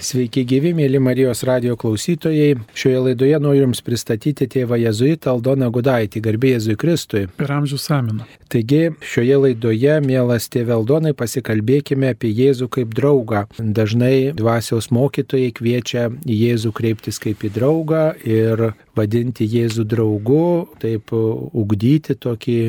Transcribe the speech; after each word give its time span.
Sveiki 0.00 0.46
gyvi, 0.48 0.70
mėly 0.72 0.96
Marijos 0.96 1.42
radio 1.44 1.74
klausytojai. 1.76 2.54
Šioje 2.72 3.00
laidoje 3.04 3.36
noriu 3.44 3.66
Jums 3.66 3.82
pristatyti 3.84 4.46
tėvą 4.48 4.78
Jėzuitą 4.80 5.34
Aldoną 5.34 5.68
Gudaitį, 5.74 6.22
garbė 6.24 6.54
Jėzui 6.54 6.76
Kristui. 6.80 7.26
Per 7.36 7.52
amžių 7.52 7.76
samino. 7.76 8.24
Taigi, 8.48 8.94
šioje 9.04 9.36
laidoje, 9.42 9.98
mielas 10.06 10.48
tėvė 10.48 10.78
Aldonai, 10.78 11.12
pasikalbėkime 11.12 12.14
apie 12.14 12.32
Jėzų 12.32 12.70
kaip 12.72 12.96
draugą. 12.96 13.44
Dažnai 13.60 14.32
dvasiaus 14.40 14.88
mokytojai 14.88 15.52
kviečia 15.60 16.08
Jėzų 16.24 16.72
kreiptis 16.80 17.20
kaip 17.20 17.44
į 17.44 17.52
draugą 17.60 18.04
ir 18.24 18.70
vadinti 18.96 19.44
Jėzų 19.52 19.84
draugu, 19.84 20.46
taip 20.80 21.12
ugdyti 21.12 22.16
tokį 22.16 22.60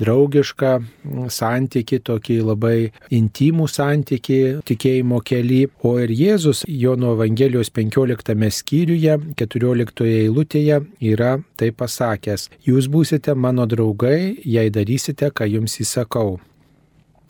draugišką 0.00 0.72
santyki, 1.32 2.00
tokį 2.04 2.38
labai 2.48 2.90
intimų 3.14 3.68
santyki 3.70 4.40
tikėjimo 4.68 5.20
keli. 5.26 5.62
O 5.86 5.96
ir 6.02 6.12
Jėzus 6.14 6.64
Jono 6.68 7.14
Evangelijos 7.16 7.72
15 7.76 8.50
skyriuje, 8.60 9.16
14 9.40 10.06
eilutėje 10.10 10.82
yra 11.12 11.38
tai 11.60 11.72
pasakęs, 11.72 12.48
jūs 12.66 12.90
būsite 12.92 13.34
mano 13.34 13.66
draugai, 13.70 14.36
jei 14.44 14.70
darysite, 14.72 15.30
ką 15.34 15.48
jums 15.48 15.80
įsakau. 15.84 16.38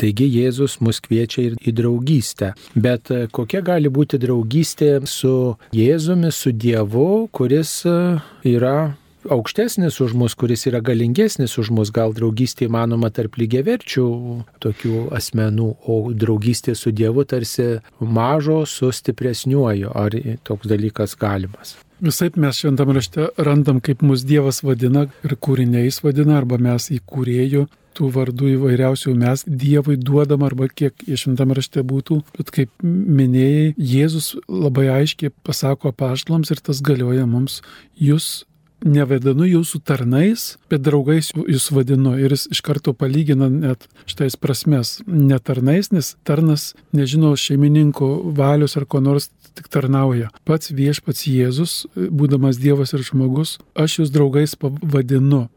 Taigi 0.01 0.31
Jėzus 0.33 0.79
mus 0.81 0.97
kviečia 1.05 1.43
ir 1.45 1.57
į 1.61 1.75
draugystę. 1.77 2.55
Bet 2.73 3.11
kokia 3.37 3.61
gali 3.61 3.91
būti 3.93 4.17
draugystė 4.23 5.03
su 5.05 5.59
Jėzumi, 5.77 6.31
su 6.33 6.55
Dievu, 6.57 7.29
kuris 7.37 7.83
yra 8.49 8.95
aukštesnis 9.29 10.01
už 10.01 10.15
mus, 10.17 10.35
kuris 10.35 10.67
yra 10.71 10.81
galingesnis 10.85 11.59
už 11.61 11.73
mus, 11.75 11.93
gal 11.95 12.15
draugystė 12.17 12.69
įmanoma 12.69 13.11
tarp 13.15 13.37
lygiaverčių 13.41 14.07
tokių 14.63 15.11
asmenų, 15.17 15.69
o 15.85 15.99
draugystė 16.15 16.77
su 16.79 16.93
Dievu 16.95 17.27
tarsi 17.29 17.81
mažo 18.01 18.63
su 18.67 18.93
stipresniuoju. 18.95 19.93
Ar 19.95 20.17
toks 20.47 20.71
dalykas 20.71 21.17
galimas? 21.21 21.77
Visai 22.01 22.31
mes 22.41 22.57
šventame 22.57 22.97
rašte 22.97 23.29
randam, 23.37 23.81
kaip 23.85 24.01
mus 24.01 24.25
Dievas 24.25 24.63
vadina 24.65 25.05
ir 25.27 25.37
kūriniais 25.37 26.01
vadina, 26.01 26.39
arba 26.41 26.57
mes 26.57 26.89
į 26.89 27.03
kūrėjų 27.05 27.67
tų 27.97 28.09
vardų 28.15 28.53
įvairiausių 28.55 29.15
mes 29.19 29.45
Dievui 29.45 29.99
duodam, 30.01 30.45
arba 30.47 30.71
kiek 30.73 30.95
iš 31.05 31.27
šventame 31.27 31.59
rašte 31.59 31.85
būtų. 31.85 32.21
Bet 32.39 32.53
kaip 32.55 32.71
minėjai, 32.85 33.75
Jėzus 33.77 34.33
labai 34.49 34.89
aiškiai 34.95 35.35
pasako 35.45 35.93
paštlams 35.93 36.55
ir 36.55 36.63
tas 36.65 36.81
galioja 36.85 37.27
mums. 37.29 37.61
Jūs 38.01 38.47
nevadinu 38.85 39.47
jūsų 39.49 39.83
tarnais, 39.85 40.55
bet 40.71 40.83
draugais 40.85 41.31
jūs 41.37 41.71
vadinu. 41.75 42.17
Ir 42.21 42.35
jis 42.35 42.47
iš 42.55 42.63
karto 42.65 42.95
palygina 42.97 43.51
net 43.53 43.87
šitais 44.09 44.39
prasmes. 44.41 44.99
Ne 45.07 45.39
tarnais, 45.39 45.93
nes 45.93 46.15
tarnas 46.25 46.73
nežino 46.97 47.33
šeimininko 47.37 48.11
valios 48.37 48.77
ar 48.81 48.87
ko 48.87 49.03
nors 49.05 49.31
tik 49.55 49.69
tarnauja. 49.73 50.31
Pats 50.47 50.73
viešpats 50.75 51.27
Jėzus, 51.29 51.85
būdamas 51.95 52.61
Dievas 52.63 52.95
ir 52.95 53.05
žmogus, 53.07 53.59
aš 53.75 54.01
jūs 54.01 54.15
draugais 54.15 54.57
pavadinu 54.59 55.49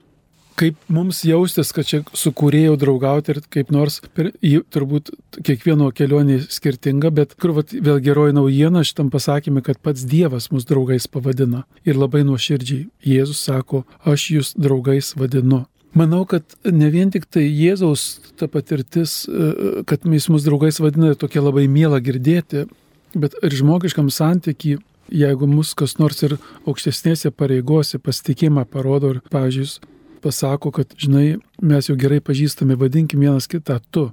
kaip 0.59 0.77
mums 0.91 1.23
jaustis, 1.25 1.71
kad 1.75 1.87
čia 1.87 2.01
su 2.17 2.31
kūrėjau 2.35 2.75
draugauti 2.79 3.33
ir 3.33 3.41
kaip 3.53 3.71
nors, 3.73 3.99
per, 4.15 4.31
turbūt 4.73 5.11
kiekvieno 5.45 5.89
kelionė 5.95 6.39
skirtinga, 6.45 7.11
bet 7.13 7.35
kur 7.41 7.55
vat, 7.57 7.73
vėl 7.73 7.99
geroji 8.03 8.37
naujiena 8.37 8.83
šitam 8.87 9.11
pasakymė, 9.13 9.63
kad 9.65 9.81
pats 9.83 10.05
Dievas 10.09 10.49
mus 10.53 10.67
draugais 10.69 11.07
pavadina. 11.11 11.63
Ir 11.87 11.99
labai 11.99 12.23
nuoširdžiai 12.27 12.87
Jėzus 13.13 13.43
sako, 13.47 13.83
aš 14.05 14.29
jūs 14.37 14.53
draugais 14.59 15.13
vadinu. 15.19 15.65
Manau, 15.93 16.23
kad 16.25 16.55
ne 16.65 16.89
vien 16.89 17.11
tik 17.13 17.27
tai 17.29 17.45
Jėzaus 17.45 18.17
ta 18.39 18.47
patirtis, 18.49 19.23
e, 19.29 19.83
kad 19.89 20.07
mes 20.09 20.25
mus 20.33 20.45
draugais 20.45 20.81
vadina, 20.81 21.13
tokia 21.13 21.43
labai 21.43 21.67
miela 21.69 22.01
girdėti, 22.01 22.65
bet 23.13 23.37
ir 23.45 23.53
žmogiškam 23.53 24.09
santykiai 24.09 24.79
jeigu 25.13 25.47
mus 25.47 25.73
kas 25.77 25.97
nors 25.99 26.21
ir 26.25 26.37
aukštesnėse 26.65 27.31
pareigose 27.35 27.99
pasitikėjimą 28.01 28.65
parodo 28.71 29.13
ir, 29.13 29.19
pavyzdžiui, 29.33 29.91
pasako, 30.23 30.71
kad, 30.71 30.93
žinai, 30.99 31.37
mes 31.61 31.89
jau 31.89 31.97
gerai 31.99 32.21
pažįstame, 32.23 32.77
vadinkim 32.79 33.23
vienas 33.23 33.49
kitą 33.51 33.79
tu. 33.91 34.09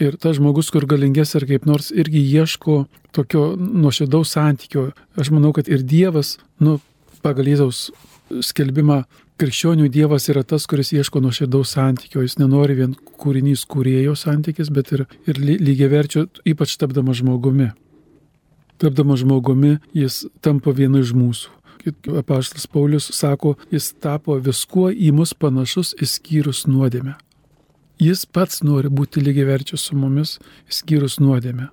Ir 0.00 0.16
tas 0.16 0.38
žmogus, 0.38 0.70
kur 0.72 0.86
galinges 0.88 1.34
ar 1.36 1.44
kaip 1.48 1.66
nors 1.68 1.90
irgi 1.92 2.22
ieško 2.24 2.86
tokio 3.12 3.52
nuošidaus 3.56 4.32
santykio. 4.32 4.90
Aš 5.20 5.30
manau, 5.34 5.52
kad 5.52 5.68
ir 5.68 5.84
Dievas, 5.84 6.38
nu, 6.64 6.78
pagal 7.22 7.50
Jėzaus 7.52 7.90
skelbimą, 8.32 9.02
krikščionių 9.40 9.90
Dievas 9.92 10.30
yra 10.32 10.42
tas, 10.48 10.64
kuris 10.70 10.94
ieško 10.96 11.20
nuošidaus 11.24 11.76
santykio. 11.76 12.24
Jis 12.24 12.38
nenori 12.40 12.78
vien 12.80 12.96
kūrinys 13.20 13.66
kūrėjo 13.68 14.16
santykis, 14.18 14.72
bet 14.72 14.94
ir, 14.96 15.06
ir 15.28 15.40
lygiai 15.42 15.92
verčio, 15.92 16.26
ypač 16.48 16.78
tapdamas 16.80 17.20
žmogumi. 17.20 17.72
Tapdamas 18.82 19.20
žmogumi, 19.22 19.76
jis 19.94 20.24
tampa 20.42 20.72
vienu 20.74 21.04
iš 21.04 21.12
mūsų 21.14 21.61
apaštas 22.18 22.66
Paulius 22.66 23.10
sako, 23.14 23.54
jis 23.70 23.92
tapo 24.02 24.36
viskuo 24.38 24.90
į 24.92 25.12
mus 25.16 25.34
panašus 25.34 25.94
išskyrus 26.02 26.66
nuodėmę. 26.70 27.14
Jis 28.02 28.24
pats 28.26 28.62
nori 28.66 28.90
būti 28.90 29.22
lygiai 29.22 29.46
verčias 29.46 29.88
su 29.88 29.96
mumis, 29.98 30.38
išskyrus 30.70 31.20
nuodėmę. 31.22 31.68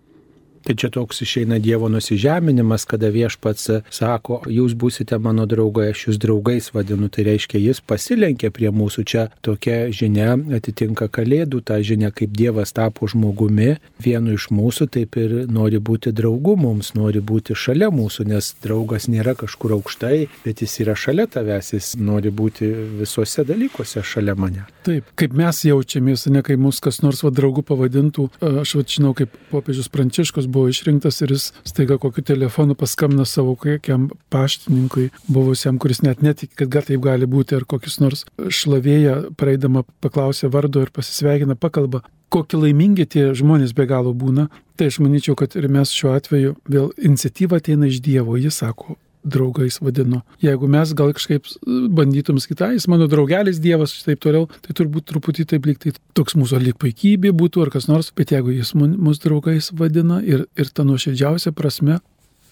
Tai 0.65 0.75
čia 0.75 0.89
toks 0.93 1.21
išeina 1.23 1.59
Dievo 1.63 1.89
nusižeminimas, 1.89 2.85
kada 2.89 3.09
viešpats 3.13 3.69
sako, 3.93 4.41
jūs 4.51 4.75
būsite 4.79 5.17
mano 5.21 5.45
draugai, 5.49 5.89
aš 5.93 6.07
jūs 6.09 6.19
draugais 6.21 6.69
vadinu, 6.75 7.09
tai 7.09 7.25
reiškia, 7.29 7.61
jis 7.61 7.79
pasilenkė 7.81 8.51
prie 8.55 8.71
mūsų. 8.75 9.05
Čia 9.09 9.25
tokia 9.45 9.87
žinia 9.95 10.35
atitinka 10.57 11.07
kalėdų, 11.07 11.61
ta 11.65 11.79
žinia, 11.85 12.11
kaip 12.15 12.33
Dievas 12.35 12.75
tapo 12.75 13.07
žmogumi, 13.09 13.77
vienu 14.03 14.35
iš 14.35 14.49
mūsų, 14.53 14.89
taip 14.97 15.17
ir 15.21 15.35
nori 15.49 15.79
būti 15.79 16.13
draugu 16.15 16.57
mums, 16.59 16.91
nori 16.97 17.23
būti 17.23 17.55
šalia 17.57 17.89
mūsų, 17.93 18.27
nes 18.33 18.51
draugas 18.63 19.07
nėra 19.11 19.35
kažkur 19.39 19.77
aukštai, 19.79 20.27
bet 20.43 20.63
jis 20.65 20.75
yra 20.83 20.97
šalia 20.99 21.27
tavęs, 21.31 21.73
jis 21.77 21.93
nori 21.99 22.33
būti 22.35 22.67
visuose 22.99 23.47
dalykuose 23.47 24.03
šalia 24.03 24.35
mane. 24.35 24.67
Taip, 24.85 25.07
kaip 25.19 25.33
mes 25.37 25.63
jaučiamės, 25.65 26.27
ne 26.33 26.43
kaip 26.45 26.59
mus 26.61 26.81
kas 26.83 27.01
nors 27.05 27.23
va 27.23 27.31
draugų 27.35 27.63
pavadintų, 27.71 28.27
aš 28.63 28.75
va 28.79 28.85
žinau, 28.89 29.15
kaip 29.17 29.33
popiežius 29.51 29.89
Pranciškus 29.93 30.48
buvo 30.51 30.69
išrinktas 30.71 31.21
ir 31.23 31.33
jis 31.35 31.49
staiga 31.67 31.99
kokiu 32.01 32.23
telefonu 32.25 32.75
paskambina 32.79 33.25
savo 33.29 33.55
kokiam 33.59 34.09
paštininkui, 34.33 35.09
buvusiam, 35.27 35.79
kuris 35.81 36.03
net 36.05 36.23
netiki, 36.25 36.55
kad 36.59 36.71
gal 36.75 36.87
taip 36.87 37.03
gali 37.05 37.29
būti, 37.29 37.57
ar 37.57 37.67
kokius 37.69 37.99
nors 38.03 38.25
šlavėja 38.37 39.19
praeidama 39.39 39.85
paklausė 40.03 40.51
vardo 40.53 40.85
ir 40.85 40.93
pasisveikina, 40.95 41.57
pakalba. 41.59 42.03
Kokie 42.29 42.59
laimingi 42.61 43.07
tie 43.09 43.29
žmonės 43.33 43.73
be 43.73 43.87
galo 43.89 44.13
būna, 44.13 44.49
tai 44.77 44.91
aš 44.91 44.99
manyčiau, 45.01 45.33
kad 45.39 45.55
ir 45.57 45.65
mes 45.71 45.89
šiuo 45.95 46.13
atveju 46.13 46.57
vėl 46.69 46.91
iniciatyva 46.97 47.57
ateina 47.57 47.89
iš 47.89 48.03
Dievo, 48.05 48.37
jis 48.37 48.61
sako, 48.61 48.99
draugais 49.23 49.79
vadinu. 49.83 50.21
Jeigu 50.43 50.67
mes 50.71 50.93
gal 50.95 51.11
kažkaip 51.15 51.47
bandytum 51.95 52.39
sakyti, 52.39 52.73
jis 52.77 52.87
mano 52.91 53.07
draugelis 53.11 53.59
Dievas 53.63 53.95
ir 53.97 54.05
taip 54.11 54.21
toliau, 54.23 54.47
tai 54.65 54.75
turbūt 54.77 55.09
truputį 55.11 55.47
taip 55.53 55.67
lyg 55.67 55.81
tai 55.81 55.93
toks 56.17 56.37
mūsų 56.39 56.61
lyg 56.63 56.79
puikybė 56.79 57.33
būtų 57.35 57.65
ar 57.65 57.73
kas 57.73 57.89
nors, 57.91 58.13
bet 58.15 58.31
jeigu 58.35 58.55
jis 58.55 58.73
mus 58.77 59.19
draugais 59.23 59.73
vadina 59.75 60.21
ir, 60.23 60.47
ir 60.55 60.71
ta 60.71 60.87
nuoširdžiausia 60.87 61.55
prasme, 61.55 61.99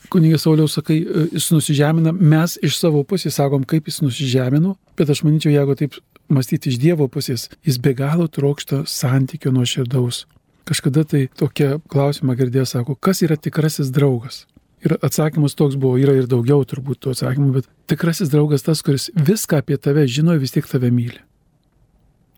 Kunigė 0.08 0.38
Sauliau 0.40 0.70
sakai, 0.72 1.02
e, 1.04 1.24
jis 1.36 1.50
nusižemina, 1.52 2.14
mes 2.16 2.56
iš 2.64 2.78
savo 2.80 3.02
pusės 3.04 3.36
sakom, 3.36 3.66
kaip 3.68 3.90
jis 3.90 4.00
nusižemino, 4.06 4.78
bet 4.96 5.10
aš 5.12 5.26
manyčiau, 5.28 5.52
jeigu 5.52 5.76
taip 5.76 5.98
mąstyti 6.32 6.72
iš 6.72 6.80
Dievo 6.80 7.10
pusės, 7.12 7.50
jis 7.68 7.80
be 7.84 7.92
galo 7.98 8.30
trokšta 8.32 8.86
santykio 8.88 9.52
nuoširdaus. 9.56 10.24
Kažkada 10.68 11.04
tai 11.08 11.28
tokia 11.40 11.78
klausimą 11.92 12.38
girdėjo, 12.40 12.68
sako, 12.68 12.96
kas 12.96 13.24
yra 13.24 13.36
tikrasis 13.40 13.92
draugas? 13.92 14.46
Ir 14.86 14.94
atsakymas 15.02 15.56
toks 15.58 15.78
buvo, 15.80 15.98
yra 15.98 16.14
ir 16.20 16.28
daugiau 16.30 16.62
turbūt 16.68 17.02
tų 17.02 17.16
atsakymų, 17.16 17.50
bet 17.56 17.70
tikrasis 17.90 18.30
draugas 18.30 18.66
tas, 18.66 18.84
kuris 18.86 19.10
viską 19.16 19.64
apie 19.64 19.80
tave 19.82 20.06
žino 20.06 20.36
ir 20.36 20.44
vis 20.44 20.54
tiek 20.54 20.68
tave 20.70 20.92
myli. 20.94 21.18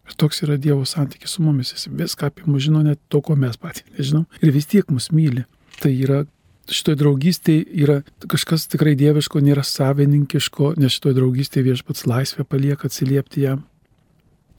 Ir 0.10 0.16
toks 0.18 0.42
yra 0.46 0.56
Dievo 0.58 0.88
santykis 0.88 1.36
su 1.36 1.44
mumis, 1.44 1.74
jis 1.76 1.90
viską 1.92 2.32
apie 2.32 2.48
mus 2.48 2.64
žino, 2.66 2.82
net 2.86 3.02
to, 3.12 3.22
ko 3.22 3.36
mes 3.38 3.60
patys 3.60 3.86
nežinom, 3.98 4.24
ir 4.42 4.54
vis 4.56 4.70
tiek 4.72 4.88
mus 4.90 5.12
myli. 5.14 5.44
Tai 5.84 5.92
yra, 5.92 6.24
šitoj 6.72 6.98
draugystėje 7.02 7.66
yra 7.84 8.00
kažkas 8.32 8.70
tikrai 8.72 8.96
dieviško, 9.00 9.42
nėra 9.44 9.66
savininkiško, 9.68 10.74
nes 10.80 10.96
šitoj 10.96 11.18
draugystėje 11.20 11.68
viešpats 11.68 12.08
laisvę 12.10 12.48
palieka 12.48 12.90
atsiliepti 12.90 13.46
jam. 13.46 13.66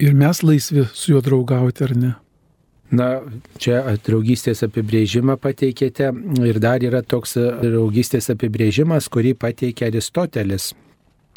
Ir 0.00 0.14
mes 0.16 0.44
laisvi 0.44 0.86
su 0.94 1.14
juo 1.14 1.24
draugauti 1.24 1.84
ar 1.84 1.96
ne. 1.96 2.12
Na, 2.90 3.20
čia 3.62 3.84
draugystės 4.02 4.64
apibrėžimą 4.66 5.36
pateikėte 5.38 6.10
ir 6.42 6.58
dar 6.62 6.82
yra 6.82 7.04
toks 7.06 7.36
draugystės 7.38 8.32
apibrėžimas, 8.34 9.06
kurį 9.12 9.36
pateikė 9.38 9.90
Aristotelis. 9.90 10.72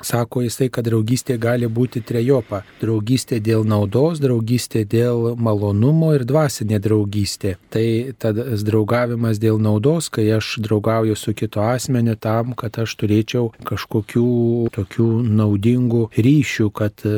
Sako 0.04 0.42
jisai, 0.42 0.68
kad 0.74 0.88
draugystė 0.88 1.38
gali 1.40 1.68
būti 1.70 2.02
trejopa. 2.04 2.64
Draugystė 2.82 3.38
dėl 3.44 3.64
naudos, 3.64 4.20
draugystė 4.20 4.82
dėl 4.90 5.36
malonumo 5.40 6.10
ir 6.18 6.26
dvasinė 6.28 6.80
draugystė. 6.84 7.54
Tai 7.72 7.86
tas 8.20 8.66
draugavimas 8.66 9.40
dėl 9.40 9.62
naudos, 9.62 10.10
kai 10.10 10.26
aš 10.36 10.58
draugauju 10.66 11.16
su 11.16 11.36
kito 11.38 11.62
asmeniu 11.64 12.18
tam, 12.20 12.52
kad 12.58 12.82
aš 12.84 12.98
turėčiau 13.00 13.52
kažkokių 13.70 14.28
tokių 14.74 15.10
naudingų 15.40 16.08
ryšių, 16.18 16.72
kad 16.74 17.06
e, 17.06 17.16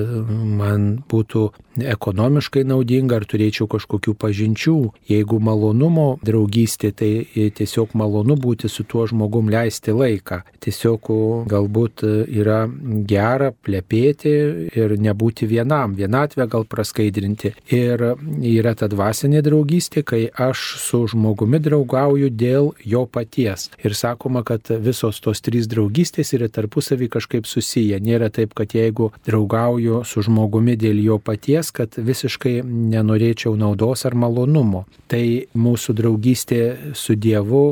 man 0.59 0.89
būtų 1.09 1.47
ekonomiškai 1.77 2.63
naudinga 2.67 3.19
ar 3.19 3.25
turėčiau 3.27 3.67
kažkokių 3.71 4.15
pažinčių. 4.19 4.75
Jeigu 5.09 5.39
malonumo 5.43 6.07
draugystė, 6.25 6.91
tai 6.95 7.11
tiesiog 7.55 7.95
malonu 7.97 8.37
būti 8.39 8.69
su 8.71 8.85
tuo 8.87 9.05
žmogum 9.09 9.49
leisti 9.51 9.93
laiką. 9.95 10.41
Tiesiog 10.63 11.09
galbūt 11.51 12.05
yra 12.05 12.65
gera 13.07 13.51
plepėti 13.51 14.33
ir 14.75 14.95
nebūti 15.01 15.47
vienam, 15.49 15.95
vienatvę 15.97 16.47
gal 16.51 16.65
praskaidrinti. 16.69 17.53
Ir 17.75 18.01
yra 18.41 18.75
ta 18.77 18.89
dvasinė 18.91 19.43
draugystė, 19.45 20.05
kai 20.07 20.23
aš 20.29 20.63
su 20.81 21.03
žmogumi 21.11 21.59
draugauju 21.63 22.31
dėl 22.33 22.71
jo 22.85 23.05
paties. 23.05 23.69
Ir 23.83 23.95
sakoma, 23.97 24.43
kad 24.47 24.69
visos 24.81 25.21
tos 25.23 25.43
trys 25.45 25.69
draugystės 25.71 26.33
yra 26.37 26.49
tarpusavį 26.49 27.09
kažkaip 27.17 27.49
susiję. 27.49 27.99
Nėra 28.01 28.31
taip, 28.33 28.55
kad 28.57 28.73
jeigu 28.75 29.11
draugauju 29.27 30.03
su 30.05 30.25
žmogumi 30.25 30.75
dėl 30.79 31.01
jo 31.03 31.19
paties, 31.19 31.64
kad 31.71 31.97
visiškai 31.97 32.59
nenorėčiau 32.65 33.55
naudos 33.57 34.05
ar 34.05 34.15
malonumo. 34.17 34.85
Tai 35.11 35.23
mūsų 35.55 35.95
draugystė 35.97 36.61
su 36.93 37.15
Dievu 37.15 37.65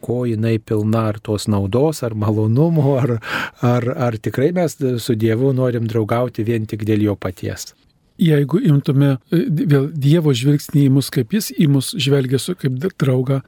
ko 0.00 0.24
jinai 0.28 0.58
pilna, 0.58 1.08
ar 1.12 1.18
tos 1.22 1.46
naudos, 1.48 2.02
ar 2.02 2.14
malonumo, 2.14 2.96
ar, 3.00 3.16
ar, 3.64 3.88
ar 4.08 4.18
tikrai 4.18 4.50
mes 4.52 4.76
su 5.00 5.14
Dievu 5.14 5.52
norim 5.56 5.88
draugauti 5.88 6.44
vien 6.44 6.66
tik 6.66 6.84
dėl 6.84 7.06
jo 7.08 7.16
paties. 7.16 7.72
Jeigu 8.20 8.60
imtume 8.62 9.16
e, 9.32 9.40
vėl 9.48 9.88
Dievo 9.90 10.34
žvilgsnį 10.36 10.86
į 10.86 10.92
mus, 10.94 11.10
kaip 11.10 11.34
jis 11.34 11.50
į 11.50 11.68
mus 11.72 11.94
žvelgia 11.98 12.38
su 12.38 12.54
kaip 12.58 12.76
draugą, 13.00 13.40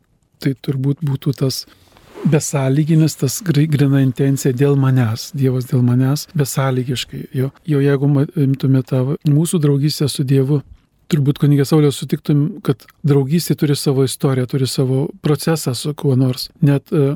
tai 0.43 0.57
turbūt 0.59 1.05
būtų 1.07 1.37
tas 1.39 1.65
besąlyginis, 2.31 3.17
tas 3.21 3.41
grina 3.47 4.01
intencija 4.03 4.55
dėl 4.55 4.77
manęs, 4.81 5.31
Dievas 5.37 5.69
dėl 5.71 5.83
manęs, 5.87 6.27
besąlygiškai. 6.37 7.27
Jo, 7.35 7.51
jo 7.67 7.83
jeigu 7.83 8.11
imtume 8.47 8.83
tą 8.87 9.03
mūsų 9.29 9.61
draugystę 9.63 10.09
su 10.09 10.25
Dievu, 10.25 10.61
turbūt 11.13 11.39
kunigė 11.43 11.67
Saulė 11.69 11.93
sutiktum, 11.95 12.47
kad 12.67 12.87
draugystė 13.07 13.57
turi 13.59 13.77
savo 13.79 14.07
istoriją, 14.07 14.47
turi 14.51 14.67
savo 14.71 15.07
procesą 15.23 15.75
su 15.75 15.95
kuo 15.95 16.17
nors. 16.19 16.49
Net 16.63 16.93
uh, 16.93 17.15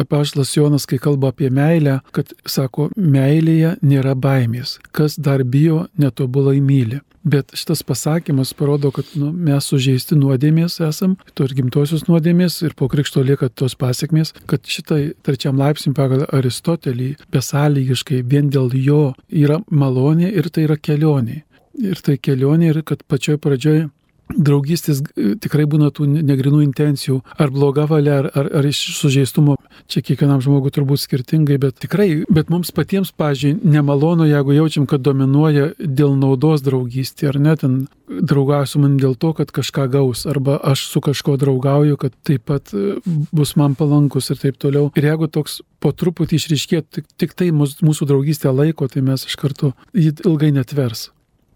apaštas 0.00 0.56
Jonas, 0.56 0.86
kai 0.86 0.98
kalba 0.98 1.32
apie 1.32 1.50
meilę, 1.50 2.00
kad 2.14 2.32
sako, 2.46 2.90
meilėje 2.96 3.76
nėra 3.82 4.14
baimės, 4.14 4.78
kas 4.92 5.18
dar 5.18 5.44
bijo, 5.44 5.86
netobulai 5.98 6.60
myli. 6.60 7.00
Bet 7.24 7.54
šitas 7.56 7.80
pasakymas 7.88 8.50
parodo, 8.52 8.90
kad 8.92 9.08
nu, 9.16 9.30
mes 9.32 9.64
sužeisti 9.70 10.18
nuodėmės 10.18 10.76
esam, 10.84 11.14
to 11.32 11.46
ir 11.48 11.54
gimtosios 11.56 12.04
nuodėmės, 12.04 12.58
ir 12.66 12.74
po 12.76 12.90
krikšto 12.92 13.24
lieka 13.24 13.48
tos 13.48 13.72
pasiekmės, 13.80 14.34
kad 14.50 14.68
šitai 14.68 15.14
trečiam 15.24 15.56
laipsniui 15.56 15.96
pagal 15.96 16.26
Aristotelį 16.28 17.14
besąlygiškai 17.32 18.20
vien 18.28 18.52
dėl 18.52 18.68
jo 18.76 19.02
yra 19.32 19.62
malonė 19.72 20.34
ir 20.36 20.52
tai 20.52 20.68
yra 20.68 20.76
kelionė 20.76 21.40
ir 21.80 22.00
tai 22.04 22.16
kelionė 22.22 22.70
ir 22.70 22.82
kad 22.86 23.02
pačioj 23.08 23.38
pradžioj 23.42 23.86
draugystės 24.32 25.02
tikrai 25.42 25.66
būna 25.70 25.90
tų 25.94 26.06
negrinų 26.14 26.62
intencijų, 26.64 27.20
ar 27.38 27.52
bloga 27.54 27.86
valia, 27.90 28.20
ar, 28.22 28.30
ar, 28.34 28.50
ar 28.60 28.68
iš 28.68 28.80
sužeistumo, 28.98 29.56
čia 29.90 30.02
kiekvienam 30.04 30.42
žmogui 30.44 30.72
turbūt 30.74 31.02
skirtingai, 31.04 31.58
bet 31.60 31.78
tikrai, 31.84 32.24
bet 32.32 32.52
mums 32.52 32.72
patiems, 32.74 33.12
pažiūrėjau, 33.16 33.60
nemalonu, 33.74 34.28
jeigu 34.28 34.56
jaučiam, 34.56 34.88
kad 34.90 35.04
dominuoja 35.04 35.72
dėl 35.78 36.16
naudos 36.18 36.64
draugystė, 36.64 37.30
ar 37.32 37.40
net 37.42 37.64
ten 37.64 37.84
draugauju 38.08 38.68
su 38.68 38.80
manim 38.82 38.98
dėl 39.00 39.16
to, 39.20 39.32
kad 39.36 39.52
kažką 39.54 39.86
gaus, 39.92 40.24
arba 40.28 40.58
aš 40.72 40.86
su 40.90 41.02
kažko 41.04 41.36
draugauju, 41.40 41.98
kad 42.00 42.16
taip 42.26 42.44
pat 42.50 42.74
e, 42.76 42.98
bus 43.32 43.54
man 43.60 43.76
palankus 43.78 44.30
ir 44.32 44.40
taip 44.40 44.60
toliau. 44.60 44.90
Ir 44.98 45.08
jeigu 45.08 45.28
toks 45.32 45.60
po 45.80 45.92
truputį 45.92 46.40
išryškėtų, 46.40 46.88
tik, 46.98 47.10
tik 47.20 47.36
tai 47.38 47.50
mūsų 47.54 48.08
draugystė 48.10 48.52
laiko, 48.52 48.88
tai 48.92 49.04
mes 49.04 49.26
iš 49.28 49.38
karto 49.40 49.72
jį 49.96 50.16
ilgai 50.24 50.52
netvers. 50.54 51.08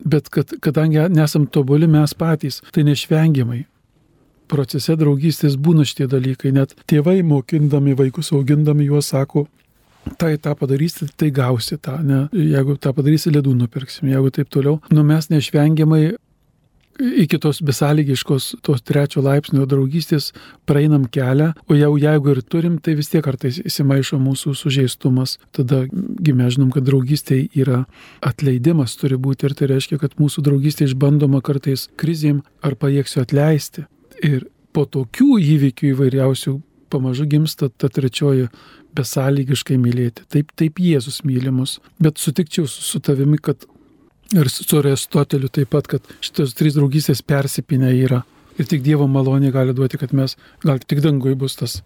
Bet 0.05 0.29
kad, 0.31 0.55
kadangi 0.63 1.09
nesam 1.11 1.47
tobuli 1.47 1.89
mes 1.91 2.15
patys, 2.15 2.63
tai 2.73 2.85
neišvengiamai. 2.87 3.65
Procese 4.49 4.95
draugystės 4.97 5.59
būna 5.61 5.85
šitie 5.85 6.07
dalykai, 6.09 6.55
net 6.57 6.73
tėvai 6.89 7.21
mokindami 7.27 7.97
vaikus, 7.99 8.31
augindami 8.33 8.87
juos 8.89 9.11
sako, 9.13 9.45
tai 10.17 10.39
tą 10.41 10.55
padarysi, 10.57 11.11
tai 11.17 11.29
gausi 11.35 11.77
tą, 11.77 11.99
ne? 12.01 12.23
jeigu 12.33 12.79
tą 12.81 12.95
padarysi, 12.97 13.33
ledų 13.35 13.53
nupirksim, 13.59 14.09
jeigu 14.09 14.33
taip 14.33 14.49
toliau. 14.55 14.79
Nu 14.95 15.05
mes 15.05 15.29
neišvengiamai 15.29 16.15
iki 16.99 17.39
tos 17.39 17.61
besąlygiškos, 17.63 18.49
tos 18.63 18.83
trečio 18.83 19.23
laipsnio 19.23 19.67
draugystės 19.71 20.33
praeinam 20.69 21.07
kelią, 21.11 21.53
o 21.71 21.77
jau 21.79 21.93
jeigu 22.01 22.35
ir 22.35 22.43
turim, 22.43 22.79
tai 22.83 22.97
vis 22.99 23.11
tiek 23.13 23.25
kartais 23.25 23.61
įsimaišo 23.63 24.19
mūsų 24.23 24.55
sužeistumas. 24.59 25.39
Tada 25.55 25.85
gimė 25.91 26.51
žinom, 26.55 26.71
kad 26.75 26.87
draugystė 26.89 27.45
yra 27.59 27.85
atleidimas 28.25 28.97
turi 28.99 29.19
būti 29.21 29.49
ir 29.49 29.57
tai 29.59 29.71
reiškia, 29.73 30.01
kad 30.03 30.19
mūsų 30.21 30.45
draugystė 30.49 30.89
išbandoma 30.89 31.43
kartais 31.45 31.89
krizėm 32.01 32.43
ar 32.63 32.79
pajėgsiu 32.79 33.23
atleisti. 33.25 33.87
Ir 34.25 34.49
po 34.75 34.85
tokių 34.87 35.39
įvykių 35.55 35.93
įvairiausių 35.95 36.59
pamažu 36.89 37.27
gimsta 37.29 37.69
ta 37.69 37.91
trečioji 37.93 38.49
besąlygiškai 38.97 39.77
mylėti. 39.81 40.25
Taip, 40.33 40.53
taip 40.59 40.81
Jėzus 40.83 41.23
mylimus. 41.27 41.79
Bet 42.03 42.19
sutikčiau 42.19 42.67
su, 42.71 43.01
tavimi, 43.05 43.39
kad 43.39 43.67
Ir 44.37 44.51
su 44.53 44.65
Aristoteliu 44.77 45.49
taip 45.49 45.71
pat, 45.73 45.87
kad 45.89 46.09
šitos 46.21 46.53
trys 46.57 46.75
draugystės 46.77 47.23
persipinę 47.25 47.95
yra. 47.97 48.25
Ir 48.61 48.67
tik 48.69 48.83
Dievo 48.85 49.07
malonė 49.09 49.53
gali 49.55 49.73
duoti, 49.73 49.97
kad 50.01 50.13
mes, 50.13 50.35
gal 50.65 50.83
tik 50.85 51.01
dangui 51.01 51.33
bus 51.39 51.57
tas 51.57 51.79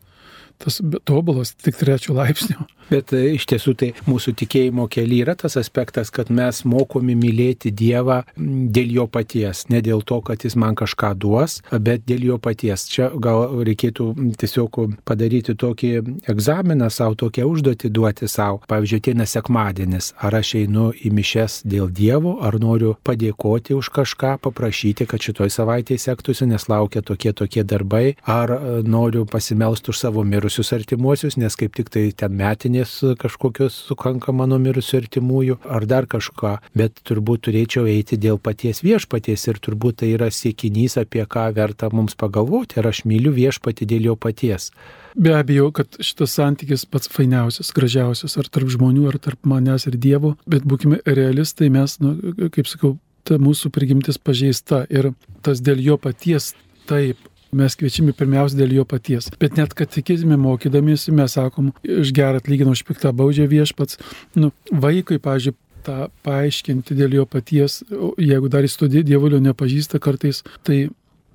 tas 0.63 0.81
tobulas 1.05 1.55
tik 1.55 1.77
trečio 1.81 2.15
laipsnio. 2.17 2.63
Bet 2.91 3.13
e, 3.17 3.23
iš 3.37 3.47
tiesų 3.51 3.75
tai 3.79 3.91
mūsų 4.09 4.35
tikėjimo 4.43 4.87
kelyje 4.93 5.27
yra 5.27 5.35
tas 5.39 5.57
aspektas, 5.61 6.11
kad 6.15 6.31
mes 6.35 6.63
mokomi 6.69 7.15
mylėti 7.19 7.73
Dievą 7.73 8.23
dėl 8.37 8.93
jo 8.97 9.07
paties, 9.11 9.67
ne 9.73 9.81
dėl 9.85 10.03
to, 10.07 10.21
kad 10.25 10.45
jis 10.45 10.57
man 10.59 10.77
kažką 10.79 11.13
duos, 11.19 11.61
bet 11.73 12.05
dėl 12.09 12.27
jo 12.33 12.39
paties. 12.43 12.87
Čia 12.93 13.11
gal 13.23 13.63
reikėtų 13.65 14.09
tiesiog 14.41 14.81
padaryti 15.09 15.55
tokį 15.59 15.93
egzaminą 16.33 16.91
savo, 16.93 17.17
tokią 17.19 17.47
užduotį 17.49 17.93
duoti 17.95 18.29
savo. 18.31 18.61
Pavyzdžiui, 18.69 19.01
ateina 19.03 19.27
sekmadienis, 19.29 20.13
ar 20.21 20.37
aš 20.41 20.55
einu 20.63 20.91
į 20.93 21.13
mišes 21.17 21.63
dėl 21.69 21.91
Dievo, 21.93 22.39
ar 22.45 22.59
noriu 22.61 22.95
padėkoti 23.07 23.77
už 23.79 23.93
kažką, 23.95 24.37
paprašyti, 24.45 25.09
kad 25.09 25.23
šitoj 25.23 25.53
savaitėje 25.55 26.05
sektųsi, 26.09 26.49
nes 26.51 26.69
laukia 26.71 27.03
tokie 27.03 27.33
tokie 27.37 27.65
darbai, 27.65 28.17
ar 28.29 28.53
e, 28.53 28.61
noriu 28.87 29.25
pasimelsti 29.29 29.93
už 29.93 30.05
savo 30.05 30.25
mirusius 30.27 30.52
mirusius 30.53 30.73
artimuosius, 30.73 31.37
nes 31.37 31.55
kaip 31.57 31.73
tik 31.77 31.89
tai 31.89 32.13
ten 32.13 32.35
metinės 32.37 33.01
kažkokios 33.19 33.73
sukanka 33.89 34.33
mano 34.33 34.59
mirusių 34.61 34.99
artimųjų 35.01 35.57
ar 35.65 35.87
dar 35.87 36.07
kažką, 36.07 36.59
bet 36.77 37.01
turbūt 37.09 37.47
turėčiau 37.47 37.87
eiti 37.89 38.19
dėl 38.21 38.39
paties 38.39 38.83
viešpaties 38.85 39.47
ir 39.49 39.59
turbūt 39.59 40.03
tai 40.03 40.13
yra 40.13 40.29
siekinys, 40.31 40.99
apie 41.01 41.25
ką 41.25 41.49
verta 41.57 41.89
mums 41.93 42.15
pagalvoti, 42.15 42.81
ar 42.81 42.91
aš 42.93 43.05
myliu 43.09 43.33
viešpatį 43.33 43.89
dėl 43.89 44.11
jo 44.11 44.17
paties. 44.17 44.71
Be 45.17 45.33
abejo, 45.37 45.71
kad 45.73 45.97
šitas 46.01 46.37
santykis 46.37 46.85
pats 46.85 47.09
fainiausias, 47.09 47.73
gražiausias, 47.73 48.37
ar 48.37 48.49
tarp 48.53 48.69
žmonių, 48.73 49.09
ar 49.09 49.19
tarp 49.21 49.49
manęs 49.49 49.89
ir 49.89 49.97
Dievo, 49.97 50.37
bet 50.47 50.65
būkime 50.69 51.01
realistai, 51.07 51.73
mes, 51.73 51.99
nu, 52.01 52.17
kaip 52.53 52.69
sakau, 52.69 52.99
ta 53.25 53.39
mūsų 53.41 53.71
prigimtis 53.73 54.19
pažeista 54.19 54.85
ir 54.91 55.13
tas 55.45 55.61
dėl 55.63 55.81
jo 55.81 55.97
paties 56.01 56.53
taip 56.89 57.32
mes 57.53 57.75
kviečiami 57.77 58.15
pirmiausia 58.17 58.57
dėl 58.63 58.79
jo 58.79 58.85
paties. 58.89 59.29
Bet 59.41 59.59
net 59.61 59.75
katekizme 59.77 60.39
mokydamiesi 60.41 61.13
mes 61.13 61.35
sakom, 61.37 61.73
iš 61.85 62.15
gerą 62.17 62.41
atlyginau, 62.41 62.73
už 62.73 62.85
piktą 62.89 63.13
baudžią 63.17 63.45
viešpats. 63.51 64.01
Nu, 64.41 64.55
vaikui, 64.73 65.21
pažiūrėjau, 65.21 65.59
tą 65.83 65.97
paaiškinti 66.23 66.95
dėl 66.95 67.17
jo 67.19 67.25
paties, 67.27 67.81
jeigu 68.15 68.49
dar 68.49 68.63
jis 68.63 68.77
to 68.79 68.87
dievulio 68.93 69.41
nepažįsta 69.43 69.99
kartais, 69.99 70.45
tai 70.63 70.85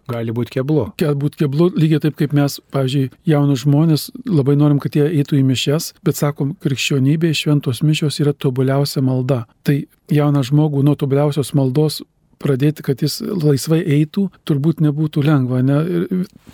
gali 0.08 0.32
būti 0.32 0.56
keblu. 0.56 0.86
Gali 0.98 1.20
būti 1.20 1.42
keblu, 1.44 1.68
lygiai 1.76 2.06
taip 2.06 2.16
kaip 2.20 2.34
mes, 2.38 2.58
pavyzdžiui, 2.74 3.12
jaunus 3.28 3.66
žmonės, 3.66 4.08
labai 4.26 4.56
norim, 4.60 4.80
kad 4.80 4.96
jie 4.96 5.04
eitų 5.20 5.42
į 5.42 5.46
mišes, 5.50 5.92
bet 6.08 6.20
sakom, 6.20 6.56
krikščionybė 6.64 7.34
šventos 7.36 7.84
mišios 7.84 8.22
yra 8.24 8.32
tobuliausia 8.34 9.04
malda. 9.04 9.44
Tai 9.68 9.82
jauną 10.14 10.46
žmogų 10.48 10.86
nuo 10.88 10.96
tobuliausios 10.96 11.52
maldos 11.58 12.02
pradėti, 12.41 12.86
kad 12.86 13.01
jis 13.03 13.20
laisvai 13.22 13.82
eitų, 13.98 14.27
turbūt 14.48 14.82
nebūtų 14.86 15.24
lengva. 15.25 15.62
Ne? 15.65 16.08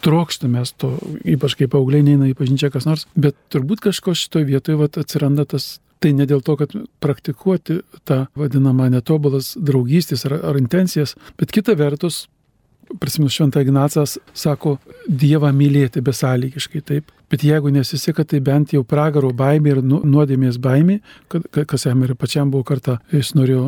Trokštamės 0.05 0.75
to, 0.81 0.95
ypač 1.35 1.57
kaip 1.59 1.77
augliai 1.77 2.05
neina 2.05 2.29
į 2.29 2.35
pažinčią 2.39 2.71
kas 2.73 2.87
nors, 2.89 3.07
bet 3.15 3.37
turbūt 3.53 3.83
kažko 3.87 4.15
šitoje 4.17 4.49
vietoje 4.49 4.79
vat, 4.81 4.99
atsiranda 5.01 5.47
tas. 5.49 5.77
Tai 6.03 6.09
ne 6.11 6.25
dėl 6.27 6.41
to, 6.43 6.57
kad 6.59 6.73
praktikuoti 6.99 7.77
tą 8.03 8.25
vadinamą 8.35 8.89
netobulas 8.91 9.53
draugystės 9.55 10.25
ar, 10.27 10.35
ar 10.51 10.57
intencijas, 10.59 11.13
bet 11.39 11.53
kita 11.55 11.77
vertus, 11.79 12.25
prisimenu 12.99 13.31
Šventą 13.31 13.63
Ignacas, 13.63 14.17
sako 14.35 14.77
Dievą 15.07 15.53
mylėti 15.55 16.03
besąlygiškai 16.03 16.81
taip. 16.83 17.11
Bet 17.33 17.41
jeigu 17.41 17.71
nesiseka, 17.73 18.21
tai 18.29 18.37
bent 18.45 18.75
jau 18.75 18.83
pragaro 18.85 19.31
baimė 19.33 19.71
ir 19.71 19.79
nu, 19.81 20.03
nuodėmės 20.05 20.59
baimė, 20.61 20.99
kad, 21.33 21.47
kas 21.69 21.87
jam 21.87 22.03
ir 22.05 22.13
pačiam 22.19 22.51
buvo 22.53 22.67
kartą, 22.67 22.99
jis 23.09 23.31
norėjo, 23.33 23.63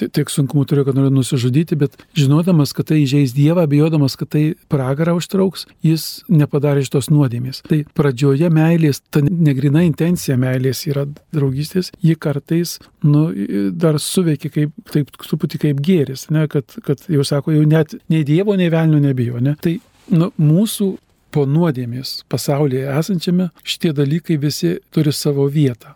tiek 0.00 0.32
sunkumų 0.32 0.64
turėjo, 0.70 0.86
kad 0.88 0.96
norėjo 0.96 1.12
nusižudyti, 1.18 1.76
bet 1.82 1.98
žinodamas, 2.16 2.72
kad 2.72 2.88
tai 2.88 3.02
įžeis 3.02 3.34
Dievą, 3.36 3.66
bijodamas, 3.68 4.16
kad 4.16 4.32
tai 4.32 4.44
pragarą 4.72 5.18
užtrauks, 5.18 5.66
jis 5.84 6.06
nepadarė 6.32 6.86
iš 6.86 6.92
tos 6.94 7.10
nuodėmės. 7.12 7.60
Tai 7.68 7.82
pradžioje 7.98 8.48
meilės, 8.48 9.02
ta 9.12 9.20
negrina 9.20 9.84
intencija 9.84 10.38
meilės 10.40 10.86
yra 10.88 11.04
draugystės, 11.36 11.92
ji 12.00 12.16
kartais 12.16 12.78
nu, 13.04 13.28
dar 13.76 14.00
suveikia 14.00 14.54
kaip, 14.56 14.74
taip, 14.88 15.12
truputį 15.20 15.64
kaip 15.68 15.84
gėris, 15.84 16.30
ne, 16.32 16.48
kad, 16.48 16.80
kad 16.88 17.04
jau 17.12 17.28
sako, 17.28 17.52
jau 17.58 17.68
net 17.68 17.92
nei 18.08 18.24
Dievo, 18.24 18.56
nei 18.56 18.72
velnių 18.72 19.04
nebijo. 19.04 19.44
Ne. 19.44 19.58
Tai 19.60 19.76
nu, 20.16 20.32
mūsų 20.40 20.94
po 21.32 21.44
nuodėmės 21.48 22.22
pasaulyje 22.32 22.86
esančiame 22.98 23.50
šitie 23.64 23.92
dalykai 23.96 24.38
visi 24.40 24.76
turi 24.94 25.12
savo 25.16 25.48
vietą. 25.50 25.94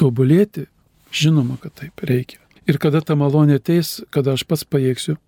Tobulėti, 0.00 0.66
žinoma, 1.14 1.58
kad 1.62 1.76
taip 1.78 2.02
reikia. 2.02 2.40
Ir 2.66 2.80
kada 2.82 3.02
ta 3.04 3.16
malonė 3.18 3.60
ateis, 3.60 4.00
kada 4.14 4.34
aš 4.34 4.46
pats 4.48 4.64
pajėgsiu. 4.66 5.18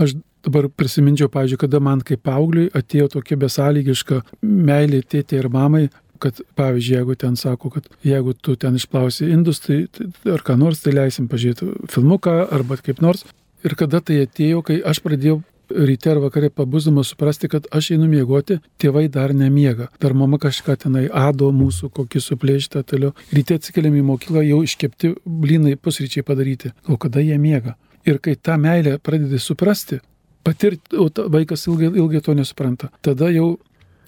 Aš 0.00 0.16
dabar 0.46 0.68
prisiminčiau, 0.72 1.28
pavyzdžiui, 1.32 1.60
kada 1.60 1.80
man 1.82 2.02
kaip 2.06 2.22
paaugliui 2.26 2.70
atėjo 2.76 3.10
tokia 3.16 3.38
besąlygiška 3.42 4.22
meilė 4.42 5.02
tėtė 5.02 5.40
ir 5.40 5.48
mamai, 5.52 5.86
kad, 6.22 6.40
pavyzdžiui, 6.58 6.96
jeigu 6.96 7.16
ten 7.20 7.36
sako, 7.36 7.70
kad 7.76 7.88
jeigu 8.06 8.32
tu 8.34 8.56
ten 8.56 8.78
išplausi 8.78 9.28
indus, 9.32 9.60
tai, 9.64 9.84
tai 9.92 10.08
ar 10.36 10.44
ką 10.46 10.56
nors, 10.60 10.80
tai 10.84 10.94
leisim 10.96 11.28
pažiūrėti 11.30 11.90
filmuką 11.92 12.38
arba 12.56 12.78
kaip 12.80 13.02
nors. 13.04 13.26
Ir 13.66 13.76
kada 13.78 14.00
tai 14.00 14.22
atėjo, 14.24 14.62
kai 14.64 14.80
aš 14.86 15.02
pradėjau 15.04 15.40
ryte 15.70 16.10
ar 16.10 16.20
vakare 16.22 16.50
pabusdamas 16.50 17.12
suprasti, 17.12 17.48
kad 17.48 17.66
aš 17.74 17.92
einu 17.96 18.08
miegoti, 18.10 18.58
tėvai 18.80 19.06
dar 19.12 19.34
nemiega. 19.34 19.88
Dar 20.02 20.14
mama 20.14 20.38
kažką 20.42 20.76
tenai 20.86 21.06
ado 21.12 21.50
mūsų, 21.54 21.90
kokį 21.96 22.22
suplėštą 22.22 22.82
toliau. 22.86 23.14
Ryte 23.34 23.58
atsikeliam 23.58 23.96
į 23.98 24.04
mokyklą, 24.10 24.44
jau 24.46 24.62
iškepti 24.66 25.14
blinai 25.26 25.76
pusryčiai 25.76 26.26
padaryti. 26.26 26.72
O 26.88 26.98
kada 27.00 27.24
jie 27.24 27.38
miega? 27.38 27.76
Ir 28.06 28.20
kai 28.22 28.36
tą 28.36 28.58
meilę 28.62 28.98
pradedi 29.02 29.40
suprasti, 29.42 29.98
patirti, 30.46 30.96
o 30.96 31.08
vaikas 31.10 31.66
ilgai, 31.66 31.90
ilgai 31.98 32.22
to 32.22 32.34
nesupranta, 32.38 32.92
tada 33.02 33.32
jau 33.34 33.56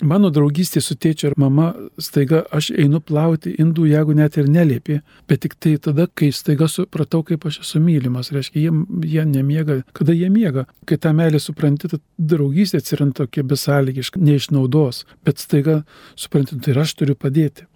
Mano 0.05 0.31
draugystė 0.31 0.81
su 0.85 0.95
tėčiu 0.95 1.31
ir 1.31 1.35
mama, 1.41 1.73
staiga 2.03 2.45
aš 2.55 2.71
einu 2.79 3.01
plauti 3.03 3.55
indų, 3.59 3.89
jeigu 3.91 4.15
net 4.15 4.37
ir 4.39 4.47
neliepė, 4.51 5.01
bet 5.31 5.43
tik 5.43 5.57
tai 5.59 5.75
tada, 5.83 6.07
kai 6.15 6.31
staiga 6.35 6.69
supratau, 6.71 7.25
kaip 7.27 7.47
aš 7.49 7.61
esu 7.65 7.83
mylimas, 7.83 8.31
reiškia, 8.35 8.63
jie, 8.63 8.75
jie 9.11 9.25
nemiega, 9.27 9.81
kada 9.99 10.15
jie 10.15 10.31
miega. 10.31 10.67
Kai 10.89 11.01
tą 11.03 11.15
meilę 11.19 11.41
supranti, 11.43 11.91
ta 11.91 11.99
draugystė 12.19 12.83
atsiranda 12.83 13.25
tokia 13.25 13.45
besąlygiška, 13.51 14.23
neišnaudos, 14.23 15.05
bet 15.27 15.43
staiga 15.43 15.81
supranti, 16.15 16.61
tai 16.63 16.77
ir 16.77 16.83
aš 16.85 16.95
turiu 17.01 17.19
padėti. 17.19 17.67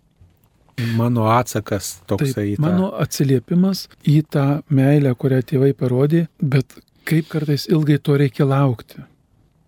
Mano 0.96 1.26
atsakas 1.28 1.98
toks 2.08 2.32
į 2.32 2.56
tą. 2.56 2.62
Mano 2.62 2.92
atsiliepimas 3.02 3.88
į 4.08 4.22
tą 4.32 4.46
meilę, 4.72 5.12
kurią 5.18 5.42
tėvai 5.50 5.72
parodė, 5.76 6.26
bet 6.40 6.78
kaip 7.08 7.28
kartais 7.32 7.66
ilgai 7.70 7.98
to 7.98 8.16
reikia 8.20 8.46
laukti 8.48 9.02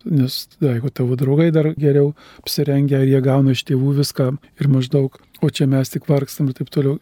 nes 0.04 0.38
jeigu 0.62 0.90
tavo 0.94 1.16
draugai 1.18 1.50
dar 1.54 1.70
geriau 1.80 2.12
apsirengę 2.42 3.02
ir 3.02 3.12
jie 3.14 3.20
gauna 3.24 3.54
iš 3.54 3.64
tėvų 3.68 3.96
viską 4.00 4.30
ir 4.60 4.70
maždaug, 4.72 5.18
o 5.40 5.50
čia 5.50 5.68
mes 5.70 5.92
tik 5.92 6.08
vargstam 6.10 6.50
ir 6.50 6.58
taip 6.58 6.72
toliau. 6.74 6.98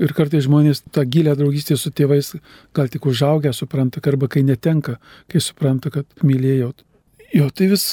Ir 0.00 0.14
kartais 0.16 0.46
žmonės 0.46 0.80
tą 0.88 1.04
gilę 1.04 1.34
draugystę 1.36 1.76
su 1.76 1.92
tėvais 1.92 2.32
gal 2.76 2.88
tik 2.88 3.04
užaugę 3.06 3.52
supranta, 3.52 4.00
arba 4.08 4.30
kai 4.32 4.42
netenka, 4.46 4.96
kai 5.28 5.42
supranta, 5.44 5.92
kad 5.92 6.08
mylėjau. 6.24 6.72
Jo, 7.36 7.50
tai 7.54 7.68
vis, 7.70 7.92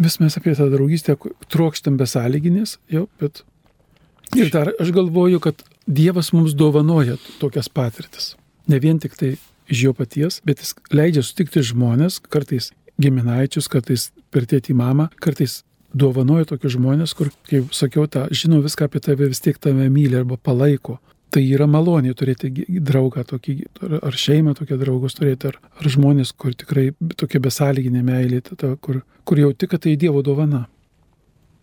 vis 0.00 0.16
mes 0.22 0.38
apie 0.38 0.54
tą 0.56 0.68
draugystę 0.72 1.18
trokštam 1.50 1.98
besąlyginės, 2.00 2.78
jo, 2.92 3.08
bet... 3.20 3.42
Ir 4.36 4.52
dar 4.52 4.70
aš 4.76 4.92
galvoju, 4.92 5.40
kad 5.40 5.64
Dievas 5.88 6.34
mums 6.36 6.52
dovanoja 6.52 7.16
tokias 7.40 7.70
patirtis. 7.72 8.34
Ne 8.68 8.76
vien 8.76 8.98
tik 9.00 9.14
tai 9.16 9.30
iš 9.72 9.84
jo 9.86 9.94
paties, 9.96 10.42
bet 10.44 10.60
jis 10.60 10.74
leidžia 10.92 11.22
sutikti 11.24 11.62
žmonės, 11.64 12.18
kartais 12.28 12.70
giminaičius, 13.00 13.68
kartais 13.70 14.10
per 14.34 14.46
tėtį 14.48 14.76
mamą, 14.78 15.08
kartais 15.22 15.62
dovanoja 15.94 16.48
tokius 16.52 16.76
žmonės, 16.76 17.14
kur, 17.16 17.30
kaip 17.48 17.72
sakiau, 17.76 18.06
tą, 18.10 18.26
žino 18.34 18.60
viską 18.64 18.88
apie 18.88 19.02
tave, 19.04 19.28
vis 19.30 19.40
tiek 19.44 19.58
tave 19.58 19.88
myli 19.92 20.18
arba 20.18 20.36
palaiko. 20.36 20.98
Tai 21.28 21.42
yra 21.44 21.66
malonė 21.68 22.14
turėti 22.16 22.48
draugą 22.80 23.20
tokį, 23.28 23.54
ar 24.00 24.16
šeimą 24.16 24.54
tokią 24.56 24.78
draugus 24.80 25.16
turėti, 25.18 25.50
ar, 25.50 25.58
ar 25.76 25.90
žmonės, 25.92 26.32
kur 26.32 26.56
tikrai 26.56 26.88
tokia 27.20 27.40
besąlyginė 27.44 28.00
meilė, 28.04 28.40
tada, 28.46 28.72
kur, 28.80 29.02
kur 29.28 29.40
jau 29.42 29.52
tik, 29.52 29.76
tai 29.76 29.96
Dievo 30.00 30.24
dovana. 30.24 30.64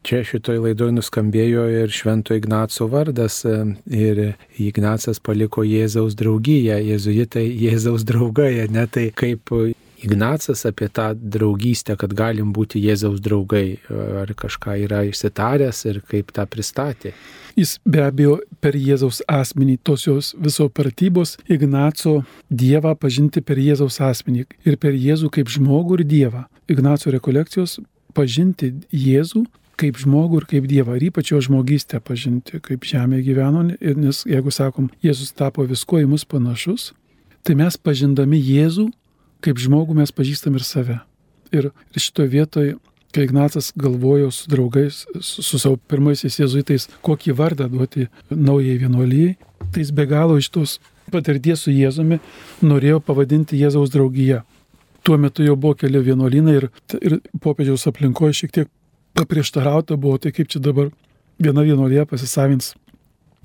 Čia 0.06 0.20
šitoj 0.22 0.60
laidoj 0.62 0.92
nuskambėjo 0.94 1.64
ir 1.80 1.90
Švento 1.90 2.36
Ignaco 2.38 2.86
vardas 2.92 3.40
e, 3.50 3.56
ir 3.90 4.20
Ignacas 4.62 5.18
paliko 5.18 5.64
Jėzaus 5.66 6.14
draugiją, 6.20 6.78
jėzuitai 6.92 7.48
Jėzaus 7.50 8.06
draugai, 8.06 8.68
ne 8.70 8.86
tai 8.86 9.08
kaip 9.18 9.50
Ignacas 10.06 10.66
apie 10.70 10.90
tą 10.94 11.10
draugystę, 11.18 11.96
kad 11.98 12.14
galim 12.14 12.52
būti 12.54 12.82
Jėzaus 12.84 13.22
draugai, 13.26 13.80
ar 14.22 14.30
kažką 14.38 14.78
yra 14.86 15.02
išsitaręs 15.10 15.82
ir 15.90 16.02
kaip 16.06 16.30
tą 16.36 16.46
pristatė. 16.50 17.16
Jis 17.56 17.78
be 17.88 18.04
abejo 18.04 18.38
per 18.62 18.76
Jėzaus 18.76 19.22
asmenį, 19.32 19.80
tos 19.88 20.06
jos 20.06 20.34
viso 20.38 20.68
pratybos 20.70 21.38
Ignaco 21.50 22.20
Dievą 22.52 22.94
pažinti 23.00 23.42
per 23.42 23.62
Jėzaus 23.64 24.02
asmenį 24.04 24.46
ir 24.68 24.78
per 24.78 24.94
Jėzų 24.94 25.32
kaip 25.40 25.50
žmogų 25.50 26.02
ir 26.02 26.04
Dievą. 26.12 26.44
Ignaco 26.70 27.14
rekolekcijos 27.16 27.80
pažinti 28.14 28.74
Jėzų 28.92 29.46
kaip 29.80 29.98
žmogų 30.00 30.42
ir 30.42 30.50
kaip 30.52 30.68
Dievą, 30.72 30.96
ir 30.96 31.10
ypač 31.10 31.32
jo 31.34 31.40
žmogystę 31.44 32.00
pažinti, 32.04 32.60
kaip 32.64 32.86
žemė 32.88 33.22
gyveno, 33.26 33.66
nes 33.76 34.22
jeigu 34.28 34.54
sakom, 34.54 34.92
Jėzus 35.04 35.34
tapo 35.36 35.66
visko 35.68 36.00
į 36.00 36.08
mus 36.12 36.24
panašus, 36.28 36.94
tai 37.44 37.58
mes 37.60 37.76
pažindami 37.78 38.40
Jėzų 38.40 38.88
kaip 39.46 39.62
žmogų 39.62 39.96
mes 39.98 40.12
pažįstam 40.16 40.58
ir 40.58 40.66
save. 40.66 41.00
Ir, 41.54 41.70
ir 41.94 42.02
šitoje 42.02 42.32
vietoje, 42.32 42.76
kai 43.16 43.28
Ignacas 43.28 43.72
galvojo 43.80 44.32
su 44.34 44.50
draugais, 44.52 45.06
su, 45.22 45.44
su 45.46 45.60
savo 45.62 45.78
pirmaisiais 45.92 46.40
jėzuitais, 46.42 46.90
kokį 47.06 47.36
vardą 47.38 47.70
duoti 47.72 48.10
naujai 48.30 48.76
vienuolijai, 48.82 49.38
tai 49.72 49.86
jis 49.86 49.94
be 49.96 50.08
galo 50.10 50.36
iš 50.42 50.50
tos 50.52 50.80
patirties 51.14 51.66
su 51.66 51.74
Jėzumi 51.74 52.20
norėjo 52.66 53.00
pavadinti 53.06 53.60
Jėzaus 53.62 53.94
draugiją. 53.94 54.42
Tuo 55.06 55.20
metu 55.22 55.46
jau 55.46 55.56
buvo 55.56 55.78
keli 55.78 56.02
vienuolynai 56.02 56.56
ir, 56.58 56.70
ir 57.00 57.20
popiežiaus 57.42 57.86
aplinkoje 57.92 58.42
šiek 58.42 58.56
tiek 58.58 58.72
paprieštarauta 59.16 59.96
buvo, 60.02 60.18
tai 60.20 60.34
kaip 60.36 60.50
čia 60.52 60.60
dabar 60.60 60.90
viena 61.40 61.64
vienuolija 61.64 62.08
pasisavins 62.10 62.74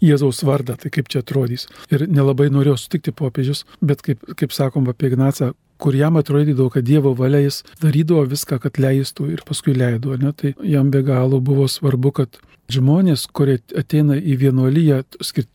Jėzaus 0.01 0.41
vardą, 0.49 0.79
tai 0.81 0.89
kaip 0.89 1.11
čia 1.13 1.21
atrodys. 1.21 1.67
Ir 1.93 2.07
nelabai 2.09 2.49
norėjau 2.49 2.79
sutikti 2.81 3.13
popiežius, 3.13 3.67
bet 3.85 4.01
kaip, 4.03 4.25
kaip 4.41 4.55
sakom 4.57 4.89
apie 4.89 5.11
Ignacą, 5.11 5.53
kur 5.81 5.97
jam 5.97 6.19
atrodydavo, 6.21 6.69
kad 6.75 6.85
Dievo 6.85 7.15
valia 7.17 7.41
jis 7.45 7.63
darydavo 7.81 8.27
viską, 8.29 8.61
kad 8.63 8.79
leistų 8.83 9.31
ir 9.33 9.45
paskui 9.49 9.75
leido, 9.77 10.17
ne? 10.21 10.33
tai 10.37 10.55
jam 10.67 10.91
be 10.93 11.03
galo 11.07 11.41
buvo 11.41 11.67
svarbu, 11.69 12.13
kad 12.21 12.41
žmonės, 12.71 13.27
kurie 13.35 13.59
ateina 13.79 14.19
į 14.19 14.37
vienuolyje, 14.45 15.03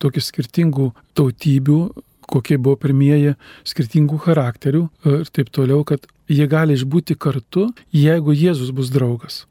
tokių 0.02 0.22
skirtingų 0.22 0.90
tautybių, 1.16 1.80
kokie 2.26 2.58
buvo 2.58 2.76
pirmieji 2.82 3.36
skirtingų 3.66 4.18
charakterių 4.26 4.86
ir 5.06 5.28
taip 5.30 5.52
toliau, 5.54 5.84
kad 5.86 6.08
jie 6.28 6.46
gali 6.50 6.74
išbūti 6.76 7.16
kartu, 7.18 7.70
jeigu 7.94 8.34
Jėzus 8.34 8.72
bus 8.74 8.90
draugas. 8.90 9.44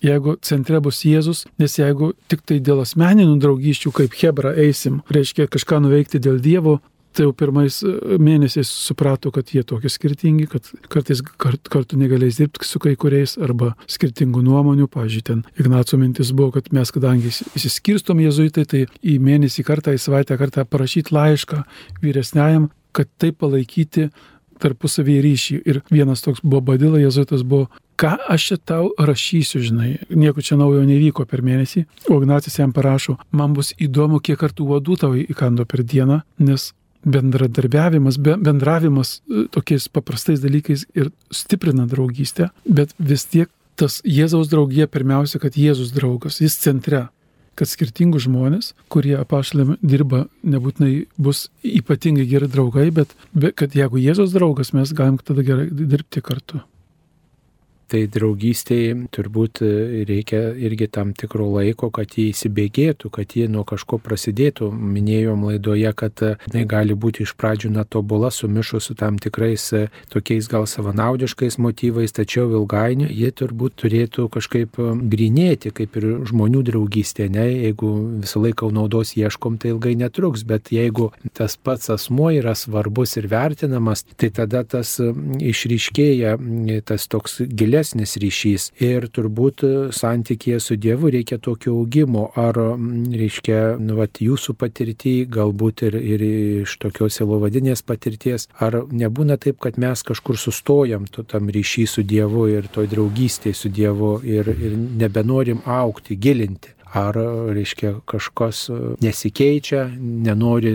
Jeigu 0.00 0.38
centre 0.40 0.80
bus 0.80 1.02
Jėzus, 1.04 1.44
nes 1.60 1.74
jeigu 1.76 2.14
tik 2.32 2.42
tai 2.48 2.56
dėl 2.64 2.80
asmeninių 2.82 3.36
draugysčių 3.40 3.92
kaip 3.92 4.16
Hebra 4.16 4.54
eisim, 4.56 5.02
reiškia 5.12 5.46
kažką 5.52 5.82
nuveikti 5.84 6.20
dėl 6.22 6.40
Dievo, 6.40 6.78
tai 7.12 7.26
jau 7.26 7.34
pirmais 7.36 7.80
e, 7.82 7.92
mėnesiais 8.22 8.70
suprato, 8.70 9.32
kad 9.34 9.50
jie 9.50 9.62
tokie 9.66 9.90
skirtingi, 9.92 10.46
kad 10.50 10.66
kartais 10.92 11.22
kart, 11.26 11.62
kartu 11.72 11.98
negalės 12.00 12.38
dirbti 12.40 12.66
su 12.66 12.80
kai 12.82 12.94
kuriais 13.00 13.36
arba 13.42 13.72
skirtingų 13.90 14.42
nuomonių. 14.46 14.88
Pavyzdžiui, 14.90 15.24
ten 15.26 15.44
Ignaco 15.58 15.98
mintis 16.00 16.32
buvo, 16.36 16.54
kad 16.58 16.70
mes, 16.76 16.92
kadangi 16.94 17.32
įsiskirstom 17.58 18.22
jezuitai, 18.24 18.66
tai 18.70 18.84
į 19.02 19.18
mėnesį 19.22 19.66
kartą, 19.66 19.94
į 19.94 20.02
savaitę 20.02 20.38
kartą 20.40 20.66
parašyti 20.68 21.14
laišką 21.16 21.64
vyresniajam, 22.04 22.70
kad 22.96 23.10
tai 23.20 23.32
palaikyti 23.34 24.10
tarpusavį 24.60 25.20
ryšį. 25.24 25.60
Ir 25.66 25.80
vienas 25.90 26.24
toks 26.24 26.42
buvo 26.44 26.62
badila, 26.72 27.00
jezuitas 27.00 27.44
buvo, 27.46 27.70
ką 28.00 28.14
aš 28.32 28.50
čia 28.50 28.58
tau 28.72 28.90
rašysiu, 28.96 29.60
žinai, 29.64 29.90
nieko 30.08 30.44
čia 30.44 30.58
naujo 30.60 30.82
nevyko 30.88 31.26
per 31.28 31.42
mėnesį. 31.44 31.86
O 32.08 32.20
Ignacijas 32.20 32.60
jam 32.60 32.74
parašo, 32.76 33.16
man 33.32 33.56
bus 33.56 33.74
įdomu, 33.80 34.20
kiek 34.24 34.40
kartų 34.40 34.68
uodų 34.68 35.00
tau 35.00 35.16
įkando 35.20 35.66
per 35.68 35.84
dieną, 35.84 36.22
nes 36.40 36.70
bendradarbiavimas, 37.04 38.18
bendravimas 38.20 39.20
e, 39.20 39.46
tokiais 39.52 39.88
paprastais 39.88 40.42
dalykais 40.42 40.86
ir 40.94 41.10
stiprina 41.32 41.86
draugystę, 41.88 42.50
bet 42.66 42.92
vis 42.98 43.24
tiek 43.24 43.50
tas 43.80 44.00
Jėzaus 44.04 44.50
draugija 44.52 44.88
pirmiausia, 44.90 45.40
kad 45.40 45.56
Jėzus 45.56 45.94
draugas, 45.96 46.40
jis 46.44 46.58
centre, 46.60 47.06
kad 47.56 47.68
skirtingų 47.68 48.20
žmonės, 48.24 48.72
kurie 48.92 49.16
apašlėm 49.20 49.76
dirba, 49.80 50.26
nebūtinai 50.44 51.06
bus 51.20 51.48
ypatingai 51.66 52.26
geri 52.28 52.48
draugai, 52.48 52.88
bet, 52.94 53.14
bet 53.32 53.56
kad 53.60 53.76
jeigu 53.76 54.00
Jėzaus 54.00 54.36
draugas, 54.36 54.74
mes 54.76 54.92
galim 54.96 55.18
tada 55.20 55.44
gerai 55.46 55.68
dirbti 55.72 56.22
kartu. 56.24 56.60
Tai 57.90 58.04
draugystėje 58.06 58.94
turbūt 59.10 59.60
reikia 60.06 60.40
irgi 60.54 60.86
tam 60.94 61.10
tikro 61.16 61.48
laiko, 61.56 61.88
kad 61.90 62.12
jie 62.14 62.28
įsibėgėtų, 62.30 63.10
kad 63.10 63.34
jie 63.34 63.48
nuo 63.50 63.64
kažko 63.66 63.98
prasidėtų. 64.02 64.68
Minėjom 64.70 65.42
laidoje, 65.48 65.90
kad 65.98 66.14
tai 66.20 66.62
gali 66.70 66.94
būti 66.94 67.24
iš 67.26 67.34
pradžių 67.40 67.72
netobula, 67.74 68.30
sumišus 68.30 68.90
su 68.90 68.94
tam 68.98 69.18
tikrais 69.18 69.64
tokiais 70.12 70.46
gal 70.50 70.68
savanaudiškais 70.70 71.58
motyvais, 71.58 72.14
tačiau 72.14 72.46
ilgainiui 72.60 73.10
jie 73.10 73.32
turbūt 73.34 73.80
turėtų 73.82 74.28
kažkaip 74.36 74.78
grinėti, 75.10 75.74
kaip 75.74 75.98
ir 75.98 76.08
žmonių 76.30 76.62
draugystė. 76.70 77.26
Ne? 77.32 77.48
Jeigu 77.66 77.90
visą 78.22 78.44
laiką 78.44 78.70
naudos 78.74 79.16
ieškom, 79.18 79.58
tai 79.58 79.74
ilgai 79.74 79.96
netruks, 79.98 80.46
bet 80.46 80.70
jeigu 80.74 81.10
tas 81.34 81.58
pats 81.58 81.90
asmuo 81.90 82.30
yra 82.38 82.54
svarbus 82.54 83.16
ir 83.18 83.26
vertinamas, 83.30 84.06
tai 84.14 84.30
tada 84.34 84.62
tas 84.62 84.94
išryškėja 85.00 86.36
tas 86.86 87.10
toks 87.10 87.40
gilesnis 87.80 88.16
ryšys. 88.20 88.70
Ir 88.80 89.08
turbūt 89.08 89.64
santykėje 89.92 90.60
su 90.60 90.76
Dievu 90.76 91.10
reikia 91.10 91.38
tokio 91.38 91.72
augimo. 91.78 92.30
Ar, 92.36 92.54
reiškia, 92.54 93.78
nu, 93.80 93.96
vat, 93.96 94.20
jūsų 94.20 94.54
patirtį, 94.60 95.26
galbūt 95.32 95.84
ir, 95.88 95.96
ir 95.96 96.24
iš 96.64 96.76
tokios 96.78 97.16
silovadinės 97.16 97.82
patirties, 97.82 98.48
ar 98.60 98.84
nebūna 98.90 99.38
taip, 99.40 99.58
kad 99.60 99.78
mes 99.78 100.02
kažkur 100.02 100.36
sustojam 100.36 101.06
to, 101.06 101.24
tam 101.24 101.48
ryšį 101.48 101.86
su 101.88 102.02
Dievu 102.02 102.48
ir 102.50 102.68
toj 102.68 102.90
draugystėje 102.90 103.54
su 103.56 103.68
Dievu 103.68 104.20
ir, 104.24 104.48
ir 104.48 104.76
nebenorim 104.76 105.62
aukti, 105.64 106.16
gilinti. 106.16 106.76
Ar, 106.90 107.14
reiškia, 107.54 107.92
kažkas 108.10 108.64
nesikeičia, 109.02 109.84
nenori 110.00 110.72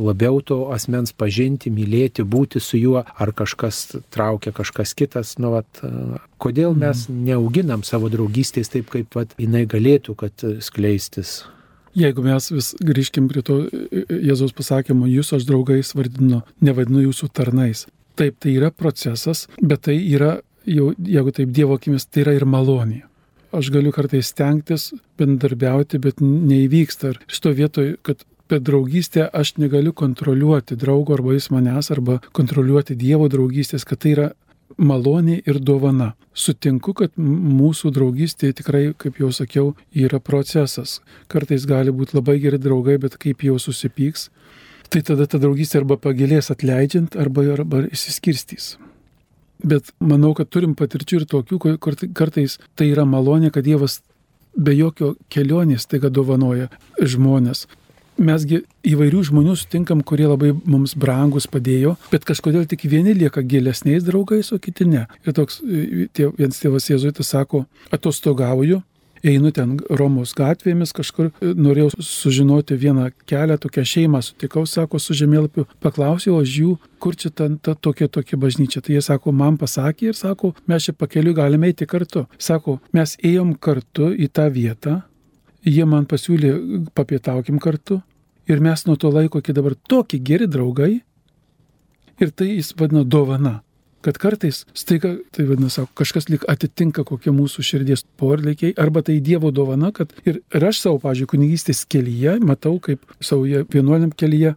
labiau 0.00 0.40
to 0.40 0.62
asmens 0.72 1.12
pažinti, 1.12 1.68
mylėti, 1.68 2.24
būti 2.24 2.62
su 2.64 2.80
juo, 2.80 3.02
ar 3.04 3.32
kažkas 3.36 3.98
traukia 4.08 4.54
kažkas 4.56 4.94
kitas. 4.96 5.34
Nu, 5.36 5.52
vat, 5.58 5.82
kodėl 6.40 6.72
mhm. 6.72 6.80
mes 6.86 7.04
neauginam 7.12 7.84
savo 7.84 8.08
draugystės 8.12 8.72
taip, 8.72 8.88
kaip 8.94 9.12
vat, 9.18 9.36
jinai 9.36 9.66
galėtų, 9.68 10.16
kad 10.24 10.46
skleistis? 10.64 11.42
Jeigu 11.98 12.22
mes 12.24 12.48
vis 12.52 12.72
grįžkim 12.84 13.28
prie 13.28 13.42
to 13.44 13.58
Jėzaus 14.08 14.54
pasakymo, 14.56 15.08
jūs 15.10 15.34
aš 15.36 15.44
draugais 15.48 15.92
vardinu, 15.98 16.42
nevadinu 16.64 17.08
jūsų 17.08 17.28
tarnais. 17.34 17.84
Taip, 18.18 18.38
tai 18.42 18.56
yra 18.56 18.70
procesas, 18.72 19.46
bet 19.60 19.84
tai 19.88 19.98
yra, 20.00 20.38
jau, 20.64 20.92
jeigu 20.96 21.34
taip 21.34 21.52
Dievo 21.52 21.76
akimis, 21.78 22.08
tai 22.08 22.24
yra 22.24 22.38
ir 22.38 22.48
malonė 22.48 23.07
aš 23.52 23.70
galiu 23.74 23.92
kartais 23.94 24.32
stengtis 24.32 24.90
bendarbiauti, 25.18 26.00
bet 26.02 26.20
neįvyksta. 26.24 27.14
Ir 27.14 27.22
šito 27.30 27.54
vietoj, 27.56 27.94
kad 28.06 28.24
per 28.48 28.60
draugystę 28.64 29.28
aš 29.32 29.56
negaliu 29.60 29.92
kontroliuoti 29.92 30.76
draugo 30.80 31.16
arba 31.16 31.36
jis 31.36 31.50
manęs, 31.52 31.90
arba 31.92 32.18
kontroliuoti 32.36 32.96
Dievo 32.96 33.28
draugystės, 33.32 33.84
kad 33.88 34.00
tai 34.04 34.14
yra 34.16 34.28
malonė 34.78 35.40
ir 35.46 35.60
dovana. 35.60 36.12
Sutinku, 36.38 36.94
kad 36.94 37.14
mūsų 37.18 37.92
draugystė 37.94 38.52
tikrai, 38.56 38.92
kaip 38.96 39.18
jau 39.20 39.30
sakiau, 39.34 39.72
yra 39.92 40.20
procesas. 40.22 40.98
Kartais 41.28 41.66
gali 41.66 41.94
būti 41.94 42.18
labai 42.18 42.38
geri 42.42 42.60
draugai, 42.62 42.98
bet 43.02 43.18
kaip 43.20 43.42
jau 43.44 43.58
susipyks, 43.58 44.28
tai 44.88 45.02
tada 45.04 45.26
ta 45.26 45.40
draugystė 45.42 45.82
arba 45.82 45.98
pagilės 46.00 46.52
atleidžiant, 46.54 47.18
arba, 47.18 47.48
arba 47.56 47.86
išsiskirstys. 47.88 48.76
Bet 49.58 49.90
manau, 49.98 50.34
kad 50.38 50.50
turim 50.52 50.76
patirčių 50.78 51.22
ir 51.22 51.26
tokių, 51.30 51.58
kur 51.82 51.96
kartais 52.14 52.58
tai 52.78 52.92
yra 52.92 53.04
malonė, 53.08 53.50
kad 53.54 53.66
Dievas 53.66 54.00
be 54.54 54.74
jokio 54.76 55.14
kelionės 55.32 55.86
taiga 55.90 56.10
dovanoja 56.10 56.68
žmonės. 56.98 57.66
Mesgi 58.18 58.64
įvairių 58.82 59.20
žmonių 59.28 59.54
sutinkam, 59.58 60.00
kurie 60.02 60.26
labai 60.26 60.50
mums 60.66 60.96
brangus 60.98 61.46
padėjo, 61.46 61.94
bet 62.10 62.26
kažkodėl 62.26 62.64
tik 62.66 62.82
vieni 62.90 63.14
lieka 63.14 63.44
gilesniais 63.46 64.02
draugais, 64.06 64.50
o 64.50 64.58
kiti 64.58 64.88
ne. 64.90 65.04
Ir 65.22 65.36
toks 65.38 65.60
tie, 65.62 66.26
vienas 66.38 66.58
tėvas 66.58 66.90
Jėzuitas 66.90 67.30
sako, 67.30 67.62
atostogauju, 67.94 68.80
einu 69.26 69.52
ten 69.54 69.76
Romos 69.90 70.34
gatvėmis, 70.38 70.92
kažkur 70.96 71.30
norėjau 71.40 71.90
sužinoti 72.04 72.78
vieną 72.78 73.10
kelią, 73.28 73.58
tokią 73.62 73.84
šeimą 73.92 74.22
sutikau, 74.24 74.64
sako, 74.66 75.00
su 75.02 75.16
žemėlapiu, 75.18 75.66
paklausiau 75.84 76.38
aš 76.42 76.54
jų, 76.60 76.76
kur 77.02 77.18
čia 77.18 77.30
ta, 77.30 77.48
ta 77.62 77.74
tokia 77.74 78.08
tokia 78.08 78.38
bažnyčia. 78.40 78.82
Tai 78.84 78.96
jie 78.96 79.02
sako, 79.04 79.32
man 79.32 79.58
pasakė 79.60 80.10
ir 80.12 80.18
sako, 80.18 80.54
mes 80.66 80.88
čia 80.88 80.96
pakeliu 80.96 81.34
galime 81.36 81.70
eiti 81.70 81.86
kartu. 81.88 82.26
Sako, 82.38 82.78
mes 82.96 83.16
ėjom 83.22 83.54
kartu 83.58 84.12
į 84.14 84.30
tą 84.34 84.48
vietą, 84.54 85.00
jie 85.66 85.84
man 85.88 86.06
pasiūlė 86.08 86.54
papietaukim 86.96 87.58
kartu 87.62 88.00
ir 88.48 88.62
mes 88.64 88.86
nuo 88.86 88.96
to 88.96 89.10
laiko 89.12 89.42
iki 89.42 89.52
dabar 89.52 89.74
tokie 89.88 90.18
geri 90.18 90.48
draugai 90.48 90.92
ir 92.18 92.30
tai 92.30 92.54
jis 92.54 92.72
vadino 92.78 93.04
dovana 93.04 93.58
kad 94.04 94.18
kartais 94.20 94.62
staiga, 94.76 95.16
tai 95.34 95.46
vadinasi, 95.48 95.86
kažkas 95.98 96.28
lik 96.32 96.46
atitinka 96.50 97.04
kokie 97.08 97.32
mūsų 97.34 97.64
širdies 97.66 98.04
poreikiai, 98.20 98.74
arba 98.78 99.02
tai 99.06 99.18
Dievo 99.24 99.50
dovana, 99.54 99.92
kad 99.94 100.14
ir, 100.24 100.40
ir 100.54 100.68
aš 100.70 100.84
savo, 100.84 101.00
pažiūrėjau, 101.02 101.32
kunigystės 101.34 101.84
kelyje, 101.90 102.38
matau, 102.44 102.76
kaip 102.82 103.02
savo 103.20 103.46
vienuoliam 103.72 104.12
kelyje, 104.14 104.54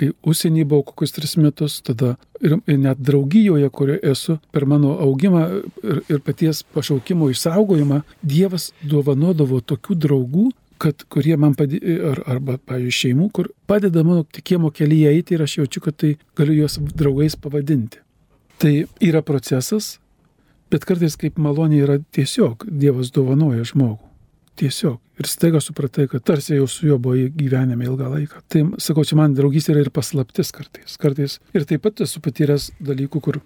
kai 0.00 0.10
užsienį 0.26 0.64
buvau 0.68 0.86
kokius 0.90 1.14
tris 1.16 1.36
metus, 1.36 1.80
tada 1.84 2.14
ir, 2.40 2.56
ir 2.64 2.78
net 2.80 3.00
draugijoje, 3.04 3.68
kurioje 3.74 4.00
esu, 4.14 4.38
per 4.54 4.66
mano 4.68 4.94
augimą 5.04 5.44
ir, 5.84 6.02
ir 6.08 6.24
paties 6.24 6.64
pašaukimo 6.74 7.30
išsaugojimą, 7.34 8.02
Dievas 8.22 8.70
dovanodavo 8.86 9.60
tokių 9.60 9.98
draugų, 10.06 10.48
kad, 10.80 11.04
kurie 11.12 11.36
man 11.40 11.56
padėjo, 11.58 11.96
ar, 12.14 12.22
arba, 12.36 12.56
pavyzdžiui, 12.70 12.98
šeimų, 13.00 13.26
kur 13.36 13.50
padeda 13.68 14.04
mano 14.06 14.24
tikėjimo 14.24 14.72
kelyje 14.72 15.16
eiti 15.16 15.36
ir 15.36 15.44
aš 15.44 15.58
jaučiu, 15.60 15.84
kad 15.84 15.98
tai 16.00 16.14
galiu 16.38 16.62
juos 16.62 16.78
draugais 16.96 17.36
pavadinti. 17.36 18.00
Tai 18.60 18.72
yra 19.00 19.22
procesas, 19.24 19.94
bet 20.68 20.84
kartais 20.84 21.14
kaip 21.16 21.38
malonė 21.40 21.78
yra 21.80 21.94
tiesiog 22.12 22.66
Dievas 22.68 23.08
dovanoja 23.14 23.64
žmogų. 23.64 24.02
Tiesiog. 24.60 24.98
Ir 25.20 25.28
staiga 25.28 25.62
supratai, 25.64 26.04
kad 26.10 26.26
tarsi 26.28 26.58
jau 26.58 26.66
su 26.68 26.84
juo 26.84 26.98
buvo 27.00 27.16
gyvenime 27.36 27.86
ilgą 27.88 28.10
laiką. 28.12 28.42
Tai, 28.52 28.64
sakau, 28.82 29.04
čia 29.08 29.16
man 29.16 29.32
draugystė 29.36 29.72
yra 29.72 29.86
ir 29.86 29.90
paslaptis 29.94 30.52
kartais. 30.52 30.98
kartais. 31.00 31.38
Ir 31.56 31.64
taip 31.68 31.86
pat 31.86 32.02
esu 32.04 32.20
patyręs 32.20 32.68
dalykų, 32.84 33.22
kur 33.24 33.40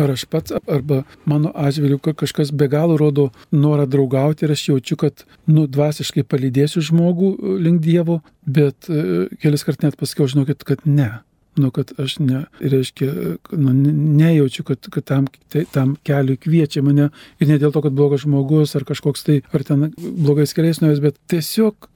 ar 0.00 0.14
aš 0.14 0.24
pats, 0.32 0.56
arba 0.64 1.02
mano 1.28 1.52
atžvilgiu 1.52 2.14
kažkas 2.16 2.54
be 2.56 2.68
galo 2.72 2.96
rodo 2.96 3.28
norą 3.52 3.84
draugauti 3.84 4.46
ir 4.46 4.56
aš 4.56 4.64
jaučiu, 4.70 4.96
kad, 5.04 5.26
nu, 5.44 5.66
dvasiškai 5.68 6.24
palydėsiu 6.24 6.80
žmogų 6.88 7.60
link 7.60 7.84
Dievo, 7.84 8.22
bet 8.48 8.88
e, 8.88 9.28
kelis 9.44 9.68
kart 9.68 9.84
net 9.84 10.00
pasakiau, 10.00 10.30
žinokit, 10.32 10.64
kad 10.64 10.88
ne 10.88 11.12
nu, 11.60 11.70
kad 11.74 11.92
aš 12.00 12.18
ne, 12.22 12.44
reiškia, 12.60 13.10
nu, 13.52 13.72
nejaučiu, 14.20 14.64
kad, 14.66 14.90
kad 14.90 15.06
tam, 15.08 15.28
tai, 15.52 15.64
tam 15.70 15.96
keliui 16.06 16.40
kviečia 16.40 16.82
mane 16.84 17.10
ir 17.40 17.50
ne 17.50 17.58
dėl 17.62 17.74
to, 17.74 17.82
kad 17.84 17.96
blogas 17.96 18.24
žmogus 18.24 18.74
ar 18.78 18.86
kažkoks 18.88 19.26
tai, 19.26 19.40
ar 19.54 19.66
ten 19.66 19.90
blogais 19.96 20.54
keliais 20.56 20.82
nuėjęs, 20.82 21.02
bet 21.04 21.20
tiesiog 21.30 21.88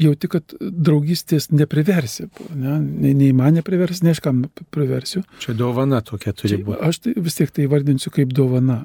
jauti, 0.00 0.28
kad 0.30 0.56
draugystės 0.60 1.50
nepriversi, 1.52 2.28
ne? 2.54 2.78
nei, 2.80 3.14
nei 3.16 3.32
man 3.36 3.56
nepriversi, 3.58 4.04
nei 4.04 4.14
aš 4.16 4.22
kam 4.24 4.44
priversiu. 4.74 5.24
Čia 5.42 5.56
dovana 5.56 6.02
tokia 6.04 6.34
turi 6.36 6.60
būti. 6.64 6.80
Aš 6.84 7.00
tai 7.04 7.16
vis 7.16 7.38
tiek 7.38 7.52
tai 7.54 7.68
vardinsiu 7.70 8.12
kaip 8.14 8.34
dovana. 8.36 8.84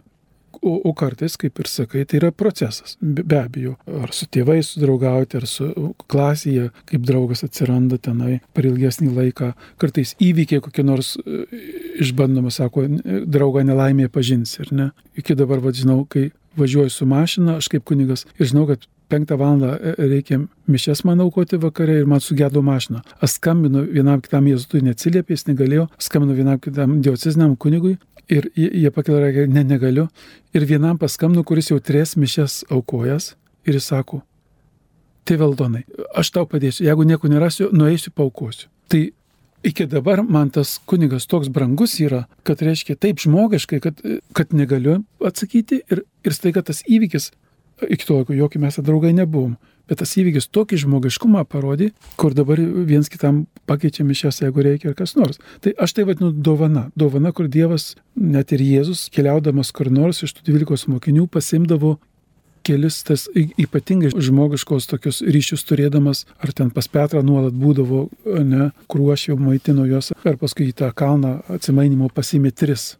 O, 0.61 0.73
o 0.89 0.91
kartais, 0.93 1.37
kaip 1.39 1.59
ir 1.63 1.69
sakai, 1.71 2.03
tai 2.05 2.19
yra 2.19 2.31
procesas. 2.35 2.97
Be, 3.01 3.23
be 3.23 3.39
abejo, 3.39 3.75
ar 4.03 4.11
su 4.13 4.27
tėvais 4.29 4.73
sudraugauti, 4.75 5.39
ar 5.39 5.47
su 5.49 5.69
klasėje, 6.11 6.67
kaip 6.91 7.07
draugas 7.07 7.45
atsiranda 7.47 7.97
tenai 7.97 8.41
per 8.53 8.67
ilgesnį 8.69 9.09
laiką. 9.15 9.53
Kartais 9.81 10.13
įvykiai 10.21 10.61
kokie 10.61 10.85
nors 10.85 11.15
e, 11.21 11.45
išbandoma, 12.03 12.53
sako, 12.53 12.85
draugą 13.25 13.65
nelaimėje 13.65 14.11
pažins 14.13 14.57
ir 14.59 14.73
ne. 14.75 14.91
Iki 15.17 15.39
dabar, 15.39 15.63
vadžinau, 15.63 16.03
kai 16.05 16.29
važiuoju 16.59 16.93
su 16.93 17.07
mašina, 17.07 17.57
aš 17.61 17.71
kaip 17.71 17.87
kunigas 17.87 18.27
ir 18.37 18.51
žinau, 18.51 18.67
kad 18.69 18.85
penktą 19.11 19.37
valandą 19.39 19.73
e, 19.75 19.95
reikia 19.99 20.39
mišes 20.71 21.03
man 21.07 21.21
aukoti 21.23 21.59
vakare 21.61 21.99
ir 22.01 22.07
man 22.09 22.23
sugėdo 22.23 22.63
mašiną. 22.65 23.03
Aš 23.21 23.37
skambinu 23.37 23.83
vienam 23.91 24.23
kitam 24.23 24.47
jėzutui, 24.49 24.83
neatsiliepė, 24.87 25.35
jis 25.35 25.49
negalėjo, 25.51 25.89
skambinu 26.01 26.37
vienam 26.39 26.61
kitam 26.63 26.99
diociziniam 27.03 27.57
kunigui 27.59 27.97
Ir 28.31 28.47
jie 28.55 28.91
pakelia 28.95 29.25
ranką, 29.25 29.47
ne, 29.51 29.63
negaliu. 29.67 30.07
Ir 30.55 30.65
vienam 30.67 30.99
paskambinu, 30.99 31.43
kuris 31.47 31.71
jau 31.71 31.79
tris 31.83 32.15
mišes 32.15 32.61
aukojas 32.71 33.33
ir 33.67 33.75
jis 33.75 33.89
sako, 33.91 34.21
tai 35.27 35.37
valdonai, 35.41 35.83
aš 36.17 36.31
tau 36.33 36.47
padėsiu, 36.49 36.85
jeigu 36.87 37.05
nieko 37.07 37.29
nerasiu, 37.31 37.69
nueisiu 37.75 38.13
paukosiu. 38.15 38.69
Tai 38.89 39.01
iki 39.67 39.85
dabar 39.91 40.23
man 40.23 40.49
tas 40.49 40.77
kunigas 40.89 41.27
toks 41.29 41.51
brangus 41.53 41.97
yra, 42.01 42.23
kad 42.47 42.63
reiškia 42.63 42.95
taip 42.95 43.21
žmogiškai, 43.21 43.81
kad, 43.83 44.01
kad 44.37 44.55
negaliu 44.55 45.01
atsakyti 45.27 45.83
ir, 45.91 46.05
ir 46.25 46.37
staiga 46.37 46.63
tas 46.65 46.81
įvykis, 46.87 47.29
iki 47.89 48.07
to, 48.07 48.23
jokie 48.35 48.61
mes 48.61 48.79
draugai 48.81 49.13
nebuvom, 49.17 49.57
Bet 49.91 49.99
tas 49.99 50.13
įvykis 50.15 50.45
tokį 50.55 50.77
žmogiškumą 50.85 51.41
parodė, 51.51 51.89
kur 52.15 52.31
dabar 52.31 52.61
viens 52.87 53.09
kitam 53.11 53.41
pakeičia 53.67 54.05
mišęs, 54.07 54.37
jeigu 54.45 54.63
reikia 54.63 54.91
ir 54.91 54.95
kas 54.95 55.17
nors. 55.17 55.41
Tai 55.59 55.73
aš 55.83 55.97
tai 55.97 56.05
vadinu 56.07 56.29
dovana. 56.31 56.85
Dovana, 56.95 57.33
kur 57.35 57.49
Dievas, 57.51 57.97
net 58.15 58.53
ir 58.55 58.63
Jėzus, 58.63 59.09
keliaudamas 59.11 59.73
kur 59.75 59.89
nors 59.91 60.23
iš 60.23 60.31
tų 60.37 60.47
dvylikos 60.47 60.87
mokinių, 60.87 61.25
pasimdavo 61.27 61.97
kelis 62.63 63.01
tas 63.03 63.25
ypatingai 63.35 64.13
žmogiškos 64.15 64.87
tokius 64.87 65.19
ryšius 65.27 65.67
turėdamas, 65.67 66.23
ar 66.39 66.55
ten 66.55 66.71
pas 66.71 66.87
Petrą 66.87 67.19
nuolat 67.25 67.57
būdavo, 67.57 68.05
ne, 68.47 68.71
kruošiau, 68.87 69.35
maitino 69.41 69.89
juos, 69.89 70.13
ar 70.23 70.39
paskui 70.39 70.69
į 70.69 70.77
tą 70.85 70.93
kalną 70.95 71.41
atsimainimo 71.51 72.07
pasimė 72.15 72.55
tris. 72.55 72.93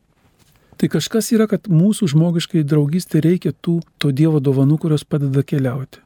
Tai 0.82 0.88
kažkas 0.90 1.28
yra, 1.36 1.46
kad 1.46 1.68
mūsų 1.70 2.08
žmogiškai 2.10 2.64
draugystė 2.66 3.20
reikia 3.22 3.52
tų 3.54 3.76
to 4.02 4.10
Dievo 4.10 4.40
dovanų, 4.42 4.80
kurios 4.82 5.04
padeda 5.06 5.44
keliauti. 5.46 6.02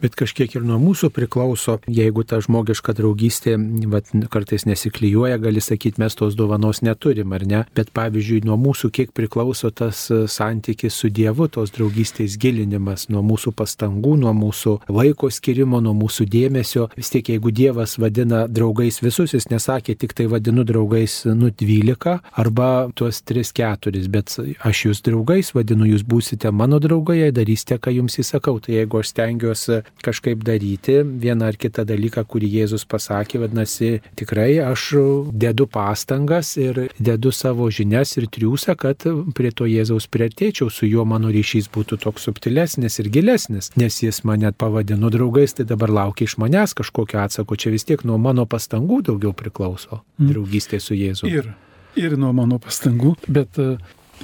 Bet 0.00 0.14
kažkiek 0.16 0.54
ir 0.56 0.64
nuo 0.64 0.78
mūsų 0.80 1.10
priklauso, 1.12 1.76
jeigu 1.90 2.24
ta 2.24 2.38
žmogiška 2.40 2.94
draugystė 2.96 3.56
vat, 3.92 4.08
kartais 4.32 4.64
nesiklyjuoja, 4.64 5.36
gali 5.42 5.60
sakyti, 5.60 6.00
mes 6.00 6.16
tos 6.16 6.36
dovanos 6.38 6.80
neturim, 6.80 7.34
ar 7.36 7.44
ne? 7.44 7.60
Bet 7.76 7.92
pavyzdžiui, 7.96 8.40
nuo 8.48 8.56
mūsų 8.60 8.88
kiek 8.96 9.12
priklauso 9.16 9.68
tas 9.76 10.06
e, 10.08 10.22
santykis 10.24 10.96
su 10.96 11.10
Dievu, 11.12 11.50
tos 11.52 11.74
draugystės 11.74 12.38
gilinimas, 12.40 13.10
nuo 13.12 13.20
mūsų 13.26 13.52
pastangų, 13.58 14.14
nuo 14.22 14.32
mūsų 14.36 14.76
laiko 14.88 15.28
skirimo, 15.28 15.82
nuo 15.84 15.92
mūsų 15.98 16.24
dėmesio. 16.32 16.88
Vis 16.96 17.12
tiek, 17.12 17.28
jeigu 17.34 17.52
Dievas 17.52 17.98
vadina 18.00 18.46
draugais 18.48 19.02
visus, 19.04 19.36
jis 19.36 19.50
nesakė 19.52 19.98
tik 20.00 20.16
tai 20.16 20.30
vadinu 20.32 20.64
draugais 20.64 21.20
nu 21.28 21.52
12 21.52 22.16
arba 22.40 22.70
tuos 22.96 23.20
3-4, 23.28 24.08
bet 24.08 24.38
aš 24.64 24.84
jūs 24.86 25.04
draugais 25.04 25.52
vadinu, 25.52 25.90
jūs 25.92 26.08
būsite 26.08 26.48
mano 26.56 26.80
draugai, 26.80 27.20
darysite, 27.36 27.76
ką 27.76 27.92
jums 27.98 28.16
įsakau. 28.24 28.56
Tai 28.64 28.78
jeigu 28.78 29.00
aš 29.00 29.12
stengiuosi 29.12 29.82
kažkaip 30.04 30.42
daryti 30.44 31.00
vieną 31.04 31.50
ar 31.50 31.58
kitą 31.60 31.84
dalyką, 31.88 32.24
kurį 32.28 32.48
Jėzus 32.60 32.86
pasakė, 32.88 33.42
vadinasi, 33.44 33.90
tikrai 34.18 34.60
aš 34.64 34.86
dedu 35.32 35.66
pastangas 35.70 36.54
ir 36.60 36.86
dedu 36.98 37.32
savo 37.34 37.68
žinias 37.70 38.16
ir 38.16 38.28
triūsą, 38.32 38.76
kad 38.80 39.06
prie 39.36 39.52
to 39.52 39.68
Jėzaus 39.68 40.08
prieartėčiau, 40.10 40.70
su 40.72 40.88
juo 40.88 41.04
mano 41.08 41.32
ryšys 41.32 41.70
būtų 41.74 42.00
toks 42.04 42.28
subtilesnis 42.28 43.00
ir 43.02 43.10
gilesnis, 43.12 43.72
nes 43.80 44.00
jis 44.02 44.22
mane 44.28 44.52
pavadino 44.52 45.12
draugais, 45.12 45.54
tai 45.56 45.68
dabar 45.68 45.92
laukia 46.00 46.28
iš 46.28 46.38
manęs 46.40 46.76
kažkokio 46.78 47.20
atsako, 47.24 47.58
čia 47.60 47.74
vis 47.74 47.86
tiek 47.88 48.04
nuo 48.08 48.18
mano 48.18 48.46
pastangų 48.48 49.02
daugiau 49.10 49.34
priklauso 49.36 50.02
mm. 50.18 50.32
draugystė 50.32 50.80
su 50.82 50.96
Jėzu. 50.98 51.30
Ir, 51.30 51.52
ir 51.98 52.16
nuo 52.20 52.32
mano 52.36 52.60
pastangų, 52.62 53.16
bet 53.28 53.58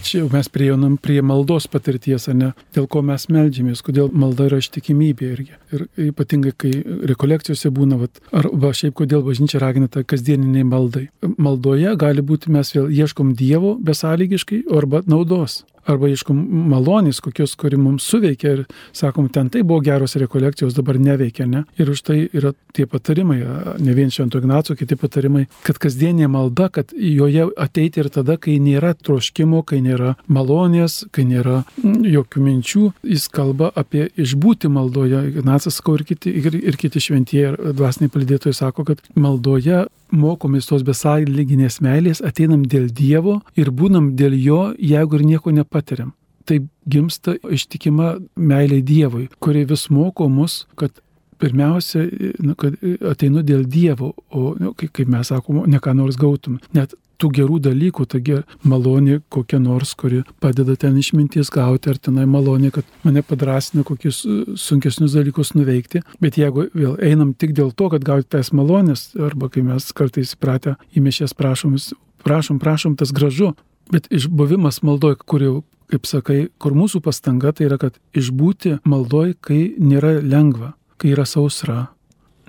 Čia 0.03 0.23
jau 0.23 0.29
mes 0.33 0.49
priejonam 0.53 0.97
prie 1.01 1.21
maldos 1.25 1.67
patirties, 1.71 2.29
ne, 2.37 2.53
dėl 2.77 2.89
ko 2.91 3.03
mes 3.07 3.29
melžiamės, 3.33 3.83
kodėl 3.87 4.11
malda 4.13 4.49
yra 4.51 4.61
ištikimybė 4.63 5.31
irgi. 5.35 5.55
Ir 5.75 5.87
ypatingai, 6.11 6.53
kai 6.57 6.73
rekolekcijose 7.13 7.73
būna, 7.75 7.99
vat, 8.01 8.21
arba 8.37 8.73
šiaip 8.77 8.97
kodėl 9.01 9.25
bažnyčia 9.27 9.61
ragina 9.63 9.89
tą 9.93 10.05
kasdieniniai 10.07 10.67
maldai. 10.69 11.07
Maldoje 11.37 11.97
gali 12.01 12.25
būti 12.27 12.53
mes 12.55 12.75
vėl 12.77 12.93
ieškom 12.93 13.35
Dievo 13.39 13.77
besąlygiškai 13.83 14.67
arba 14.77 15.03
naudos 15.07 15.63
arba 15.87 16.11
ieškom 16.11 16.39
malonės, 16.73 17.21
kokios, 17.25 17.55
kuri 17.59 17.79
mums 17.81 18.07
suveikia 18.11 18.55
ir 18.57 18.63
sakom, 18.97 19.29
ten 19.33 19.51
tai 19.53 19.63
buvo 19.67 19.81
geros 19.85 20.17
rekolekcijos, 20.21 20.75
dabar 20.77 20.99
neveikia, 21.03 21.47
ne? 21.51 21.65
Ir 21.81 21.91
už 21.93 22.03
tai 22.07 22.19
yra 22.27 22.53
tie 22.77 22.87
patarimai, 22.91 23.39
ne 23.83 23.97
vien 23.97 24.13
Švento 24.13 24.41
Ignaco, 24.43 24.77
kiti 24.79 24.99
patarimai, 25.01 25.47
kad 25.67 25.81
kasdienė 25.83 26.29
malda, 26.33 26.69
kad 26.73 26.93
joje 26.93 27.49
ateiti 27.63 28.03
ir 28.03 28.11
tada, 28.13 28.39
kai 28.41 28.59
nėra 28.63 28.95
troškimo, 28.99 29.63
kai 29.67 29.81
nėra 29.85 30.15
malonės, 30.29 31.05
kai 31.15 31.27
nėra 31.29 31.63
jokių 31.83 32.45
minčių, 32.47 32.87
jis 33.07 33.29
kalba 33.33 33.71
apie 33.77 34.09
išbūti 34.17 34.71
maldoje. 34.73 35.23
Ignacas 35.33 35.81
sakau 35.81 35.97
ir 35.99 36.07
kiti, 36.09 36.33
ir, 36.41 36.55
ir 36.57 36.81
kiti 36.81 37.03
šventieji 37.03 37.53
ir 37.53 37.61
dvasiniai 37.77 38.13
palidėtojai 38.13 38.57
sako, 38.57 38.87
kad 38.91 39.03
maldoje 39.15 39.85
mokomės 40.15 40.69
tos 40.69 40.85
besąlyginės 40.87 41.81
meilės, 41.83 42.23
ateinam 42.25 42.65
dėl 42.71 42.89
Dievo 42.95 43.41
ir 43.59 43.71
būnam 43.75 44.13
dėl 44.17 44.37
Jo, 44.39 44.61
jeigu 44.79 45.19
ir 45.19 45.25
nieko 45.27 45.51
nepatiriam. 45.77 46.13
Tai 46.47 46.61
gimsta 46.87 47.35
ištikima 47.51 48.17
meilė 48.37 48.83
Dievui, 48.83 49.29
kuri 49.43 49.65
vis 49.67 49.89
moko 49.91 50.29
mus, 50.29 50.67
kad 50.77 50.93
pirmiausia, 51.39 52.07
nu, 52.39 52.55
kad 52.55 52.77
ateinu 53.11 53.43
dėl 53.43 53.67
Dievo, 53.67 54.15
o 54.31 54.55
nu, 54.59 54.73
kaip 54.75 55.09
mes 55.09 55.29
sakome, 55.29 55.67
ne 55.67 55.79
ką 55.83 55.95
nors 55.95 56.17
gautum. 56.17 56.61
Net 56.73 56.95
tų 57.19 57.31
gerų 57.33 57.59
dalykų, 57.65 58.07
taigi 58.13 58.43
malonė 58.63 59.23
kokia 59.33 59.59
nors, 59.59 59.95
kuri 59.97 60.23
padeda 60.41 60.77
ten 60.77 60.97
išminties 61.01 61.51
gauti, 61.51 61.91
ar 61.91 61.99
tenai 61.99 62.27
malonė, 62.29 62.71
kad 62.71 62.85
mane 63.05 63.23
padrasina 63.25 63.83
kokius 63.89 64.23
e, 64.29 64.43
sunkesnius 64.61 65.17
dalykus 65.17 65.55
nuveikti. 65.57 66.03
Bet 66.21 66.37
jeigu 66.37 66.69
vėl 66.77 66.99
einam 67.03 67.33
tik 67.35 67.57
dėl 67.57 67.73
to, 67.73 67.89
kad 67.91 68.05
gauti 68.05 68.29
tas 68.37 68.53
malonės, 68.53 69.15
arba 69.17 69.49
kai 69.49 69.65
mes 69.65 69.89
kartais 69.97 70.37
įpratę 70.37 70.77
įmešės 70.97 71.33
prašomis, 71.37 71.95
prašom, 72.23 72.61
prašom, 72.61 73.01
tas 73.01 73.17
gražu, 73.17 73.55
bet 73.93 74.09
išbuvimas 74.15 74.83
maldoj, 74.87 75.17
kur 75.25 75.43
jau 75.43 75.57
kaip 75.91 76.07
sakai, 76.09 76.39
kur 76.59 76.75
mūsų 76.77 77.01
pastanga 77.05 77.53
tai 77.55 77.69
yra, 77.69 77.79
kad 77.81 77.99
išbūti 78.17 78.81
maldoj, 78.89 79.37
kai 79.45 79.61
nėra 79.79 80.17
lengva, 80.23 80.75
kai 81.01 81.13
yra 81.15 81.27
sausra, 81.29 81.87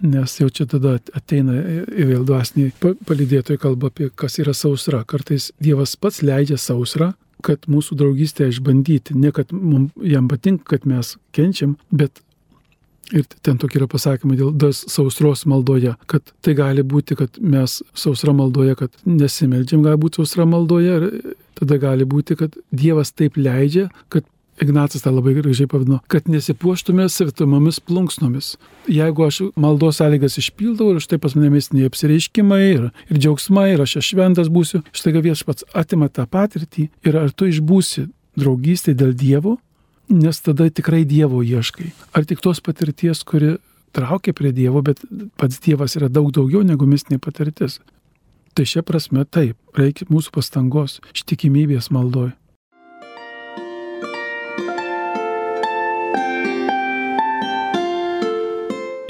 nes 0.02 0.34
jau 0.40 0.50
čia 0.54 0.68
tada 0.70 0.98
ateina 1.18 1.58
vėl 1.88 2.26
dvasiniai 2.26 2.74
palidėtojai 3.08 3.62
kalba 3.62 3.92
apie, 3.92 4.10
kas 4.14 4.38
yra 4.42 4.54
sausra. 4.58 5.04
Kartais 5.10 5.52
Dievas 5.62 5.96
pats 5.98 6.22
leidžia 6.26 6.60
sausrą, 6.62 7.14
kad 7.46 7.66
mūsų 7.70 7.98
draugystę 7.98 8.48
išbandyti. 8.50 9.18
Ne 9.18 9.32
kad 9.34 9.54
mums, 9.54 9.94
jam 10.02 10.30
patinka, 10.30 10.76
kad 10.76 10.88
mes 10.90 11.16
kenčiam, 11.36 11.78
bet 11.90 12.22
ir 13.12 13.26
ten 13.46 13.60
tokie 13.62 13.80
yra 13.82 13.88
pasakymai 13.92 14.38
dėl 14.40 14.74
sausros 14.76 15.46
maldoje, 15.50 15.96
kad 16.12 16.34
tai 16.46 16.56
gali 16.58 16.84
būti, 16.84 17.18
kad 17.20 17.38
mes 17.40 17.82
sausra 17.98 18.34
maldoje, 18.36 18.78
kad 18.80 18.96
nesimeldžiam, 19.08 19.84
gali 19.86 20.00
būti 20.02 20.22
sausra 20.22 20.48
maldoje, 20.50 20.98
ir 20.98 21.36
tada 21.58 21.80
gali 21.82 22.08
būti, 22.08 22.38
kad 22.40 22.58
Dievas 22.72 23.14
taip 23.16 23.40
leidžia, 23.40 23.88
kad 24.14 24.28
Ignacas 24.58 25.04
tą 25.06 25.12
labai 25.14 25.36
gražiai 25.38 25.70
pavadino, 25.70 26.00
kad 26.10 26.26
nesipuoštume 26.26 27.06
savitomomis 27.14 27.78
plunksnomis. 27.86 28.56
Jeigu 28.90 29.28
aš 29.28 29.42
maldos 29.54 30.00
sąlygas 30.02 30.40
išpildau 30.42 30.96
ir 30.96 31.04
štai 31.04 31.20
pas 31.22 31.36
mane 31.38 31.52
mėsiniai 31.54 31.92
apsireiškimai 31.92 32.64
ir, 32.72 32.88
ir 33.06 33.20
džiaugsmai 33.22 33.68
ir 33.76 33.84
aš 33.86 34.00
šventas 34.08 34.50
būsiu, 34.50 34.82
štai 34.98 35.14
viešpats 35.22 35.68
atima 35.78 36.10
tą 36.10 36.26
patirtį 36.26 36.88
ir 37.06 37.20
ar 37.22 37.30
tu 37.38 37.52
išbūsi 37.52 38.08
draugystė 38.38 38.98
dėl 38.98 39.14
Dievo, 39.18 39.58
nes 40.10 40.40
tada 40.42 40.70
tikrai 40.70 41.04
Dievo 41.06 41.44
ieškai. 41.44 41.92
Ar 42.16 42.26
tik 42.26 42.42
tos 42.44 42.62
patirties, 42.64 43.24
kuri 43.28 43.58
traukia 43.96 44.34
prie 44.34 44.52
Dievo, 44.56 44.82
bet 44.82 45.02
pats 45.38 45.60
Dievas 45.64 45.98
yra 46.00 46.10
daug 46.10 46.32
daugiau 46.36 46.64
negu 46.64 46.88
mistinė 46.88 47.20
patirtis. 47.24 47.80
Tai 48.58 48.66
šia 48.66 48.82
prasme 48.82 49.26
taip, 49.26 49.58
reikia 49.78 50.10
mūsų 50.10 50.34
pastangos, 50.34 51.00
ištikimybės 51.14 51.92
maldoj. 51.94 52.34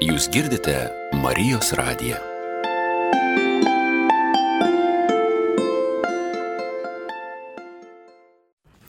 Jūs 0.08 0.30
girdite 0.32 0.88
Marijos 1.24 1.74
radiją. 1.76 2.37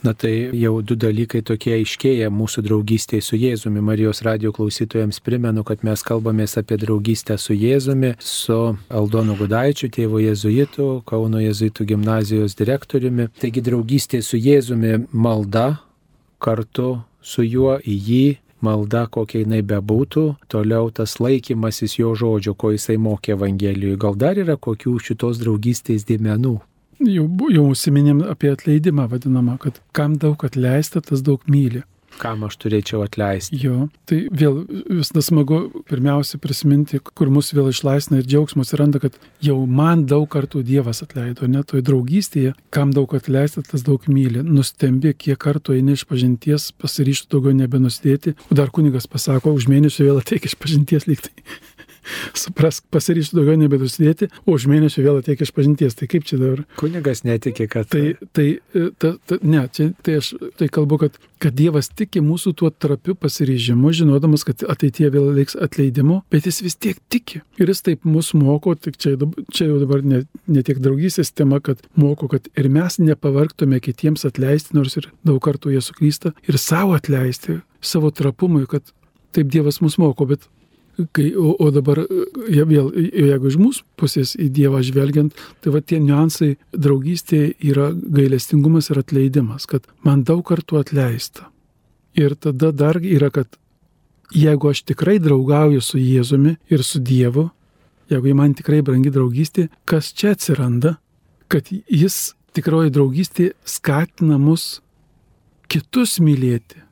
Na 0.08 0.14
tai 0.14 0.48
jau 0.56 0.78
du 0.80 0.94
dalykai 0.96 1.42
tokie 1.44 1.74
aiškėja 1.76 2.30
mūsų 2.32 2.62
draugystėje 2.64 3.24
su 3.26 3.36
Jėzumi. 3.36 3.82
Marijos 3.84 4.22
radio 4.24 4.54
klausytojams 4.56 5.18
primenu, 5.20 5.60
kad 5.68 5.82
mes 5.84 6.00
kalbamės 6.00 6.56
apie 6.56 6.78
draugystę 6.80 7.36
su 7.36 7.52
Jėzumi, 7.52 8.14
su 8.16 8.56
Aldonu 8.88 9.36
Gudaičiu, 9.36 9.90
tėvo 9.92 10.22
jėzuitu, 10.22 10.86
Kauno 11.04 11.42
jėzuitų 11.44 11.84
gimnazijos 11.90 12.56
direktoriumi. 12.56 13.28
Taigi 13.36 13.60
draugystė 13.66 14.22
su 14.24 14.40
Jėzumi 14.40 14.94
malda 15.12 15.66
kartu 16.40 17.02
su 17.20 17.44
juo 17.44 17.76
į 17.76 17.98
jį 18.08 18.24
malda, 18.64 19.04
kokia 19.12 19.44
jinai 19.44 19.60
bebūtų, 19.60 20.24
toliau 20.48 20.88
tas 20.88 21.18
laikymasis 21.20 21.98
jo 22.00 22.14
žodžio, 22.16 22.56
ko 22.56 22.72
jisai 22.72 22.96
mokė 22.96 23.36
Evangelijoje. 23.36 24.00
Gal 24.00 24.16
dar 24.16 24.40
yra 24.40 24.56
kokių 24.56 24.96
šitos 25.04 25.44
draugystės 25.44 26.08
dėmenų? 26.08 26.56
Jau, 26.98 27.28
jau 27.54 27.68
užsiminėm 27.70 28.24
apie 28.26 28.50
atleidimą 28.54 29.06
vadinamą, 29.12 29.58
kad 29.62 29.78
kam 29.94 30.18
daug 30.18 30.42
atleista, 30.46 31.02
tas 31.04 31.22
daug 31.22 31.44
myli 31.50 31.84
kam 32.18 32.44
aš 32.46 32.56
turėčiau 32.62 33.02
atleisti. 33.04 33.58
Jo, 33.62 33.86
tai 34.08 34.20
vėl 34.34 34.60
visada 34.68 35.22
smagu 35.24 35.60
pirmiausia 35.88 36.40
prisiminti, 36.42 36.98
kur 36.98 37.30
mus 37.32 37.52
vėl 37.54 37.70
išlaisvina 37.72 38.20
ir 38.20 38.28
džiaugsmas 38.28 38.68
atsiranda, 38.68 39.00
kad 39.02 39.16
jau 39.44 39.58
man 39.66 40.04
daug 40.10 40.26
kartų 40.32 40.64
Dievas 40.66 41.02
atleido, 41.04 41.48
net 41.50 41.70
toj 41.72 41.84
draugystėje, 41.86 42.54
kam 42.74 42.92
daug 42.96 43.14
atleista, 43.16 43.62
tas 43.64 43.86
daug 43.86 44.04
myli. 44.10 44.42
Nustembi, 44.44 45.14
kiek 45.14 45.38
kartų 45.42 45.78
eini 45.78 45.96
iš 45.96 46.04
pažinties, 46.10 46.70
pasiryštų 46.82 47.30
daugiau 47.36 47.56
nebenusidėti, 47.62 48.34
o 48.50 48.58
dar 48.58 48.72
kunigas 48.74 49.08
pasako, 49.10 49.54
už 49.56 49.70
mėnesio 49.70 50.08
vėl 50.08 50.22
ateik 50.22 50.50
iš 50.50 50.58
pažinties 50.60 51.08
lygtai. 51.10 51.34
Suprask, 52.36 52.84
pasiryšti 52.94 53.36
daugiau 53.38 53.58
nebedusidėti, 53.60 54.30
o 54.46 54.56
už 54.56 54.68
mėnesio 54.70 55.04
vėl 55.04 55.20
ateikia 55.22 55.46
iš 55.46 55.54
pažinties. 55.56 55.96
Tai 55.98 56.08
kaip 56.10 56.26
čia 56.28 56.38
dabar? 56.40 56.64
Kunigas 56.80 57.24
netikė, 57.26 57.68
kad. 57.70 57.88
Tai, 57.92 58.04
tai, 58.36 58.46
e, 58.74 58.88
ta, 59.00 59.14
ta, 59.28 59.38
ne, 59.42 59.64
čia, 59.74 59.90
tai 60.04 60.18
aš 60.20 60.32
tai 60.58 60.70
kalbu, 60.72 61.00
kad, 61.04 61.18
kad 61.42 61.56
Dievas 61.58 61.90
tiki 61.92 62.22
mūsų 62.24 62.54
tuo 62.58 62.70
trapiu 62.70 63.16
pasiryžimu, 63.18 63.92
žinodamas, 63.96 64.44
kad 64.48 64.64
ateityje 64.66 65.12
vėl 65.14 65.30
reiks 65.36 65.56
atleidimo, 65.58 66.22
bet 66.32 66.48
jis 66.48 66.60
vis 66.64 66.78
tiek 66.78 67.00
tiki. 67.12 67.42
Ir 67.60 67.72
jis 67.72 67.84
taip 67.86 68.06
mus 68.08 68.32
moko, 68.38 68.74
tik 68.78 68.98
čia, 69.00 69.14
čia 69.54 69.70
jau 69.70 69.80
dabar 69.82 70.04
ne, 70.06 70.24
ne 70.46 70.64
tiek 70.66 70.80
draugystės 70.82 71.32
tema, 71.34 71.62
kad 71.64 71.82
moko, 71.98 72.30
kad 72.30 72.48
ir 72.58 72.70
mes 72.72 73.00
nepavargtume 73.02 73.80
kitiems 73.84 74.26
atleisti, 74.28 74.76
nors 74.78 74.98
ir 75.00 75.10
daug 75.26 75.40
kartų 75.44 75.74
jie 75.74 75.82
suklysta, 75.84 76.34
ir 76.48 76.60
savo 76.60 76.96
atleisti, 76.98 77.60
savo 77.84 78.12
trapumui, 78.14 78.66
kad 78.70 78.86
taip 79.36 79.50
Dievas 79.52 79.82
mus 79.84 79.98
moko, 80.00 80.26
bet 80.28 80.46
kai, 81.14 81.28
o, 81.36 81.52
o 81.58 81.70
dabar, 81.74 82.00
ja, 82.50 82.64
vėl, 82.68 82.90
jeigu 82.96 83.50
iš 83.50 83.58
mūsų 83.60 83.84
pusės 83.98 84.34
į 84.38 84.48
Dievą 84.54 84.80
žvelgiant, 84.86 85.36
tai 85.62 85.72
va 85.74 85.82
tie 85.82 86.00
niuansai 86.02 86.54
draugystėje 86.74 87.52
yra 87.70 87.90
gailestingumas 87.94 88.90
ir 88.90 89.02
atleidimas, 89.02 89.68
kad 89.70 89.86
man 90.06 90.24
daug 90.26 90.42
kartų 90.48 90.80
atleista. 90.82 91.48
Ir 92.18 92.34
tada 92.34 92.72
dar 92.74 92.98
yra, 92.98 93.30
kad 93.30 93.60
jeigu 94.34 94.72
aš 94.72 94.82
tikrai 94.90 95.18
draugauju 95.22 95.82
su 95.84 96.00
Jėzumi 96.02 96.56
ir 96.72 96.82
su 96.84 97.00
Dievu, 97.00 97.48
jeigu 98.10 98.34
man 98.34 98.56
tikrai 98.58 98.82
brangi 98.82 99.12
draugystė, 99.14 99.68
kas 99.88 100.10
čia 100.16 100.34
atsiranda, 100.34 100.96
kad 101.48 101.70
jis 101.70 102.34
tikroji 102.56 102.92
draugystė 102.92 103.52
skatina 103.68 104.38
mus 104.40 104.80
kitus 105.68 106.18
mylėti. 106.24 106.87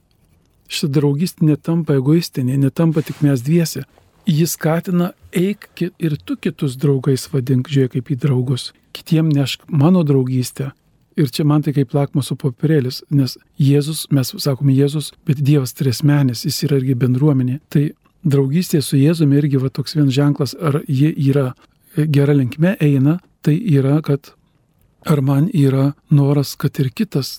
Šitą 0.68 1.00
draugystė 1.00 1.46
netampa 1.46 1.96
egoistinė, 2.00 2.57
netampa 2.59 3.05
tik 3.07 3.22
mes 3.24 3.42
dviese. 3.46 3.85
Jis 4.26 4.57
skatina 4.57 5.12
eik 5.31 5.68
ir 6.02 6.16
tu 6.26 6.35
kitus 6.37 6.74
draugais 6.83 7.29
vadink, 7.31 7.70
žiūrėk 7.70 7.94
kaip 7.94 8.11
į 8.11 8.16
draugus. 8.24 8.72
Kitiem 8.96 9.29
nešk 9.31 9.68
mano 9.70 10.02
draugystę. 10.07 10.72
Ir 11.16 11.31
čia 11.33 11.46
man 11.48 11.62
tai 11.64 11.72
kaip 11.72 11.94
lakmoso 11.96 12.35
popierėlis, 12.37 13.00
nes 13.09 13.38
Jėzus, 13.57 14.05
mes 14.12 14.35
sakome 14.42 14.74
Jėzus, 14.76 15.14
bet 15.24 15.38
Dievas 15.40 15.72
tresmenis, 15.72 16.44
jis 16.44 16.59
yra 16.66 16.81
irgi 16.81 16.96
bendruomenė. 16.98 17.61
Tai 17.72 17.87
draugystė 18.26 18.83
su 18.85 18.98
Jėzumi 19.00 19.38
irgi 19.38 19.62
va 19.62 19.70
toks 19.72 19.96
vien 19.96 20.11
ženklas, 20.12 20.52
ar 20.61 20.83
jie 20.85 21.14
yra 21.31 21.55
gera 21.96 22.35
linkme 22.37 22.74
eina, 22.83 23.16
tai 23.40 23.57
yra, 23.57 24.02
kad 24.02 24.35
ar 25.07 25.22
man 25.22 25.48
yra 25.55 25.94
noras, 26.11 26.57
kad 26.59 26.76
ir 26.83 26.90
kitas 26.90 27.38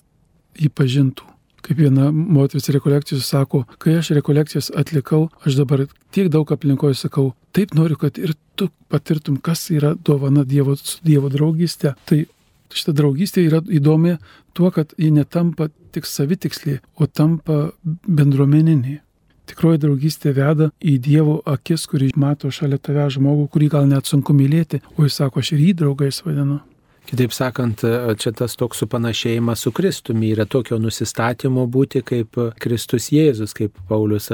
jį 0.57 0.71
pažintų. 0.73 1.37
Kaip 1.67 1.82
viena 1.82 2.12
moteris 2.15 2.69
rekolekcijos 2.71 3.27
sako, 3.27 3.65
kai 3.84 3.97
aš 3.99 4.13
rekolekcijas 4.15 4.69
atlikau, 4.80 5.25
aš 5.43 5.58
dabar 5.60 5.84
tiek 6.15 6.30
daug 6.32 6.47
aplinkoje 6.56 6.95
sakau, 6.95 7.34
taip 7.51 7.73
noriu, 7.75 7.97
kad 7.99 8.15
ir 8.21 8.32
tu 8.56 8.69
patirtum, 8.88 9.36
kas 9.43 9.65
yra 9.75 9.91
dovana 9.95 10.45
Dievo, 10.47 10.77
Dievo 11.03 11.27
draugystė. 11.34 11.97
Tai 12.08 12.21
šita 12.71 12.93
draugystė 12.95 13.43
yra 13.49 13.60
įdomi 13.67 14.15
tuo, 14.56 14.71
kad 14.71 14.95
ji 14.95 15.12
netampa 15.12 15.67
tik 15.91 16.08
savitikslė, 16.08 16.80
o 16.95 17.08
tampa 17.08 17.60
bendruomeninė. 17.84 19.01
Tikroji 19.47 19.84
draugystė 19.84 20.34
veda 20.36 20.71
į 20.80 20.97
Dievo 21.03 21.38
akis, 21.47 21.84
kurį 21.91 22.13
mato 22.19 22.51
šalia 22.51 22.80
tave 22.80 23.10
žmogų, 23.15 23.47
kurį 23.51 23.69
gal 23.75 23.91
net 23.91 24.08
sunku 24.08 24.36
mylėti, 24.36 24.82
o 24.95 25.03
jis 25.03 25.19
sako, 25.21 25.43
aš 25.43 25.53
ir 25.56 25.67
jį 25.67 25.77
draugais 25.84 26.23
vadinu. 26.23 26.62
Kitaip 27.08 27.32
sakant, 27.32 27.84
čia 28.20 28.32
tas 28.36 28.58
toks 28.60 28.82
supanašėjimas 28.84 29.62
su 29.63 29.72
Kristumi 29.72 30.34
yra 30.34 30.43
tokio 30.43 30.76
nusistatymo 30.82 31.63
būti 31.72 32.02
kaip 32.04 32.36
Kristus 32.60 33.08
Jėzus, 33.15 33.54
kaip 33.56 33.78
Paulius 33.88 34.28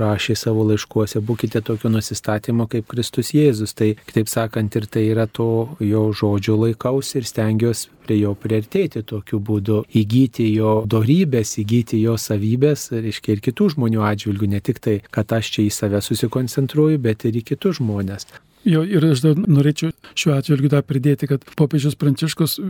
rašė 0.00 0.36
savo 0.40 0.64
laiškuose, 0.70 1.20
būkite 1.20 1.60
tokio 1.66 1.90
nusistatymo 1.92 2.64
kaip 2.72 2.88
Kristus 2.88 3.34
Jėzus. 3.36 3.76
Tai 3.76 3.90
kitaip 4.06 4.32
sakant, 4.32 4.72
ir 4.72 4.88
tai 4.88 5.02
yra 5.10 5.26
to 5.28 5.76
jo 5.84 6.06
žodžio 6.16 6.56
laikausi 6.62 7.20
ir 7.20 7.28
stengiuosi 7.28 7.92
prie 8.06 8.18
jo 8.22 8.32
priartėti 8.40 9.04
tokiu 9.04 9.42
būdu, 9.44 9.82
įgyti 10.00 10.48
jo 10.54 10.78
darybės, 10.88 11.58
įgyti 11.60 12.00
jo 12.06 12.16
savybės, 12.20 12.88
reiškia 13.04 13.36
ir 13.36 13.44
kitų 13.50 13.70
žmonių 13.76 14.04
atžvilgių, 14.14 14.50
ne 14.56 14.64
tik 14.64 14.80
tai, 14.80 14.98
kad 15.12 15.36
aš 15.36 15.52
čia 15.58 15.68
į 15.68 15.70
save 15.76 16.00
susikoncentruoju, 16.08 17.04
bet 17.04 17.28
ir 17.28 17.40
į 17.40 17.46
kitus 17.52 17.82
žmonės. 17.82 18.28
Jo, 18.64 18.80
ir 18.88 19.04
aš 19.04 19.20
dar 19.20 19.36
norėčiau 19.36 19.92
šiuo 20.16 20.32
atžvilgiu 20.38 20.70
dar 20.72 20.84
pridėti, 20.88 21.28
kad 21.28 21.44
popiežius 21.58 21.98
Pranciškus 22.00 22.56
e, 22.60 22.64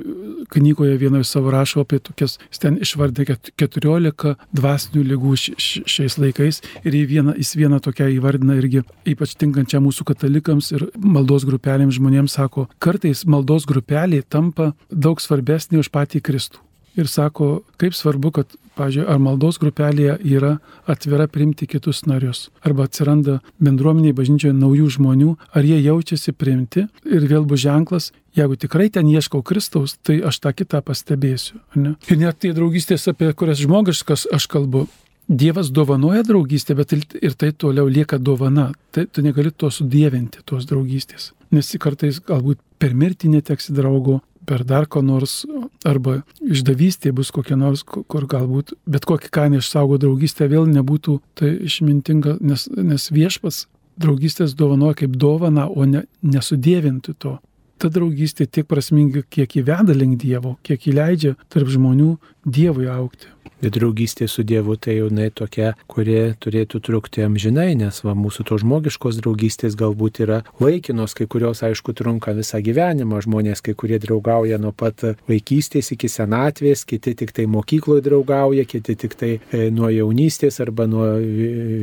knygoje 0.50 0.96
vienoje 0.98 1.28
savo 1.28 1.52
rašo 1.54 1.84
apie 1.84 2.00
tokias, 2.02 2.36
jis 2.50 2.62
ten 2.64 2.80
išvardė 2.82 3.28
14 3.62 4.34
dvasinių 4.58 5.04
lygų 5.12 5.36
šiais 5.38 6.18
laikais 6.18 6.60
ir 6.82 6.98
vieną, 7.10 7.36
jis 7.38 7.54
vieną 7.60 7.78
tokią 7.84 8.10
įvardina 8.16 8.58
irgi 8.58 8.82
ypač 9.14 9.36
tinkančią 9.38 9.84
mūsų 9.86 10.08
katalikams 10.10 10.74
ir 10.74 10.88
maldos 10.98 11.46
grupelėms 11.46 12.00
žmonėms 12.00 12.38
sako, 12.40 12.66
kartais 12.82 13.22
maldos 13.30 13.68
grupelė 13.70 14.24
tampa 14.26 14.72
daug 14.90 15.22
svarbesnė 15.22 15.78
už 15.84 15.94
patį 15.94 16.24
Kristų 16.26 16.64
ir 16.96 17.08
sako, 17.10 17.62
kaip 17.80 17.94
svarbu, 17.96 18.32
kad, 18.38 18.56
pažiūrėjau, 18.78 19.10
ar 19.10 19.20
maldos 19.22 19.60
grupelėje 19.62 20.16
yra 20.26 20.56
atvira 20.90 21.28
priimti 21.30 21.68
kitus 21.70 22.04
narius, 22.10 22.48
arba 22.66 22.88
atsiranda 22.88 23.38
bendruomeniai 23.62 24.16
bažnyčioje 24.16 24.54
naujų 24.56 24.90
žmonių, 24.96 25.30
ar 25.54 25.68
jie 25.68 25.78
jaučiasi 25.84 26.34
priimti 26.34 26.88
ir 27.06 27.28
vėl 27.30 27.46
bus 27.46 27.62
ženklas, 27.62 28.10
jeigu 28.34 28.58
tikrai 28.58 28.90
ten 28.90 29.08
ieškau 29.10 29.44
Kristaus, 29.46 29.96
tai 30.02 30.20
aš 30.26 30.42
tą 30.42 30.54
kitą 30.56 30.82
pastebėsiu. 30.82 31.60
Ne? 31.78 31.94
Ir 32.10 32.20
net 32.20 32.42
tai 32.42 32.54
draugystės, 32.56 33.06
apie 33.10 33.30
kurias 33.32 33.62
žmogiškas 33.62 34.28
aš 34.34 34.50
kalbu, 34.50 34.88
Dievas 35.24 35.70
dovanoja 35.72 36.20
draugystę, 36.20 36.74
bet 36.76 36.92
ir 36.92 37.32
tai 37.40 37.48
toliau 37.56 37.88
lieka 37.88 38.18
dovana. 38.18 38.72
Tai 38.92 39.06
tu 39.08 39.22
negali 39.24 39.48
to 39.50 39.70
sudėvinti, 39.72 40.42
tos 40.44 40.66
draugystės. 40.68 41.30
Nes 41.48 41.70
kartais 41.80 42.18
galbūt 42.20 42.60
per 42.78 42.92
mirtį 42.92 43.30
neteksi 43.32 43.72
draugo, 43.72 44.18
per 44.46 44.64
dar 44.64 44.86
ko 44.90 45.02
nors, 45.04 45.42
arba 45.84 46.20
išdavystė 46.42 47.12
bus 47.16 47.32
kokia 47.34 47.56
nors, 47.60 47.84
kur 47.84 48.26
galbūt 48.30 48.74
bet 48.86 49.06
kokį 49.08 49.30
kainą 49.34 49.62
išsaugo 49.62 49.98
draugystę 50.02 50.48
vėl 50.52 50.68
nebūtų 50.70 51.18
tai 51.38 51.54
išmintinga, 51.68 52.38
nes, 52.40 52.68
nes 52.76 53.08
viešpas 53.14 53.64
draugystės 54.00 54.54
dovanoja 54.58 55.04
kaip 55.04 55.16
dovana, 55.20 55.68
o 55.68 55.86
ne, 55.86 56.04
nesudėvinti 56.22 57.14
to. 57.18 57.38
Ta 57.78 57.90
draugystė 57.90 58.46
tiek 58.46 58.66
prasminga, 58.70 59.24
kiek 59.30 59.56
įveda 59.60 59.94
link 59.96 60.20
Dievo, 60.22 60.54
kiek 60.66 60.86
įleidžia 60.90 61.34
tarp 61.52 61.70
žmonių 61.74 62.14
Dievui 62.44 62.88
aukti. 62.92 63.30
Bet 63.64 63.78
draugystė 63.78 64.26
su 64.28 64.42
Dievu 64.44 64.74
tai 64.76 64.98
jau 64.98 65.06
ne 65.14 65.30
tokia, 65.32 65.70
kuri 65.88 66.34
turėtų 66.42 66.80
trukti 66.84 67.22
amžinai, 67.24 67.70
nes 67.80 68.02
va, 68.04 68.12
mūsų 68.18 68.44
to 68.50 68.58
žmogiškos 68.60 69.20
draugystės 69.22 69.76
galbūt 69.80 70.20
yra 70.26 70.42
laikinos, 70.60 71.14
kai 71.16 71.24
kurios 71.30 71.62
aišku 71.64 71.94
trunka 71.96 72.34
visą 72.36 72.60
gyvenimą, 72.64 73.22
žmonės 73.24 73.64
kai 73.64 73.72
kurie 73.78 73.96
draugauja 74.02 74.58
nuo 74.60 74.74
pat 74.76 75.06
vaikystės 75.30 75.94
iki 75.96 76.10
senatvės, 76.12 76.84
kiti 76.84 77.14
tik 77.22 77.32
tai 77.32 77.48
mokykloje 77.48 78.04
draugauja, 78.04 78.66
kiti 78.68 78.98
tik 79.00 79.16
tai 79.16 79.32
e, 79.38 79.70
nuo 79.72 79.88
jaunystės 79.88 80.60
arba 80.60 80.84
nuo 80.90 81.14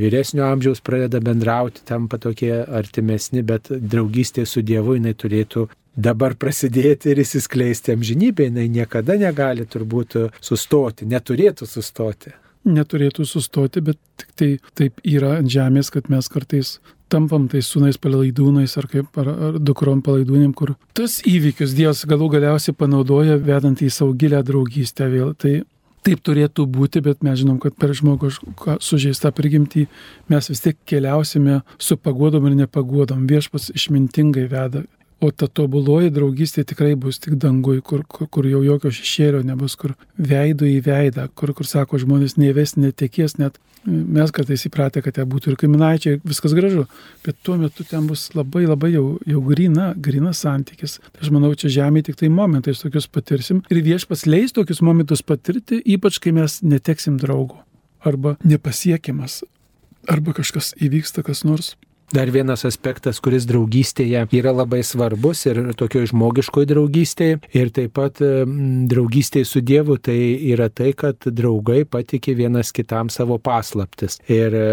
vyresnio 0.03 0.45
amžiaus 0.51 0.85
pradeda 0.85 1.23
bendrauti, 1.23 1.81
tampa 1.87 2.21
tokie 2.21 2.53
artimesni, 2.61 3.41
bet 3.41 3.73
draugystė 3.73 4.45
su 4.45 4.61
Dievu 4.61 4.99
jinai 4.99 5.17
turėtų 5.17 5.69
dabar 5.95 6.35
prasidėti 6.39 7.11
ir 7.11 7.21
įsiskleisti 7.23 7.95
amžinybė, 7.95 8.47
jinai 8.49 8.67
niekada 8.71 9.17
negali 9.19 9.65
turbūt 9.67 10.17
sustoti, 10.39 11.07
neturėtų 11.09 11.67
sustoti. 11.67 12.35
Neturėtų 12.61 13.25
sustoti, 13.25 13.81
bet 13.81 13.97
tik 14.21 14.33
tai 14.37 14.49
taip 14.77 15.01
yra 15.03 15.39
ant 15.39 15.49
žemės, 15.49 15.89
kad 15.93 16.11
mes 16.13 16.27
kartais 16.29 16.77
tampam 17.11 17.47
tais 17.51 17.67
sūnais 17.67 17.97
palaidūnais 17.99 18.77
ar, 18.79 18.87
kaip, 18.91 19.09
ar, 19.19 19.31
ar 19.49 19.59
dukrom 19.59 20.03
palaidūnėm, 20.05 20.53
kur 20.55 20.75
tas 20.97 21.19
įvykius 21.27 21.75
Dievas 21.75 22.05
galų 22.07 22.29
galiausiai 22.37 22.77
panaudoja, 22.77 23.39
vedant 23.41 23.81
į 23.81 23.89
savo 23.91 24.13
gilę 24.15 24.39
draugystę 24.47 25.09
vėl. 25.11 25.33
Tai 25.35 25.57
taip 26.05 26.21
turėtų 26.25 26.65
būti, 26.71 27.01
bet 27.03 27.25
mes 27.25 27.41
žinom, 27.41 27.59
kad 27.61 27.75
per 27.77 27.93
žmogų 27.97 28.31
sužeistą 28.81 29.33
prigimtį 29.35 29.87
mes 30.31 30.49
vis 30.53 30.63
tiek 30.63 30.79
keliausime 30.87 31.61
su 31.81 31.97
pagodom 31.97 32.47
ir 32.49 32.57
nepagodom. 32.63 33.27
Viešpas 33.29 33.69
išmintingai 33.75 34.47
veda 34.51 34.85
O 35.21 35.29
ta 35.29 35.45
tobuloji 35.45 36.09
draugystė 36.09 36.63
tikrai 36.65 36.95
bus 36.97 37.19
tik 37.21 37.35
dangui, 37.41 37.77
kur, 37.85 38.01
kur, 38.09 38.25
kur 38.25 38.45
jau 38.49 38.63
jokio 38.65 38.89
šešėlio 38.89 39.43
nebus, 39.45 39.75
kur 39.77 39.93
veidų 40.17 40.65
į 40.65 40.79
veidą, 40.87 41.27
kur, 41.37 41.51
kur 41.53 41.67
sako 41.69 41.99
žmonės 42.01 42.39
neves, 42.41 42.73
netekės, 42.73 43.37
net 43.37 43.59
mes 43.85 44.33
kartais 44.33 44.65
įpratę, 44.65 45.03
kad 45.05 45.19
ten 45.19 45.29
būtų 45.29 45.51
ir 45.51 45.59
kaiminaičiai, 45.61 46.21
viskas 46.25 46.55
gražu, 46.57 46.87
bet 47.25 47.37
tuo 47.45 47.59
metu 47.61 47.85
ten 47.85 48.07
bus 48.09 48.27
labai 48.33 48.63
labai 48.65 48.91
jau, 48.95 49.05
jau 49.29 49.43
grina, 49.45 49.91
grina 49.93 50.33
santykis. 50.37 50.97
Tai 51.13 51.25
aš 51.27 51.31
manau, 51.37 51.53
čia 51.53 51.69
žemė 51.77 52.01
tik 52.09 52.17
tai 52.17 52.31
momentais 52.33 52.81
tokius 52.81 53.05
patirsim. 53.05 53.61
Ir 53.69 53.83
viešpas 53.85 54.25
leis 54.25 54.57
tokius 54.57 54.81
momentus 54.85 55.21
patirti, 55.21 55.83
ypač 55.97 56.17
kai 56.21 56.33
mes 56.37 56.63
neteksim 56.65 57.21
draugų 57.21 57.61
arba 58.01 58.39
nepasiekiamas, 58.41 59.43
arba 60.09 60.33
kažkas 60.33 60.73
įvyksta 60.81 61.21
kas 61.25 61.45
nors 61.45 61.75
Dar 62.11 62.27
vienas 62.27 62.65
aspektas, 62.67 63.21
kuris 63.23 63.45
draugystėje 63.47 64.25
yra 64.35 64.51
labai 64.51 64.81
svarbus 64.83 65.45
ir 65.47 65.61
tokio 65.79 66.01
žmogiškoje 66.09 66.67
draugystėje 66.67 67.37
ir 67.55 67.69
taip 67.71 67.93
pat 67.95 68.19
draugystėje 68.91 69.47
su 69.47 69.61
Dievu, 69.63 69.95
tai 69.95 70.17
yra 70.51 70.67
tai, 70.67 70.91
kad 70.97 71.23
draugai 71.23 71.85
patikė 71.87 72.35
vienas 72.35 72.73
kitam 72.75 73.07
savo 73.13 73.37
paslaptis. 73.39 74.19
Ir 74.27 74.55
e, 74.57 74.65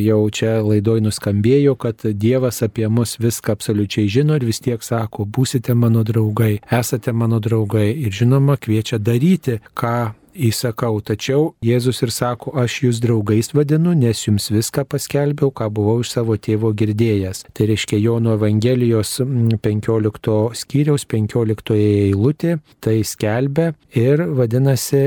jau 0.00 0.22
čia 0.32 0.58
laidoj 0.64 1.02
nuskambėjo, 1.04 1.76
kad 1.76 2.06
Dievas 2.08 2.62
apie 2.64 2.88
mus 2.88 3.18
viską 3.20 3.58
absoliučiai 3.58 4.08
žino 4.08 4.38
ir 4.38 4.48
vis 4.48 4.62
tiek 4.64 4.80
sako, 4.84 5.28
būsite 5.28 5.76
mano 5.76 6.06
draugai, 6.08 6.54
esate 6.72 7.12
mano 7.12 7.42
draugai 7.44 7.90
ir 7.92 8.16
žinoma 8.16 8.56
kviečia 8.56 8.96
daryti, 8.96 9.60
ką 9.76 9.96
įsakau. 10.38 11.00
Tačiau 11.04 11.52
Jėzus 11.64 12.00
ir 12.06 12.12
sako, 12.14 12.52
aš 12.58 12.78
jūs 12.84 13.00
draugais 13.02 13.50
vadinu, 13.54 13.94
nes 13.98 14.20
jums 14.24 14.48
viską 14.52 14.84
paskelbiau, 14.88 15.50
ką 15.50 15.68
buvau 15.74 16.00
iš 16.02 16.12
savo 16.14 16.36
tėvo 16.38 16.70
girdėjęs. 16.78 17.44
Tai 17.54 17.68
reiškia 17.70 18.00
Jono 18.00 18.36
Evangelijos 18.38 19.18
15 19.18 20.36
skyriaus 20.58 21.06
15 21.08 21.76
eilutė, 21.76 22.58
tai 22.84 23.00
skelbia 23.06 23.72
ir 23.96 24.22
vadinasi 24.38 25.02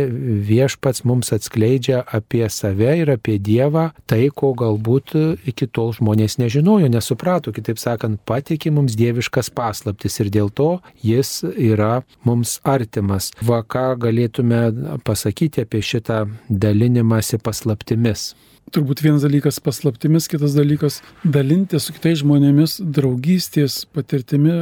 viešpats 0.48 1.06
mums 1.08 1.32
atskleidžia 1.36 2.04
apie 2.06 2.44
save 2.52 2.98
ir 3.02 3.14
apie 3.16 3.38
Dievą 3.42 3.90
tai, 4.10 4.28
ko 4.30 4.54
galbūt 4.58 5.16
iki 5.48 5.68
tol 5.72 5.94
žmonės 5.96 6.38
nežinojo, 6.42 6.90
nesuprato, 6.92 7.54
kitaip 7.56 7.80
sakant, 7.82 8.22
patikė 8.28 8.74
mums 8.74 8.98
dieviškas 9.00 9.52
paslaptis 9.56 10.20
ir 10.22 10.32
dėl 10.34 10.52
to 10.54 10.72
jis 11.06 11.42
yra 11.56 12.02
mums 12.28 12.60
artimas. 12.68 13.32
Va 13.46 13.62
ką 13.64 13.96
galėtume 14.02 14.62
pasakyti 15.08 15.21
apie 15.66 15.82
šitą 15.86 16.24
dalinimąsi 16.50 17.40
paslaptimis. 17.44 18.32
Turbūt 18.72 19.02
vienas 19.04 19.26
dalykas 19.26 19.60
paslaptimis, 19.60 20.30
kitas 20.32 20.54
dalykas 20.56 21.02
dalintis 21.24 21.88
su 21.88 21.96
kitais 21.96 22.22
žmonėmis 22.22 22.78
draugystės 22.80 23.82
patirtimi 23.92 24.54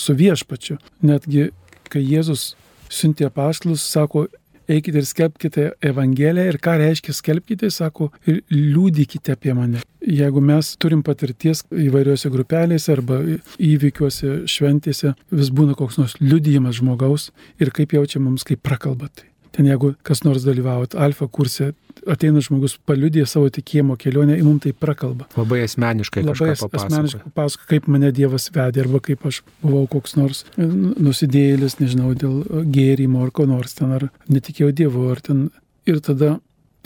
su 0.00 0.14
viešpačiu. 0.16 0.78
Netgi 1.04 1.50
kai 1.92 2.04
Jėzus 2.06 2.52
siuntė 2.92 3.28
paštlus, 3.34 3.82
sako, 3.84 4.26
eikite 4.72 5.02
ir 5.02 5.08
skelbkite 5.08 5.64
Evangeliją 5.84 6.52
ir 6.52 6.58
ką 6.62 6.76
reiškia 6.80 7.14
skelbkite, 7.16 7.70
sako, 7.74 8.10
ir 8.26 8.40
liūdykite 8.52 9.34
apie 9.34 9.54
mane. 9.58 9.82
Jeigu 10.02 10.42
mes 10.44 10.72
turim 10.82 11.02
patirties 11.06 11.64
įvairiuose 11.70 12.30
grupelėse 12.32 12.94
arba 12.94 13.20
įvykiuose, 13.58 14.42
šventėse, 14.50 15.14
vis 15.30 15.52
būna 15.54 15.76
koks 15.78 16.00
nors 16.00 16.16
liudijimas 16.22 16.80
žmogaus 16.80 17.30
ir 17.60 17.74
kaip 17.74 17.94
jaučia 17.98 18.22
mums, 18.22 18.46
kaip 18.48 18.64
prakalbatai. 18.64 19.31
Ten 19.52 19.68
jeigu 19.68 19.92
kas 20.06 20.22
nors 20.24 20.46
dalyvaujat 20.46 20.94
alfa 20.96 21.28
kurse, 21.28 21.72
ateina 22.08 22.40
žmogus 22.42 22.78
paliudė 22.88 23.26
savo 23.28 23.50
tikėjimo 23.52 23.98
kelionę, 24.00 24.38
į 24.40 24.46
mums 24.46 24.64
tai 24.64 24.72
prakalba. 24.72 25.28
Labai 25.36 25.62
asmeniškai. 25.66 26.24
Labai 26.26 26.54
asmeniškai 26.54 27.22
papasako, 27.26 27.68
kaip 27.70 27.88
mane 27.92 28.12
Dievas 28.16 28.48
vedė 28.54 28.86
arba 28.86 29.02
kaip 29.04 29.26
aš 29.28 29.42
buvau 29.62 29.84
koks 29.92 30.16
nors 30.18 30.44
nusidėjėlis, 30.56 31.78
nežinau, 31.82 32.14
dėl 32.18 32.64
gėrimo 32.72 33.22
ar 33.26 33.32
ko 33.34 33.46
nors 33.50 33.76
ten, 33.78 33.92
ar 33.98 34.08
netikėjau 34.32 34.72
Dievu, 34.82 35.08
ar 35.12 35.22
ten. 35.24 35.50
Ir 35.88 35.98
tada 35.98 36.36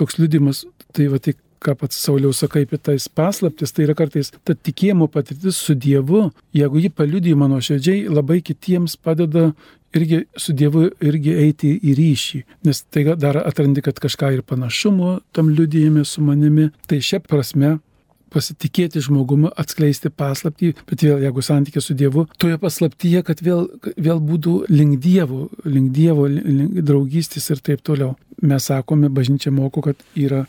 toks 0.01 0.17
liudimas, 0.17 0.65
tai 0.97 1.11
va 1.13 1.21
tik 1.21 1.37
ką 1.67 1.75
pats 1.81 1.99
Sauliau 2.01 2.33
sakai 2.37 2.65
apie 2.67 2.79
tais 2.79 3.09
paslaptis, 3.09 3.73
tai 3.73 3.87
yra 3.87 3.97
kartais 3.99 4.31
ta 4.45 4.55
tikėjimo 4.55 5.09
patirtis 5.13 5.59
su 5.59 5.75
Dievu, 5.75 6.31
jeigu 6.57 6.83
ji 6.85 6.91
paliudyja 6.93 7.39
mano 7.39 7.61
širdžiai, 7.65 8.07
labai 8.13 8.41
kitiems 8.45 8.97
padeda 8.97 9.51
irgi 9.95 10.25
su 10.37 10.55
Dievu 10.57 10.89
irgi 11.05 11.35
eiti 11.47 11.73
į 11.77 11.97
ryšį, 11.99 12.43
nes 12.67 12.83
tai 12.91 13.05
dar 13.17 13.39
atrandi, 13.45 13.85
kad 13.85 13.99
kažką 14.03 14.33
ir 14.37 14.43
panašumo 14.47 15.19
tam 15.37 15.51
liudijime 15.53 16.05
su 16.05 16.25
manimi. 16.25 16.71
Tai 16.87 17.01
šia 17.03 17.21
prasme 17.21 17.77
pasitikėti 18.33 19.01
žmogumi, 19.05 19.51
atskleisti 19.57 20.11
paslaptį, 20.11 20.73
bet 20.89 21.05
vėl 21.07 21.23
jeigu 21.25 21.45
santykė 21.45 21.83
su 21.83 21.97
Dievu, 21.97 22.27
toje 22.43 22.59
paslaptyje, 22.61 23.23
kad 23.27 23.41
vėl, 23.45 23.67
vėl 23.97 24.21
būtų 24.21 24.57
link 24.73 24.99
Dievo, 25.03 25.47
link 25.65 25.95
Dievo, 25.97 26.27
link 26.29 26.81
draugystės 26.83 27.49
ir 27.55 27.63
taip 27.65 27.85
toliau. 27.87 28.17
Mes 28.43 28.67
sakome, 28.69 29.09
bažnyčia 29.09 29.53
moko, 29.55 29.81
kad 29.87 30.03
yra 30.19 30.45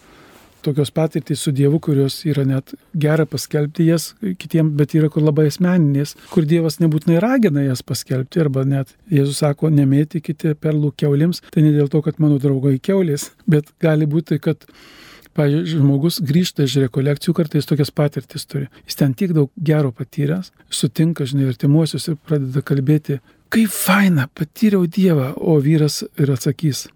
tokios 0.68 0.92
patirtys 0.92 1.42
su 1.44 1.54
Dievu, 1.56 1.80
kurios 1.84 2.20
yra 2.28 2.44
net 2.48 2.74
gera 3.00 3.26
paskelbti 3.30 3.88
jas 3.88 4.10
kitiems, 4.42 4.76
bet 4.78 4.96
yra 4.98 5.10
kur 5.14 5.24
labai 5.24 5.48
asmeninės, 5.52 6.16
kur 6.34 6.48
Dievas 6.48 6.82
nebūtinai 6.84 7.22
ragina 7.24 7.64
jas 7.66 7.84
paskelbti, 7.88 8.44
arba 8.44 8.66
net 8.68 8.94
Jėzus 9.14 9.42
sako, 9.44 9.72
nemėtykite 9.74 10.56
perlų 10.60 10.94
keuliams, 11.00 11.44
tai 11.54 11.64
ne 11.66 11.74
dėl 11.76 11.92
to, 11.94 12.04
kad 12.06 12.20
mano 12.24 12.40
draugai 12.44 12.78
keulės, 12.84 13.32
bet 13.48 13.72
gali 13.84 14.10
būti, 14.10 14.42
kad 14.44 14.68
Pavyzdžiui, 15.38 15.84
žmogus 15.84 16.16
grįžta 16.26 16.66
iš 16.66 16.80
rekolekcijų, 16.88 17.36
kartais 17.38 17.68
tokias 17.70 17.92
patirtis 17.94 18.48
turi. 18.50 18.72
Jis 18.90 18.98
ten 18.98 19.14
tiek 19.14 19.36
daug 19.38 19.52
gero 19.70 19.92
patyręs, 19.94 20.50
sutinka, 20.74 21.28
žinai, 21.30 21.52
artimuosius 21.52 22.10
ir 22.10 22.18
pradeda 22.18 22.66
kalbėti, 22.66 23.20
kaip 23.54 23.70
faina, 23.70 24.26
patyriau 24.34 24.90
Dievą, 24.90 25.36
o 25.38 25.60
vyras 25.62 26.02
ir 26.18 26.34
atsakys, 26.34 26.88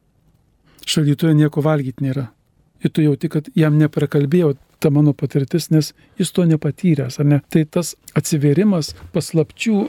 šalytoje 0.89 1.37
nieko 1.37 1.61
valgyti 1.61 2.07
nėra 2.07 2.31
ir 2.83 2.93
tu 2.93 3.05
jauti, 3.05 3.29
kad 3.31 3.49
jam 3.57 3.77
neprakalbėjau 3.79 4.55
ta 4.81 4.89
mano 4.93 5.13
patirtis, 5.13 5.69
nes 5.71 5.91
jis 6.19 6.31
to 6.33 6.45
nepatyręs, 6.49 7.19
ar 7.21 7.27
ne? 7.29 7.41
Tai 7.53 7.65
tas 7.69 7.93
atsiverimas 8.17 8.95
paslapčių 9.13 9.83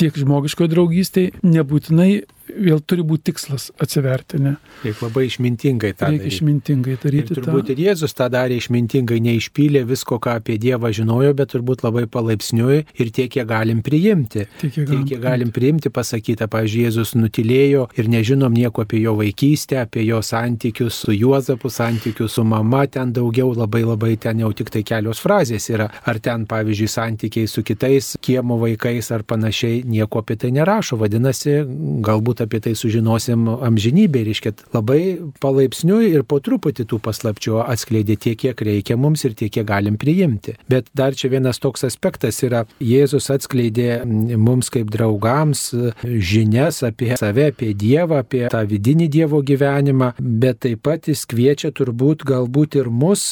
tiek 0.00 0.16
žmogiškoje 0.18 0.72
draugystėje 0.72 1.44
nebūtinai 1.46 2.24
vėl 2.48 2.80
turi 2.84 3.04
būti 3.06 3.30
tikslas 3.30 3.68
atsiverti. 3.82 4.40
Ne? 4.42 4.54
Reikia 4.84 5.06
labai 5.06 5.26
išmintingai 5.28 5.92
tą 5.94 6.06
daryti. 6.06 6.22
Reikia 6.22 6.34
išmintingai 6.34 6.96
daryti. 7.02 7.34
Ir 7.34 7.40
turbūt 7.40 7.68
tą. 7.68 7.74
ir 7.74 7.82
Jėzus 7.86 8.16
tą 8.16 8.28
darė 8.32 8.58
išmintingai, 8.60 9.18
neišpylė 9.24 9.82
visko, 9.88 10.18
ką 10.22 10.36
apie 10.40 10.58
Dievą 10.62 10.92
žinojo, 10.96 11.32
bet 11.38 11.52
turbūt 11.54 11.84
labai 11.86 12.06
palaipsniui 12.10 12.78
ir 12.84 13.12
tiek, 13.14 13.30
kiek 13.32 13.48
galim 13.48 13.82
priimti. 13.86 14.46
Tiek, 14.60 14.72
kiek 14.72 14.86
galim, 14.86 15.02
tiek, 15.02 15.08
kiek 15.10 15.24
galim 15.24 15.52
priimti 15.54 15.92
pasakytą. 15.92 16.48
Pavyzdžiui, 16.52 16.84
Jėzus 16.86 17.14
nutilėjo 17.18 17.86
ir 17.98 18.10
nežinom 18.12 18.54
nieko 18.54 18.84
apie 18.86 19.00
jo 19.02 19.16
vaikystę, 19.18 19.80
apie 19.82 20.04
jo 20.06 20.22
santykius 20.24 21.02
su 21.02 21.14
Juozapu, 21.16 21.70
santykius 21.72 22.36
su 22.38 22.44
mama, 22.46 22.84
ten 22.86 23.12
daugiau 23.16 23.52
labai 23.56 23.82
labai 23.86 24.14
ten 24.20 24.44
jau 24.44 24.52
tik 24.56 24.70
tai 24.74 24.84
kelios 24.86 25.20
frazės 25.22 25.68
yra. 25.72 25.88
Ar 26.06 26.20
ten, 26.22 26.46
pavyzdžiui, 26.48 26.90
santykiai 26.90 27.50
su 27.50 27.64
kitais 27.66 28.14
kiemo 28.22 28.58
vaikais 28.60 29.10
ar 29.14 29.24
panašiai, 29.26 29.82
nieko 29.88 30.22
apie 30.22 30.38
tai 30.40 30.52
nerašo. 30.54 30.98
Vadinasi, 31.00 31.58
galbūt 32.06 32.35
apie 32.44 32.60
tai 32.64 32.74
sužinosim 32.78 33.46
amžinybė, 33.66 34.24
reiškia 34.28 34.52
labai 34.74 35.00
palaipsniui 35.42 36.10
ir 36.12 36.24
po 36.28 36.38
truputį 36.42 36.86
tų 36.90 37.00
paslapčių 37.04 37.60
atskleidė 37.64 38.16
tiek, 38.20 38.38
kiek 38.46 38.64
reikia 38.68 38.98
mums 39.00 39.24
ir 39.26 39.36
tiek, 39.38 39.52
kiek 39.52 39.66
galim 39.68 39.98
priimti. 40.00 40.56
Bet 40.70 40.90
dar 40.96 41.16
čia 41.18 41.30
vienas 41.32 41.60
toks 41.62 41.86
aspektas 41.88 42.42
yra, 42.46 42.64
Jėzus 42.82 43.30
atskleidė 43.32 44.02
mums 44.06 44.70
kaip 44.72 44.90
draugams 44.92 45.68
žinias 46.04 46.82
apie 46.86 47.14
save, 47.20 47.50
apie 47.52 47.72
Dievą, 47.76 48.22
apie 48.24 48.46
tą 48.52 48.64
vidinį 48.68 49.08
Dievo 49.12 49.42
gyvenimą, 49.46 50.12
bet 50.18 50.64
taip 50.66 50.84
pat 50.86 51.08
jis 51.10 51.26
kviečia 51.28 51.72
turbūt 51.76 52.26
galbūt 52.26 52.80
ir 52.80 52.90
mus, 52.90 53.30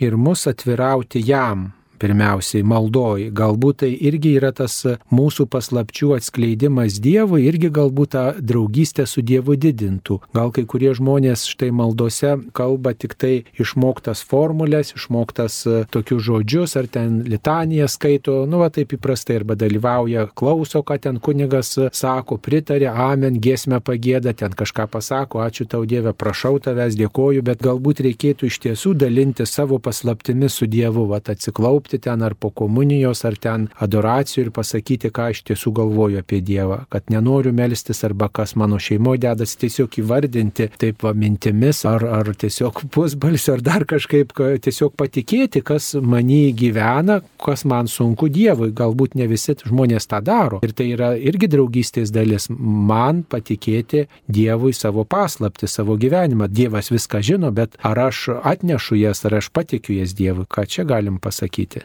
ir 0.00 0.20
mus 0.20 0.46
atvirauti 0.50 1.24
jam 1.24 1.72
pirmiausiai 2.00 2.64
maldoj. 2.66 3.28
Galbūt 3.36 3.82
tai 3.82 3.90
irgi 4.08 4.34
yra 4.38 4.52
tas 4.56 4.80
mūsų 5.14 5.48
paslapčių 5.52 6.14
atskleidimas 6.18 6.98
Dievui, 7.02 7.44
irgi 7.48 7.70
galbūt 7.74 8.14
tą 8.14 8.24
draugystę 8.40 9.06
su 9.06 9.22
Dievu 9.22 9.56
didintų. 9.60 10.20
Gal 10.36 10.52
kai 10.54 10.64
kurie 10.68 10.92
žmonės 10.96 11.46
štai 11.50 11.70
maldose 11.74 12.36
kalba 12.56 12.94
tik 12.94 13.16
tai 13.18 13.32
išmoktas 13.60 14.22
formulės, 14.26 14.94
išmoktas 14.96 15.60
e, 15.66 15.76
tokius 15.92 16.24
žodžius, 16.28 16.76
ar 16.80 16.88
ten 16.90 17.22
litaniją 17.28 17.88
skaito, 17.90 18.40
nu 18.48 18.62
va 18.62 18.70
taip 18.74 18.94
įprastai, 18.96 19.38
arba 19.42 19.56
dalyvauja, 19.58 20.28
klauso, 20.38 20.82
ką 20.86 20.98
ten 21.02 21.20
kunigas 21.22 21.74
sako, 21.96 22.38
pritarė, 22.42 22.90
amen, 22.92 23.38
giesmę 23.42 23.80
pagėda, 23.84 24.34
ten 24.36 24.54
kažką 24.56 24.88
pasako, 24.92 25.42
ačiū 25.44 25.68
tau 25.70 25.86
Dieve, 25.88 26.12
prašau 26.12 26.58
tavęs, 26.62 26.96
dėkoju, 26.98 27.44
bet 27.46 27.62
galbūt 27.64 28.02
reikėtų 28.06 28.50
iš 28.50 28.60
tiesų 28.66 28.94
dalinti 28.98 29.46
savo 29.48 29.78
paslaptimis 29.82 30.58
su 30.60 30.68
Dievu, 30.70 31.06
va 31.08 31.22
atsiklaupti 31.24 31.87
užlipti 31.88 31.98
ten 31.98 32.22
ar 32.22 32.34
po 32.34 32.50
komunijos, 32.50 33.24
ar 33.24 33.36
ten 33.36 33.68
adoracijų 33.80 34.46
ir 34.46 34.50
pasakyti, 34.52 35.10
ką 35.10 35.30
aš 35.32 35.42
tiesų 35.48 35.72
galvoju 35.72 36.18
apie 36.20 36.40
Dievą, 36.40 36.86
kad 36.90 37.10
nenoriu 37.10 37.52
melstis 37.52 38.04
arba 38.04 38.28
kas 38.28 38.54
mano 38.56 38.78
šeimoje 38.78 39.18
dedasi, 39.18 39.58
tiesiog 39.58 39.98
įvardinti 39.98 40.70
taip 40.78 41.02
va 41.02 41.12
mintimis 41.14 41.84
ar, 41.86 42.04
ar 42.04 42.34
tiesiog 42.34 42.82
pusbalsiu 42.94 43.54
ar 43.54 43.62
dar 43.62 43.84
kažkaip, 43.84 44.32
tiesiog 44.34 44.94
patikėti, 44.96 45.62
kas 45.62 45.94
manį 45.94 46.52
gyvena, 46.54 47.22
kas 47.38 47.64
man 47.64 47.88
sunku 47.88 48.28
Dievui. 48.28 48.72
Galbūt 48.72 49.16
ne 49.16 49.26
visi 49.26 49.56
žmonės 49.64 50.08
tą 50.08 50.20
daro. 50.22 50.60
Ir 50.62 50.72
tai 50.76 50.90
yra 50.92 51.14
irgi 51.16 51.48
draugystės 51.48 52.12
dalis. 52.12 52.48
Man 52.50 53.24
patikėti 53.24 54.06
Dievui 54.28 54.74
savo 54.76 55.04
paslapti, 55.04 55.68
savo 55.68 55.96
gyvenimą. 55.96 56.48
Dievas 56.48 56.92
viską 56.92 57.22
žino, 57.24 57.52
bet 57.54 57.78
ar 57.82 57.98
aš 58.08 58.28
atnešu 58.42 58.98
jas, 59.00 59.24
ar 59.24 59.40
aš 59.40 59.50
patikiu 59.54 59.98
jas 59.98 60.14
Dievui, 60.18 60.46
ką 60.48 60.66
čia 60.68 60.84
galim 60.88 61.18
pasakyti. 61.22 61.77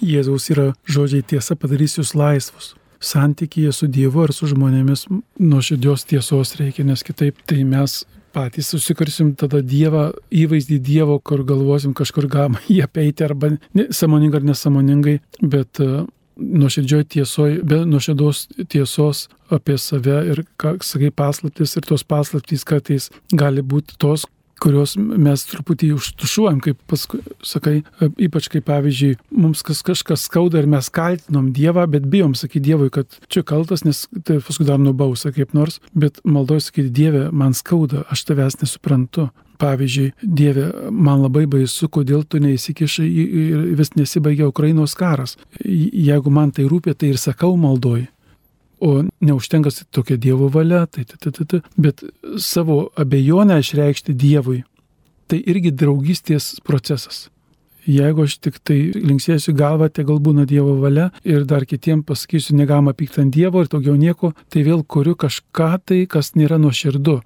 Jėzaus 0.00 0.50
yra 0.52 0.70
žodžiai 0.88 1.24
tiesa 1.34 1.56
padarys 1.56 1.98
jūs 1.98 2.14
laisvus. 2.18 2.74
Santykėje 3.00 3.72
su 3.72 3.88
Dievu 3.88 4.26
ar 4.26 4.32
su 4.36 4.48
žmonėmis 4.50 5.06
nuoširdžios 5.40 6.04
tiesos 6.10 6.56
reikia, 6.60 6.84
nes 6.84 7.04
kitaip 7.04 7.38
tai 7.48 7.62
mes 7.64 8.02
patys 8.34 8.70
susikursim 8.70 9.32
tada 9.38 9.62
Dievą, 9.64 10.10
įvaizdį 10.30 10.78
Dievo, 10.84 11.18
kur 11.18 11.42
galvosim 11.48 11.94
kažkur 11.96 12.28
galima 12.30 12.60
jį 12.68 12.82
apeiti 12.84 13.26
arba 13.26 13.54
ne, 13.56 13.88
samoningai 13.90 14.40
ar 14.42 14.48
nesamoningai, 14.52 15.16
bet 15.40 15.80
uh, 15.82 16.04
nuoširdžioj 16.40 17.04
tiesoje, 17.04 17.60
be 17.64 17.82
nuoširdos 17.86 18.46
tiesos 18.68 19.28
apie 19.52 19.76
save 19.78 20.20
ir, 20.32 20.44
ką 20.60 20.76
sakai, 20.84 21.10
paslaptis 21.10 21.76
ir 21.76 21.86
tos 21.88 22.04
paslaptys 22.06 22.64
kartais 22.68 23.10
gali 23.32 23.62
būti 23.62 23.98
tos, 24.00 24.26
kurios 24.60 24.94
mes 24.96 25.44
truputį 25.50 25.92
užtušuojam, 25.96 26.60
kaip 26.64 26.78
paskui 26.90 27.20
sakai, 27.46 27.80
ypač 28.20 28.50
kaip 28.52 28.66
pavyzdžiui, 28.68 29.16
mums 29.32 29.64
kas, 29.66 29.82
kažkas 29.86 30.26
skauda 30.28 30.60
ir 30.60 30.68
mes 30.70 30.90
kaltinom 30.92 31.50
Dievą, 31.56 31.86
bet 31.90 32.08
bijom 32.10 32.36
sakyti 32.38 32.70
Dievui, 32.70 32.90
kad 32.94 33.20
čia 33.32 33.44
kaltas, 33.46 33.84
nes 33.86 34.06
tai 34.26 34.40
paskui 34.44 34.68
dar 34.68 34.80
nubausa 34.82 35.32
kaip 35.34 35.54
nors, 35.56 35.80
bet 35.94 36.20
maldoju 36.24 36.66
sakyti 36.68 36.92
Dieve, 37.00 37.28
man 37.32 37.56
skauda, 37.56 38.04
aš 38.12 38.26
tavęs 38.30 38.60
nesuprantu. 38.62 39.30
Pavyzdžiui, 39.60 40.14
Dieve, 40.24 40.70
man 40.88 41.20
labai 41.20 41.42
baisu, 41.50 41.90
kodėl 41.92 42.22
tu 42.24 42.38
neįsikišai 42.40 43.04
ir 43.04 43.66
vis 43.76 43.92
nesibaigia 43.92 44.48
Ukrainos 44.48 44.94
karas. 44.96 45.36
Jeigu 45.60 46.32
man 46.32 46.48
tai 46.56 46.64
rūpė, 46.64 46.94
tai 46.96 47.10
ir 47.12 47.20
sakau 47.20 47.52
maldoju. 47.60 48.06
O 48.80 49.02
neužtenka 49.20 49.70
tokia 49.92 50.16
Dievo 50.16 50.48
valia, 50.48 50.86
tai, 50.86 51.04
tai, 51.04 51.18
tai, 51.20 51.32
tai, 51.32 51.46
tai, 51.46 51.60
bet 51.76 52.00
savo 52.40 52.88
abejonę 52.96 53.58
išreikšti 53.60 54.14
Dievui, 54.16 54.62
tai 55.28 55.42
irgi 55.44 55.74
draugystės 55.76 56.56
procesas. 56.64 57.28
Jeigu 57.88 58.26
aš 58.28 58.36
tik 58.44 58.58
tai 58.64 58.76
linksėsiu 58.92 59.54
galvą, 59.56 59.88
tai 59.88 60.04
gal 60.08 60.20
būna 60.20 60.44
Dievo 60.48 60.74
valia 60.82 61.08
ir 61.24 61.46
dar 61.48 61.64
kitiems 61.68 62.04
pasakysiu, 62.08 62.56
negalima 62.58 62.92
pykti 62.96 63.22
ant 63.22 63.34
Dievo 63.34 63.62
ir 63.64 63.70
daugiau 63.72 63.96
nieko, 63.96 64.32
tai 64.52 64.64
vėl 64.66 64.84
kuriu 64.84 65.16
kažką 65.16 65.70
tai, 65.88 66.02
kas 66.10 66.34
nėra 66.36 66.60
nuoširdu. 66.60 67.16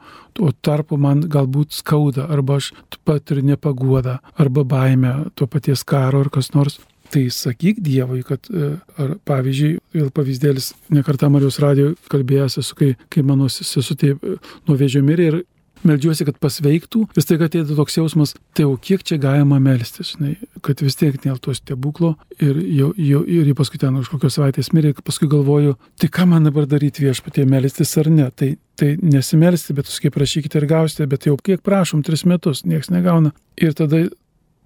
O 0.41 0.53
tarpu 0.62 0.99
man 0.99 1.26
galbūt 1.31 1.74
skauda, 1.74 2.29
arba 2.31 2.61
aš 2.62 2.72
patiriu 3.05 3.45
nepaguodą, 3.51 4.20
arba 4.39 4.64
baimę 4.64 5.14
to 5.35 5.51
paties 5.51 5.83
karo 5.85 6.22
ar 6.24 6.31
kas 6.31 6.55
nors. 6.55 6.79
Tai 7.13 7.25
sakyk 7.31 7.81
Dievui, 7.85 8.23
kad, 8.27 8.49
e, 8.51 8.75
ar 9.01 9.17
pavyzdžiui, 9.29 9.73
vėl 9.95 10.13
pavyzdėlis, 10.15 10.73
nekartą 10.95 11.29
Marijos 11.33 11.61
radijo 11.63 11.93
kalbėjęs 12.13 12.59
esu, 12.63 12.77
kai, 12.79 12.95
kai 13.13 13.25
mano 13.27 13.51
sesutė 13.53 14.15
e, 14.15 14.39
nuo 14.69 14.79
vėžio 14.81 15.03
mirė 15.05 15.29
ir 15.31 15.43
meldžiuosi, 15.85 16.25
kad 16.29 16.39
pasveiktų, 16.43 17.05
vis 17.17 17.29
tiek 17.29 17.43
atėjo 17.45 17.77
toks 17.77 17.99
jausmas, 17.99 18.35
tai 18.57 18.65
jau 18.67 18.75
kiek 18.81 19.05
čia 19.07 19.19
galima 19.21 19.61
melstis, 19.63 20.15
žinai, 20.15 20.35
kad 20.65 20.81
vis 20.85 20.97
tiek 20.97 21.19
nėl 21.27 21.39
to 21.43 21.55
stebuklo 21.57 22.15
ir, 22.39 22.59
jau, 22.79 22.91
jau, 22.97 23.23
ir 23.29 23.53
paskui 23.59 23.81
ten 23.83 24.01
už 24.01 24.11
kokios 24.13 24.39
savaitės 24.39 24.73
mirė, 24.77 24.95
paskui 25.05 25.29
galvoju, 25.31 25.77
tai 26.01 26.11
ką 26.13 26.29
man 26.31 26.49
dabar 26.49 26.69
daryti 26.71 27.05
viešpatie, 27.05 27.47
melstis 27.49 27.95
ar 28.01 28.11
ne, 28.13 28.31
tai, 28.33 28.55
tai 28.81 28.95
nesimelsti, 29.03 29.77
bet 29.77 29.91
jūs 29.91 30.01
kaip 30.05 30.17
prašykite 30.17 30.63
ir 30.63 30.69
gausite, 30.71 31.09
bet 31.11 31.29
jau 31.29 31.37
kiek 31.37 31.63
prašom, 31.65 32.05
tris 32.07 32.25
metus, 32.29 32.65
niekas 32.69 32.93
negauna. 32.95 33.35
Ir 33.61 33.77
tada 33.77 34.07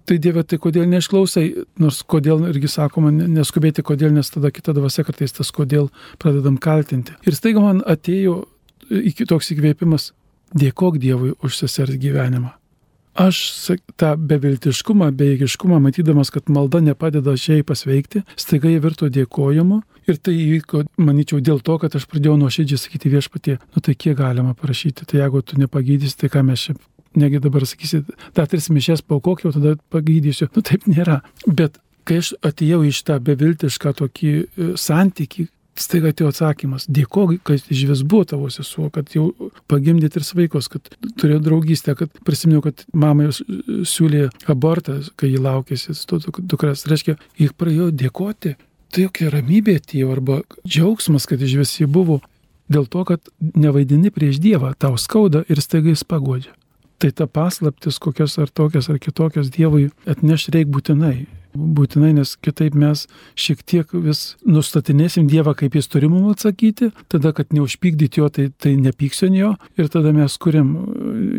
tai 0.09 0.17
Dieve, 0.21 0.43
tai 0.43 0.57
kodėl 0.61 0.87
neišklausai, 0.89 1.45
nors 1.81 2.01
kodėl 2.09 2.47
irgi 2.49 2.71
sakoma, 2.71 3.11
neskubėti 3.13 3.85
kodėl, 3.85 4.13
nes 4.15 4.31
tada 4.33 4.49
kita 4.53 4.73
dvasia 4.77 5.05
kartais 5.05 5.35
tas 5.35 5.51
kodėl 5.53 5.91
pradedam 6.21 6.57
kaltinti. 6.61 7.13
Ir 7.29 7.37
staiga 7.37 7.61
man 7.63 7.83
atėjo 7.85 8.41
iki 8.89 9.27
toks 9.29 9.53
įkvėpimas, 9.53 10.13
dėkok 10.57 10.97
Dievui 11.01 11.35
už 11.45 11.59
sesers 11.61 11.99
gyvenimą. 12.01 12.55
Aš 13.19 13.37
tą 13.99 14.13
beviltiškumą, 14.15 15.09
bejėgiškumą, 15.19 15.79
matydamas, 15.83 16.29
kad 16.31 16.47
malda 16.47 16.79
nepadeda 16.79 17.33
šiai 17.35 17.65
pasveikti, 17.67 18.21
staiga 18.39 18.69
jie 18.71 18.79
virto 18.79 19.09
dėkojimu 19.11 19.81
ir 20.09 20.19
tai 20.23 20.35
įvyko, 20.37 20.85
manyčiau, 21.01 21.41
dėl 21.43 21.59
to, 21.65 21.75
kad 21.81 21.97
aš 21.99 22.05
pradėjau 22.09 22.37
nuoširdžiai 22.39 22.79
sakyti 22.79 23.11
viešpatie, 23.11 23.57
nu 23.59 23.83
tai 23.83 23.97
kiek 23.99 24.15
galima 24.17 24.55
parašyti, 24.57 25.09
tai 25.09 25.19
jeigu 25.19 25.43
tu 25.43 25.59
nepagydysi, 25.59 26.17
tai 26.21 26.31
ką 26.33 26.45
mes 26.47 26.69
čia 26.69 26.77
negi 27.17 27.39
dabar 27.41 27.65
sakysi, 27.67 28.03
dar 28.35 28.49
tris 28.49 28.69
mišes 28.69 29.01
paukok, 29.05 29.45
jau 29.45 29.53
tada 29.55 29.75
pagydysiu. 29.93 30.49
Nu 30.55 30.63
taip 30.65 30.85
nėra. 30.89 31.21
Bet 31.47 31.79
kai 32.07 32.19
aš 32.23 32.33
atėjau 32.45 32.83
iš 32.89 33.03
tą 33.07 33.19
beviltišką 33.23 33.93
tokį 34.01 34.29
e, 34.33 34.69
santyki, 34.79 35.47
staiga 35.79 36.11
atėjo 36.11 36.31
atsakymas, 36.33 36.87
dėkok, 36.91 37.37
kad 37.47 37.69
iš 37.71 37.83
vis 37.91 38.01
buvo 38.03 38.25
tavo 38.27 38.49
sesuo, 38.51 38.89
kad 38.93 39.11
jau 39.15 39.29
pagimdė 39.71 40.09
tris 40.11 40.33
vaikus, 40.35 40.67
kad 40.71 40.89
turėjo 41.21 41.39
draugystę, 41.45 41.95
kad 41.99 42.21
prisiminiau, 42.27 42.63
kad 42.65 42.83
mama 42.93 43.29
jos 43.29 43.41
e, 43.45 43.83
siūlė 43.87 44.27
abortą, 44.51 44.99
kai 45.19 45.31
jį 45.33 45.43
laukėsi, 45.45 45.95
su 45.95 46.21
dukras. 46.39 46.87
Reiškia, 46.89 47.19
jį 47.39 47.53
praėjo 47.57 47.93
dėkoti. 47.95 48.57
Tai 48.89 49.03
jokia 49.05 49.29
ramybė 49.29 49.77
atėjo 49.77 50.09
arba 50.15 50.39
džiaugsmas, 50.65 51.29
kad 51.29 51.41
iš 51.45 51.59
vis 51.61 51.75
jį 51.77 51.91
buvo. 51.93 52.23
Dėl 52.69 52.87
to, 52.89 53.03
kad 53.05 53.29
nevaidini 53.39 54.09
prieš 54.13 54.41
Dievą, 54.41 54.73
tau 54.77 54.97
skauda 54.97 55.43
ir 55.49 55.61
staiga 55.61 55.93
jis 55.93 56.05
pagodžia 56.05 56.58
tai 56.99 57.11
ta 57.15 57.27
paslaptis 57.27 57.99
kokias 57.99 58.37
ar 58.39 58.49
tokias 58.51 58.89
ar 58.89 58.99
kitokias 58.99 59.51
Dievui 59.55 59.89
atneš 60.09 60.49
reik 60.53 60.71
būtinai. 60.73 61.27
Būtinai, 61.49 62.11
nes 62.13 62.35
kitaip 62.45 62.75
mes 62.77 63.07
šiek 63.39 63.63
tiek 63.65 63.93
vis 64.05 64.35
nustatinėsim 64.45 65.25
Dievą, 65.31 65.55
kaip 65.57 65.73
jis 65.79 65.89
turi 65.89 66.09
mums 66.11 66.37
atsakyti, 66.37 66.91
tada, 67.09 67.31
kad 67.33 67.55
neužpykdyti 67.55 68.21
jo, 68.21 68.29
tai, 68.29 68.49
tai 68.53 68.75
nepyksiu 68.77 69.31
jo 69.33 69.55
ir 69.79 69.89
tada 69.89 70.13
mes 70.13 70.37
kuriam 70.37 70.75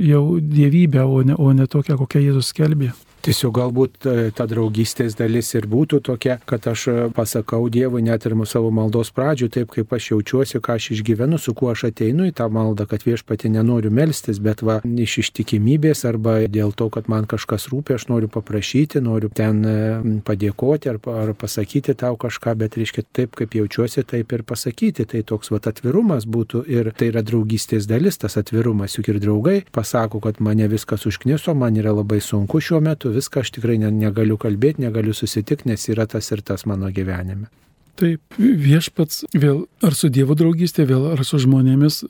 jau 0.02 0.24
dievybę, 0.40 1.04
o 1.04 1.22
ne, 1.22 1.38
o 1.38 1.52
ne 1.54 1.68
tokią, 1.70 2.00
kokią 2.00 2.24
Jėzus 2.26 2.50
skelbė. 2.50 2.90
Tiesiog 3.20 3.52
galbūt 3.52 4.06
e, 4.08 4.12
ta 4.32 4.46
draugystės 4.48 5.12
dalis 5.18 5.50
ir 5.52 5.66
būtų 5.68 5.98
tokia, 6.08 6.38
kad 6.48 6.64
aš 6.70 6.86
e, 6.88 6.92
pasakau 7.12 7.66
Dievui 7.68 8.00
net 8.06 8.24
ir 8.24 8.32
savo 8.48 8.70
maldos 8.72 9.10
pradžių, 9.12 9.48
taip 9.52 9.74
kaip 9.74 9.92
aš 9.92 10.06
jaučiuosi, 10.14 10.60
ką 10.64 10.78
aš 10.78 10.86
išgyvenu, 10.96 11.36
su 11.36 11.52
kuo 11.52 11.68
aš 11.74 11.90
ateinu 11.90 12.24
į 12.30 12.32
tą 12.38 12.46
maldą, 12.48 12.86
kad 12.88 13.04
viešpati 13.04 13.50
nenoriu 13.52 13.92
melstis, 13.92 14.40
bet 14.40 14.62
va 14.64 14.78
iš 14.84 15.18
ištikimybės 15.24 16.06
arba 16.08 16.38
dėl 16.48 16.72
to, 16.72 16.88
kad 16.88 17.10
man 17.12 17.28
kažkas 17.28 17.68
rūpia, 17.68 17.98
aš 18.00 18.08
noriu 18.08 18.30
paprašyti, 18.32 19.02
noriu 19.04 19.28
ten 19.28 19.60
e, 19.68 19.76
padėkoti 20.24 20.88
ar, 20.94 21.00
ar 21.12 21.34
pasakyti 21.36 21.96
tau 22.00 22.16
kažką, 22.16 22.56
bet 22.62 22.80
reiškia 22.80 23.04
taip, 23.04 23.36
kaip 23.36 23.58
jaučiuosi, 23.58 24.06
taip 24.08 24.32
ir 24.32 24.46
pasakyti. 24.48 25.04
Tai 25.10 25.20
toks 25.28 25.52
va 25.52 25.60
atvirumas 25.60 26.24
būtų 26.24 26.64
ir 26.72 26.92
tai 26.96 27.10
yra 27.12 27.20
draugystės 27.26 27.84
dalis, 27.90 28.16
tas 28.22 28.40
atvirumas, 28.40 28.96
juk 28.96 29.12
ir 29.12 29.20
draugai 29.20 29.58
pasako, 29.76 30.24
kad 30.24 30.40
mane 30.40 30.72
viskas 30.72 31.04
užkniso, 31.10 31.52
man 31.52 31.76
yra 31.76 31.92
labai 31.92 32.22
sunku 32.24 32.64
šiuo 32.64 32.80
metu 32.80 33.09
metu 33.10 33.18
viską 33.18 33.40
aš 33.40 33.50
tikrai 33.50 33.78
ne, 33.78 33.90
negaliu 33.90 34.38
kalbėti, 34.38 34.82
negaliu 34.82 35.12
susitikti, 35.14 35.68
nes 35.68 35.88
yra 35.88 36.06
tas 36.06 36.30
ir 36.30 36.42
tas 36.42 36.66
mano 36.66 36.90
gyvenime. 36.90 37.48
Taip, 37.96 38.20
viešpats 38.38 39.26
vėl 39.34 39.66
ar 39.82 39.94
su 39.94 40.08
Dievo 40.08 40.34
draugystė, 40.34 40.86
vėl 40.86 41.12
ar 41.12 41.24
su 41.24 41.38
žmonėmis. 41.38 42.04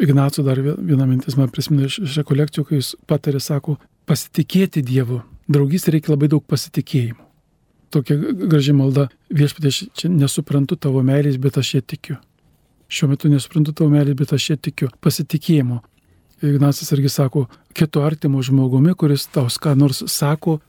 Ignaco 0.00 0.42
dar 0.42 0.58
viena 0.60 1.06
mintis 1.06 1.36
man 1.36 1.50
prisimena 1.50 1.86
iš, 1.86 2.00
iš 2.00 2.18
rekolekcijų, 2.20 2.64
kai 2.64 2.80
jis 2.80 2.96
patarė, 3.06 3.40
sako, 3.40 3.78
pasitikėti 4.06 4.82
Dievu. 4.82 5.22
Draugystė 5.48 5.92
reikia 5.92 6.14
labai 6.14 6.28
daug 6.28 6.44
pasitikėjimo. 6.46 7.24
Tokia 7.90 8.16
graži 8.46 8.72
malda, 8.72 9.08
viešpatė, 9.34 9.68
aš 9.72 9.80
čia 9.98 10.10
nesuprantu 10.12 10.76
tavo 10.76 11.02
meilės, 11.02 11.40
bet 11.42 11.58
aš 11.58 11.74
ją 11.74 11.82
tikiu. 11.82 12.18
Šiuo 12.90 13.10
metu 13.10 13.30
nesuprantu 13.30 13.74
tavo 13.74 13.90
meilės, 13.90 14.14
bet 14.18 14.32
aš 14.34 14.50
ją 14.52 14.56
tikiu. 14.62 14.90
Pasitikėjimo. 15.02 15.80
Ignacas 16.42 16.92
irgi 16.92 17.08
sako, 17.12 17.46
kito 17.76 18.02
artimo 18.02 18.42
žmogumi, 18.42 18.94
kuris 18.94 19.26
tau 19.28 19.46
ką 19.46 19.76
nors 19.76 20.02
sako, 20.08 20.60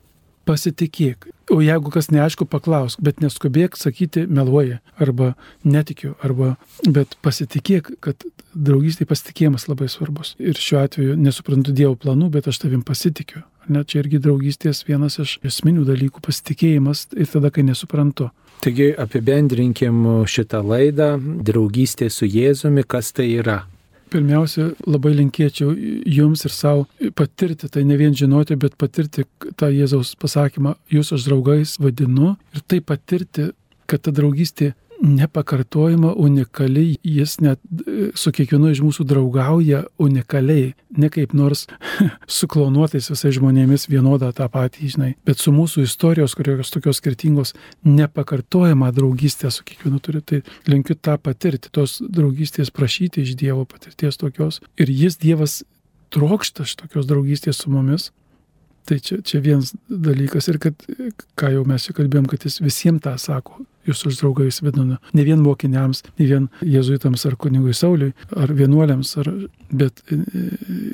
pasitikėk. 0.46 1.30
O 1.52 1.60
jeigu 1.62 1.92
kas 1.94 2.10
neaišku, 2.14 2.48
paklausk, 2.50 3.02
bet 3.04 3.20
neskubėk 3.24 3.76
sakyti 3.80 4.24
meluoja 4.28 4.80
arba 5.02 5.34
netikiu, 5.68 6.14
arba, 6.24 6.56
bet 6.88 7.18
pasitikėk, 7.26 7.94
kad 8.04 8.24
draugystė 8.56 9.08
pasitikėjimas 9.10 9.68
labai 9.70 9.90
svarbus. 9.92 10.36
Ir 10.40 10.60
šiuo 10.60 10.82
atveju 10.86 11.18
nesuprantu 11.20 11.76
Dievo 11.76 11.98
planų, 12.00 12.32
bet 12.36 12.48
aš 12.52 12.64
tavim 12.64 12.86
pasitikiu. 12.88 13.44
Net 13.72 13.92
čia 13.92 14.02
irgi 14.02 14.22
draugystės 14.24 14.86
vienas 14.88 15.20
iš 15.22 15.38
esminių 15.46 15.86
dalykų- 15.86 16.24
pasitikėjimas 16.28 17.08
ir 17.16 17.28
tada, 17.28 17.52
kai 17.52 17.64
nesuprantu. 17.64 18.32
Taigi 18.62 18.94
apibendrinkim 18.98 20.26
šitą 20.26 20.64
laidą- 20.64 21.20
draugystė 21.48 22.10
su 22.10 22.26
Jėzumi, 22.26 22.88
kas 22.88 23.12
tai 23.12 23.30
yra. 23.38 23.66
Pirmiausia, 24.12 24.72
labai 24.84 25.14
linkėčiau 25.16 25.72
jums 26.12 26.44
ir 26.44 26.52
savo 26.52 26.86
patirti, 27.16 27.70
tai 27.72 27.86
ne 27.88 27.96
vien 28.00 28.16
žinoti, 28.18 28.58
bet 28.60 28.76
patirti 28.80 29.24
tą 29.56 29.70
Jėzaus 29.72 30.18
pasakymą, 30.20 30.76
jūs 30.92 31.14
aš 31.16 31.30
draugais 31.30 31.78
vadinu. 31.80 32.34
Ir 32.52 32.66
tai 32.68 32.82
patirti, 32.84 33.52
kad 33.88 34.04
ta 34.04 34.12
draugystė 34.16 34.74
nepakartojama, 35.02 36.14
unikali, 36.14 36.96
jis 37.04 37.40
net 37.42 37.60
e, 37.88 38.12
su 38.16 38.32
kiekvienu 38.36 38.70
iš 38.72 38.84
mūsų 38.86 39.06
draugauja 39.10 39.84
unikaliai, 40.02 40.72
ne 40.98 41.10
kaip 41.14 41.34
nors 41.38 41.66
suklonuotais 42.40 43.10
visais 43.12 43.36
žmonėmis 43.38 43.88
vienodą 43.92 44.32
tą 44.38 44.48
patį, 44.52 44.92
žinai, 44.96 45.12
bet 45.26 45.42
su 45.42 45.54
mūsų 45.56 45.88
istorijos, 45.88 46.36
kurios 46.38 46.74
tokios 46.74 47.02
skirtingos, 47.02 47.56
nepakartojama 47.88 48.92
draugystė 48.96 49.52
su 49.52 49.66
kiekvienu 49.68 50.00
turi. 50.04 50.22
Tai 50.22 50.42
linkiu 50.70 50.96
tą 50.96 51.18
patirti, 51.18 51.74
tos 51.74 51.98
draugystės 52.06 52.74
prašyti 52.74 53.26
iš 53.26 53.36
Dievo 53.42 53.66
patirties 53.66 54.22
tokios. 54.22 54.62
Ir 54.78 54.92
jis 54.94 55.18
Dievas 55.22 55.62
trokšta 56.14 56.68
šitokios 56.68 57.08
draugystės 57.10 57.64
su 57.64 57.72
mumis. 57.74 58.12
Tai 58.86 58.98
čia, 59.00 59.20
čia 59.22 59.42
vienas 59.44 59.76
dalykas 59.88 60.48
ir 60.50 60.58
kad, 60.62 60.88
ką 61.38 61.52
jau 61.54 61.66
mes 61.70 61.86
čia 61.86 61.94
kalbėjom, 61.98 62.26
kad 62.32 62.48
jis 62.48 62.58
visiems 62.64 63.04
tą 63.04 63.14
sako, 63.22 63.62
jūs 63.88 64.02
už 64.10 64.20
draugais 64.22 64.62
vadinu, 64.66 64.98
ne 65.14 65.26
vien 65.26 65.42
mokiniams, 65.42 66.04
ne 66.18 66.28
vien 66.30 66.48
jezuitams 66.66 67.26
ar 67.30 67.38
kunigui 67.42 67.76
Sauliui, 67.78 68.16
ar 68.38 68.54
vienuoliams, 68.58 69.14
ar, 69.22 69.30
bet 69.70 70.02
e, 70.10 70.20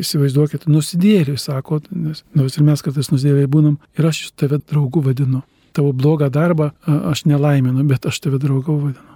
įsivaizduokit, 0.04 0.68
nusidėliui 0.72 1.40
sako, 1.42 1.82
nes 1.96 2.24
nors 2.38 2.60
ir 2.60 2.68
mes 2.68 2.84
kartais 2.84 3.12
nusidėliai 3.14 3.52
būnam, 3.52 3.78
ir 3.98 4.12
aš 4.12 4.28
tave 4.36 4.60
draugų 4.60 5.08
vadinu. 5.12 5.44
Tavo 5.78 5.92
blogą 5.94 6.32
darbą 6.34 6.72
aš 6.88 7.28
nelaiminu, 7.30 7.86
bet 7.88 8.08
aš 8.10 8.20
tave 8.24 8.42
draugų 8.42 8.82
vadinu. 8.88 9.07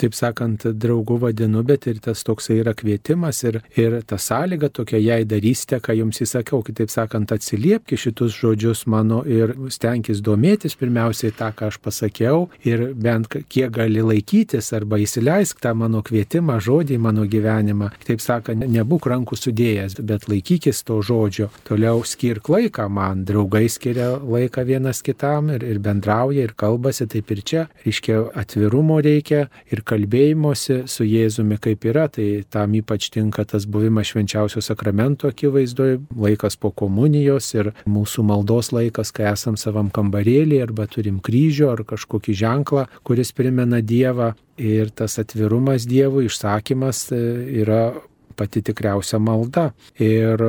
Taip 0.00 0.16
sakant, 0.16 0.64
draugų 0.80 1.18
vadinu, 1.24 1.62
bet 1.66 1.86
ir 1.90 2.00
tas 2.02 2.24
toksai 2.26 2.60
yra 2.62 2.74
kvietimas 2.76 3.42
ir, 3.44 3.60
ir 3.78 4.00
ta 4.08 4.18
sąlyga 4.20 4.70
tokia, 4.72 5.00
jei 5.00 5.26
darysite, 5.28 5.80
ką 5.84 5.96
jums 5.98 6.22
įsakiau, 6.24 6.62
kitaip 6.66 6.92
sakant, 6.92 7.32
atsiliepki 7.34 7.98
šitus 8.00 8.36
žodžius 8.40 8.86
mano 8.90 9.22
ir 9.28 9.54
stenkis 9.72 10.22
domėtis 10.24 10.76
pirmiausiai 10.80 11.34
tą, 11.36 11.50
ką 11.56 11.70
aš 11.70 11.80
pasakiau 11.84 12.48
ir 12.66 12.90
bent 12.94 13.28
kiek 13.30 13.70
gali 13.74 14.02
laikytis 14.04 14.72
arba 14.76 15.00
įsileisk 15.02 15.60
tą 15.62 15.74
mano 15.78 16.02
kvietimą, 16.06 16.58
žodį 16.64 16.96
į 16.96 17.02
mano 17.02 17.26
gyvenimą. 17.30 17.90
Taip 18.06 18.22
sakant, 18.24 18.64
nebūk 18.64 19.08
rankų 19.10 19.38
sudėjęs, 19.38 19.98
bet 20.06 20.28
laikykis 20.30 20.82
to 20.88 21.00
žodžio. 21.04 21.50
Toliau 21.68 22.04
skirk 22.08 22.50
laiką 22.52 22.88
man, 22.92 23.24
draugai 23.28 23.66
skiria 23.72 24.12
laiką 24.18 24.64
vienas 24.68 25.02
kitam 25.06 25.52
ir, 25.54 25.64
ir 25.66 25.80
bendrauja 25.82 26.46
ir 26.46 26.56
kalbasi, 26.58 27.08
taip 27.10 27.30
ir 27.34 27.44
čia. 27.46 27.66
Reiškia, 27.84 28.22
atvirumo 28.40 29.00
reikia 29.04 29.46
ir 29.70 29.84
kalbėjimosi 29.90 30.84
su 30.90 31.06
Jėzumi 31.06 31.58
kaip 31.62 31.84
yra, 31.90 32.06
tai 32.12 32.44
tam 32.50 32.74
ypač 32.78 33.10
tinka 33.14 33.44
tas 33.48 33.66
buvimas 33.66 34.10
švenčiausio 34.10 34.62
sakramento 34.64 35.30
akivaizdoje, 35.30 36.00
laikas 36.16 36.58
po 36.60 36.70
komunijos 36.70 37.50
ir 37.56 37.72
mūsų 37.90 38.24
maldos 38.30 38.70
laikas, 38.74 39.12
kai 39.14 39.30
esam 39.32 39.58
savam 39.60 39.90
kambarėlį 39.94 40.60
arba 40.66 40.86
turim 40.90 41.18
kryžių 41.24 41.72
ar 41.72 41.84
kažkokį 41.88 42.36
ženklą, 42.44 42.86
kuris 43.06 43.34
primena 43.36 43.82
Dievą. 43.82 44.34
Ir 44.60 44.90
tas 44.92 45.14
atvirumas 45.16 45.86
Dievui, 45.88 46.26
išsakymas 46.28 47.06
e, 47.16 47.20
yra 47.62 47.94
pati 48.36 48.60
tikriausia 48.64 49.20
malda. 49.20 49.70
Ir 50.00 50.42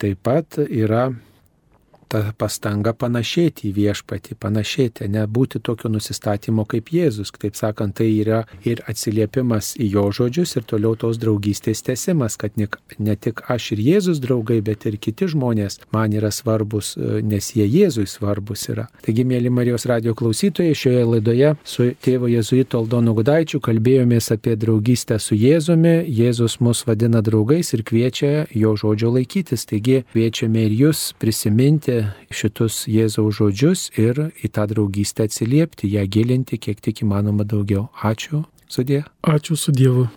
taip 0.00 0.22
pat 0.24 0.58
yra 0.64 1.10
ta 2.14 2.22
pastanga 2.38 2.92
panašėti 2.94 3.68
į 3.70 3.74
viešpatį, 3.78 4.36
panašėti, 4.42 5.08
nebūti 5.10 5.60
tokio 5.64 5.90
nusistatymo 5.90 6.66
kaip 6.70 6.92
Jėzus. 6.94 7.32
Taip 7.34 7.58
sakant, 7.58 7.96
tai 7.98 8.06
yra 8.12 8.44
ir 8.66 8.82
atsiliepimas 8.90 9.74
į 9.82 9.88
jo 9.96 10.04
žodžius 10.14 10.54
ir 10.58 10.66
toliau 10.70 10.94
tos 10.98 11.18
draugystės 11.22 11.82
tesimas, 11.86 12.38
kad 12.38 12.54
ne, 12.58 13.16
tik 13.16 13.42
aš 13.50 13.72
ir 13.74 13.82
Jėzus 13.88 14.20
draugai, 14.22 14.60
bet 14.64 14.86
ir 14.86 14.98
kiti 15.02 15.28
žmonės 15.32 15.80
man 15.94 16.14
yra 16.14 16.30
svarbus, 16.34 16.94
nes 16.98 17.50
jie 17.56 17.66
Jėzui 17.66 18.06
svarbus 18.10 18.68
yra. 18.70 18.86
Taigi, 19.04 19.26
mėly 19.26 19.50
Marijos 19.50 19.88
radio 19.90 20.14
klausytojai, 20.14 20.76
šioje 20.78 21.04
laidoje 21.10 21.54
su 21.66 21.90
tėvo 22.04 22.30
Jėzuito 22.30 22.78
Aldonu 22.82 23.16
Gudaičiu 23.18 23.58
kalbėjomės 23.64 24.30
apie 24.36 24.54
draugystę 24.60 25.18
su 25.18 25.34
Jėzumi. 25.38 25.96
Jėzus 26.06 26.60
mus 26.62 26.84
vadina 26.86 27.24
draugais 27.24 27.74
ir 27.74 27.82
kviečia 27.86 28.46
jo 28.54 28.76
žodžio 28.78 29.10
laikytis. 29.18 29.66
Taigi, 29.70 30.02
kviečiame 30.14 30.68
ir 30.68 30.78
jūs 30.84 31.08
prisiminti 31.18 32.03
šitus 32.30 32.84
Jėzaus 32.90 33.38
žodžius 33.38 33.86
ir 34.00 34.20
į 34.44 34.50
tą 34.54 34.66
draugystę 34.70 35.28
atsiliepti, 35.28 35.90
ją 35.94 36.04
gilinti 36.08 36.58
kiek 36.58 36.80
tik 36.80 37.04
įmanoma 37.06 37.46
daugiau. 37.48 37.88
Ačiū, 38.02 38.44
sudė. 38.68 39.04
Ačiū 39.22 39.58
su 39.58 39.74
Dievu. 39.74 40.08